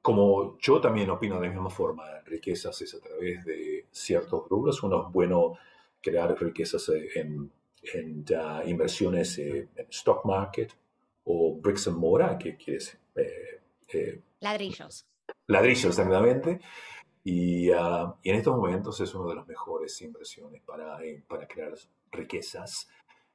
como 0.00 0.58
yo 0.58 0.80
también 0.80 1.10
opino 1.10 1.38
de 1.40 1.46
la 1.46 1.52
misma 1.52 1.70
forma, 1.70 2.04
riquezas 2.24 2.80
es 2.82 2.94
a 2.94 3.00
través 3.00 3.44
de 3.44 3.86
ciertos 3.90 4.48
rubros. 4.48 4.82
Uno 4.82 5.06
es 5.06 5.12
bueno 5.12 5.58
crear 6.00 6.36
riquezas 6.40 6.90
en, 7.14 7.50
en 7.94 8.24
inversiones 8.66 9.38
en 9.38 9.68
stock 9.90 10.24
market 10.24 10.72
o 11.24 11.54
bricks 11.54 11.86
and 11.88 11.96
mortar, 11.96 12.38
que 12.38 12.56
quiere 12.56 12.78
decir... 12.78 12.98
Eh, 13.14 13.60
eh, 13.92 14.20
ladrillos. 14.40 15.06
Ladrillos, 15.46 15.84
exactamente. 15.84 16.60
Y, 17.24 17.70
ah, 17.70 18.14
y, 18.22 18.30
en 18.30 18.36
estos 18.36 18.56
momentos 18.56 19.00
es 19.00 19.14
una 19.14 19.30
de 19.30 19.36
las 19.36 19.46
mejores 19.46 20.00
inversiones 20.02 20.62
para, 20.62 21.02
eh, 21.04 21.22
para 21.28 21.46
crear 21.46 21.74
riquezas 22.10 22.88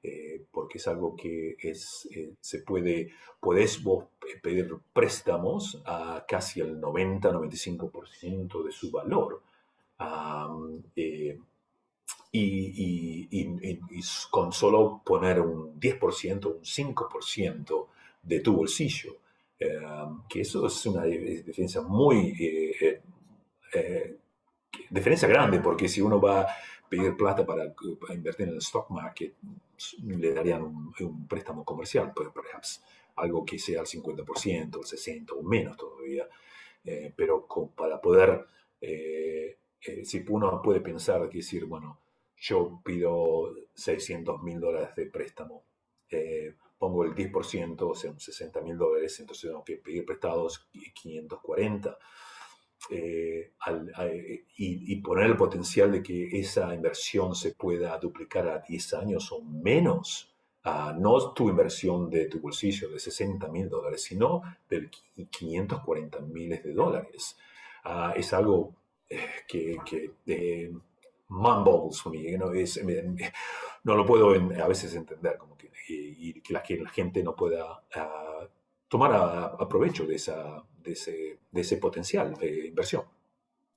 eh, 0.04 0.46
porque 0.52 0.78
es 0.78 0.88
algo 0.88 1.16
que 1.16 1.58
es, 1.60 2.08
eh, 2.12 2.36
se 2.40 2.60
puede, 2.60 3.12
podés 3.40 3.84
vos 3.84 4.06
pedir 4.42 4.74
préstamos 4.94 5.82
a 5.86 6.24
casi 6.28 6.62
el 6.62 6.80
90-95% 6.80 8.64
de 8.64 8.72
su 8.72 8.92
valor. 8.92 9.42
Eh, 10.96 11.40
y, 12.32 13.50
con 14.30 14.52
solo 14.52 15.02
poner 15.04 15.42
un 15.42 15.80
10%, 15.80 16.46
un 16.46 16.64
5% 16.64 17.88
de 18.22 18.40
tu 18.42 18.54
bolsillo, 18.56 19.18
que 20.30 20.42
eso 20.42 20.68
es 20.68 20.86
una 20.86 21.04
diferencia 21.04 21.82
muy, 21.82 22.34
diferencia 24.90 25.28
grande, 25.28 25.60
porque 25.60 25.88
si 25.88 26.02
uno 26.02 26.20
va 26.20 26.48
pedir 26.90 27.16
plata 27.16 27.46
para, 27.46 27.74
invertir 28.14 28.48
en 28.48 28.54
el 28.54 28.60
stock 28.60 28.90
market, 28.90 29.34
le 30.04 30.34
darían 30.34 30.64
un, 30.64 31.28
préstamo 31.28 31.64
comercial, 31.64 32.12
pues, 32.16 32.30
perhaps, 32.30 32.84
algo 33.16 33.46
que 33.46 33.60
sea 33.60 33.82
al 33.82 33.86
50%, 33.86 34.76
al 34.76 34.82
60% 34.82 35.32
o 35.38 35.44
menos 35.44 35.78
todavía. 35.78 36.28
Eh, 36.84 37.12
pero 37.16 37.48
para 37.76 38.00
poder, 38.00 38.46
eh, 38.80 39.58
eh, 39.82 40.06
si 40.06 40.24
uno 40.30 40.62
puede 40.62 40.82
pensar 40.82 41.28
que 41.30 41.40
decir, 41.40 41.66
bueno, 41.66 42.00
yo 42.38 42.82
pido 42.84 43.54
600 43.74 44.42
mil 44.44 44.60
dólares 44.60 44.96
de 44.96 45.08
préstamo, 45.08 45.64
pongo 46.78 47.04
el 47.04 47.16
10%, 47.16 47.82
o 47.82 47.96
sea, 47.96 48.14
60 48.18 48.62
mil 48.62 48.78
dólares, 48.78 49.20
entonces 49.20 49.50
tengo 49.50 49.64
que 49.64 49.78
pedir 49.78 50.06
prestados 50.06 50.70
540 50.94 51.98
eh, 52.90 53.52
y, 54.58 54.96
poner 55.02 55.26
el 55.26 55.38
potencial 55.38 55.92
de 55.92 56.04
que 56.04 56.40
esa 56.40 56.74
inversión 56.74 57.36
se 57.36 57.54
pueda 57.54 57.98
duplicar 57.98 58.48
a 58.48 58.60
10 58.60 58.94
años 58.96 59.32
o 59.32 59.42
menos, 59.42 60.34
no 60.98 61.34
tu 61.34 61.50
inversión 61.50 62.10
de 62.10 62.26
tu 62.26 62.40
bolsillo 62.40 62.90
de 62.90 63.00
60 63.00 63.48
mil 63.48 63.70
dólares, 63.70 64.04
sino 64.04 64.42
de 64.70 64.90
540 65.30 66.20
miles 66.20 66.64
de 66.64 66.74
dólares. 66.74 67.38
Ah, 67.86 68.14
es 68.18 68.34
algo 68.34 68.74
eh, 69.10 69.26
que, 69.48 69.78
que 69.86 70.12
eh, 70.28 70.72
boggles 71.30 72.02
for 72.02 72.12
me, 72.12 72.38
no 73.84 73.96
lo 73.96 74.06
puedo 74.06 74.32
a 74.32 74.68
veces 74.68 74.94
entender, 74.96 75.38
como 75.38 75.58
que, 75.58 75.72
y, 75.88 76.42
que, 76.42 76.54
la, 76.54 76.62
que, 76.62 76.78
la, 76.78 76.90
gente 76.90 77.24
no 77.24 77.34
pueda 77.34 77.82
ah, 77.96 78.48
tomar 78.88 79.12
a, 79.14 79.68
provecho 79.68 80.06
de, 80.06 80.16
esa, 80.16 80.64
de, 80.80 80.92
ese, 80.92 81.40
de 81.52 81.62
ese 81.62 81.78
potencial 81.78 82.34
de 82.36 82.68
inversión. 82.68 83.04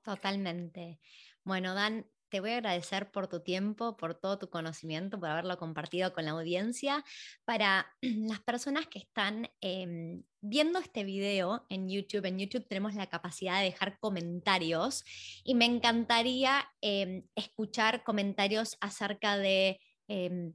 Totalmente. 0.02 0.98
Bueno, 1.44 1.74
Dan, 1.74 2.06
te 2.30 2.40
voy 2.40 2.50
a 2.50 2.56
agradecer 2.58 3.10
por 3.10 3.26
tu 3.26 3.40
tiempo, 3.40 3.96
por 3.96 4.14
todo 4.14 4.38
tu 4.38 4.48
conocimiento, 4.48 5.18
por 5.18 5.28
haberlo 5.28 5.58
compartido 5.58 6.12
con 6.12 6.24
la 6.24 6.30
audiencia. 6.30 7.04
Para 7.44 7.92
las 8.00 8.40
personas 8.40 8.86
que 8.86 9.00
están 9.00 9.50
em, 9.60 10.22
viendo 10.40 10.78
este 10.78 11.04
video 11.04 11.66
en 11.68 11.88
YouTube, 11.88 12.24
en 12.26 12.38
YouTube 12.38 12.66
tenemos 12.66 12.94
la 12.94 13.08
capacidad 13.08 13.58
de 13.58 13.64
dejar 13.64 13.98
comentarios 13.98 15.04
y 15.44 15.54
me 15.54 15.66
encantaría 15.66 16.66
em, 16.80 17.24
escuchar 17.34 18.04
comentarios 18.04 18.78
acerca 18.80 19.36
de 19.36 19.80
em, 20.08 20.54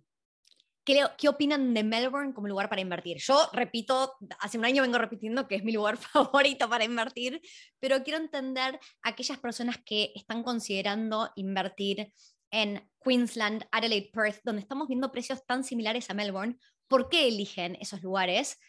¿Qué, 0.85 1.27
opinan 1.27 1.73
de 1.73 1.83
Melbourne 1.83 2.33
como 2.33 2.47
lugar 2.47 2.69
para 2.69 2.79
invertir? 2.79 3.17
Yo 3.17 3.49
repito, 3.53 4.13
hace 4.39 4.59
un 4.59 4.65
año 4.65 4.83
vengo 4.83 4.99
repitiendo 4.99 5.47
que 5.47 5.55
es 5.55 5.63
mi 5.63 5.71
lugar 5.71 5.97
favorito 6.13 6.69
para 6.69 6.85
invertir, 6.85 7.41
pero 7.79 8.03
quiero 8.03 8.19
entender 8.19 8.79
a 9.01 9.09
aquellas 9.09 9.39
personas 9.39 9.77
que 9.83 10.11
están 10.13 10.43
considerando 10.43 11.31
invertir 11.35 12.13
en 12.51 12.87
Queensland, 13.03 13.65
Adelaide, 13.71 14.11
Perth, 14.13 14.41
donde 14.43 14.61
estamos 14.61 14.87
viendo 14.87 15.11
precios 15.11 15.43
tan 15.45 15.63
similares 15.63 16.09
a 16.11 16.13
Melbourne, 16.13 16.57
¿por 16.87 17.09
qué 17.09 17.27
eligen 17.27 17.75
esos 17.81 18.03
lugares 18.03 18.59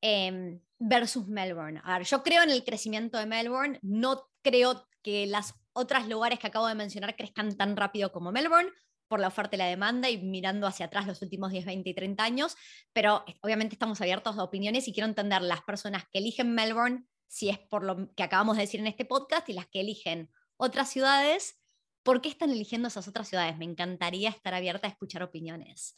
em, 0.00 0.60
versus 0.78 1.26
Melbourne? 1.26 1.80
A 1.82 1.98
ver, 1.98 2.06
yo 2.06 2.22
creo 2.22 2.44
en 2.44 2.50
el 2.50 2.64
crecimiento 2.64 3.18
de 3.18 3.26
Melbourne, 3.26 3.80
no 3.82 4.30
creo 4.42 4.86
que 5.02 5.26
las 5.26 5.54
otras 5.72 6.08
lugares 6.08 6.38
que 6.38 6.46
acabo 6.46 6.68
de 6.68 6.76
mencionar 6.76 7.16
crezcan 7.16 7.56
tan 7.56 7.76
rápido 7.76 8.12
como 8.12 8.30
Melbourne, 8.30 8.70
por 9.08 9.20
la 9.20 9.28
oferta 9.28 9.56
y 9.56 9.58
la 9.58 9.66
demanda 9.66 10.10
y 10.10 10.18
mirando 10.18 10.66
hacia 10.66 10.86
atrás 10.86 11.06
los 11.06 11.22
últimos 11.22 11.52
10, 11.52 11.66
20 11.66 11.90
y 11.90 11.94
30 11.94 12.24
años, 12.24 12.56
pero 12.92 13.24
obviamente 13.42 13.74
estamos 13.74 14.00
abiertos 14.00 14.38
a 14.38 14.42
opiniones 14.42 14.88
y 14.88 14.92
quiero 14.92 15.08
entender 15.08 15.42
las 15.42 15.62
personas 15.62 16.04
que 16.10 16.18
eligen 16.18 16.54
Melbourne, 16.54 17.04
si 17.28 17.48
es 17.48 17.58
por 17.58 17.84
lo 17.84 18.12
que 18.14 18.22
acabamos 18.22 18.56
de 18.56 18.62
decir 18.62 18.80
en 18.80 18.86
este 18.86 19.04
podcast, 19.04 19.48
y 19.48 19.52
las 19.52 19.66
que 19.66 19.80
eligen 19.80 20.30
otras 20.56 20.90
ciudades, 20.90 21.60
¿por 22.02 22.20
qué 22.20 22.28
están 22.28 22.50
eligiendo 22.50 22.88
esas 22.88 23.08
otras 23.08 23.28
ciudades? 23.28 23.56
Me 23.58 23.64
encantaría 23.64 24.28
estar 24.28 24.54
abierta 24.54 24.86
a 24.86 24.90
escuchar 24.90 25.22
opiniones. 25.22 25.96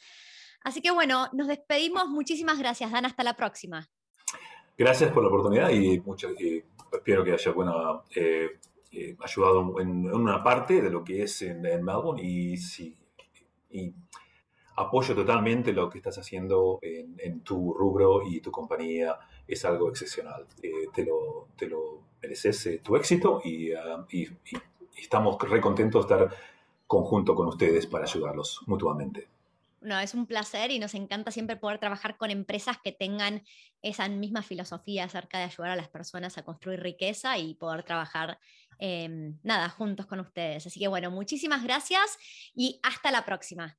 Así 0.62 0.80
que 0.80 0.90
bueno, 0.90 1.28
nos 1.32 1.48
despedimos. 1.48 2.08
Muchísimas 2.08 2.58
gracias, 2.58 2.90
Dan. 2.90 3.04
Hasta 3.04 3.22
la 3.22 3.34
próxima. 3.34 3.88
Gracias 4.78 5.12
por 5.12 5.22
la 5.22 5.28
oportunidad 5.28 5.70
y, 5.70 6.02
espero 6.92 7.24
que 7.24 7.32
haya 7.32 7.52
bueno, 7.52 8.04
eh, 8.14 8.58
eh, 8.96 9.16
ayudado 9.22 9.78
en, 9.80 10.06
en, 10.06 10.14
una 10.14 10.42
parte 10.42 10.80
de 10.80 10.90
lo 10.90 11.04
que 11.04 11.22
es 11.22 11.42
en, 11.42 11.64
en 11.66 11.84
Melbourne 11.84 12.22
y, 12.22 12.56
sí, 12.56 12.96
y 13.70 13.92
apoyo 14.76 15.14
totalmente 15.14 15.72
lo 15.72 15.90
que 15.90 15.98
estás 15.98 16.16
haciendo 16.18 16.78
en, 16.80 17.14
en, 17.18 17.40
tu 17.40 17.74
rubro 17.74 18.22
y 18.26 18.40
tu 18.40 18.50
compañía. 18.50 19.18
Es 19.46 19.64
algo 19.64 19.90
excepcional. 19.90 20.46
Eh, 20.62 20.88
te, 20.94 21.04
lo, 21.04 21.48
te 21.56 21.68
lo 21.68 22.02
mereces 22.22 22.66
eh, 22.66 22.80
tu 22.82 22.96
éxito 22.96 23.40
y, 23.44 23.72
uh, 23.72 24.06
y, 24.10 24.24
y, 24.24 24.58
estamos 24.96 25.36
re 25.40 25.60
contentos 25.60 26.08
de 26.08 26.14
estar 26.14 26.36
conjunto 26.86 27.34
con 27.34 27.48
ustedes 27.48 27.86
para 27.86 28.04
ayudarlos 28.04 28.62
mutuamente. 28.66 29.28
No, 29.80 30.00
es 30.00 30.14
un 30.14 30.26
placer 30.26 30.70
y 30.70 30.78
nos 30.78 30.94
encanta 30.94 31.30
siempre 31.30 31.56
poder 31.56 31.78
trabajar 31.78 32.16
con 32.16 32.30
empresas 32.30 32.78
que 32.82 32.92
tengan 32.92 33.44
esa 33.82 34.08
misma 34.08 34.42
filosofía 34.42 35.04
acerca 35.04 35.38
de 35.38 35.44
ayudar 35.44 35.70
a 35.70 35.76
las 35.76 35.88
personas 35.88 36.38
a 36.38 36.44
construir 36.44 36.80
riqueza 36.80 37.38
y 37.38 37.54
poder 37.54 37.84
trabajar 37.84 38.40
Em, 38.78 39.38
nada, 39.42 39.68
juntos 39.68 40.06
con 40.06 40.20
ustedes. 40.20 40.66
Así 40.66 40.80
que 40.80 40.88
bueno, 40.88 41.10
muchísimas 41.10 41.62
gracias 41.62 42.18
y 42.54 42.80
hasta 42.82 43.10
la 43.10 43.24
próxima. 43.24 43.78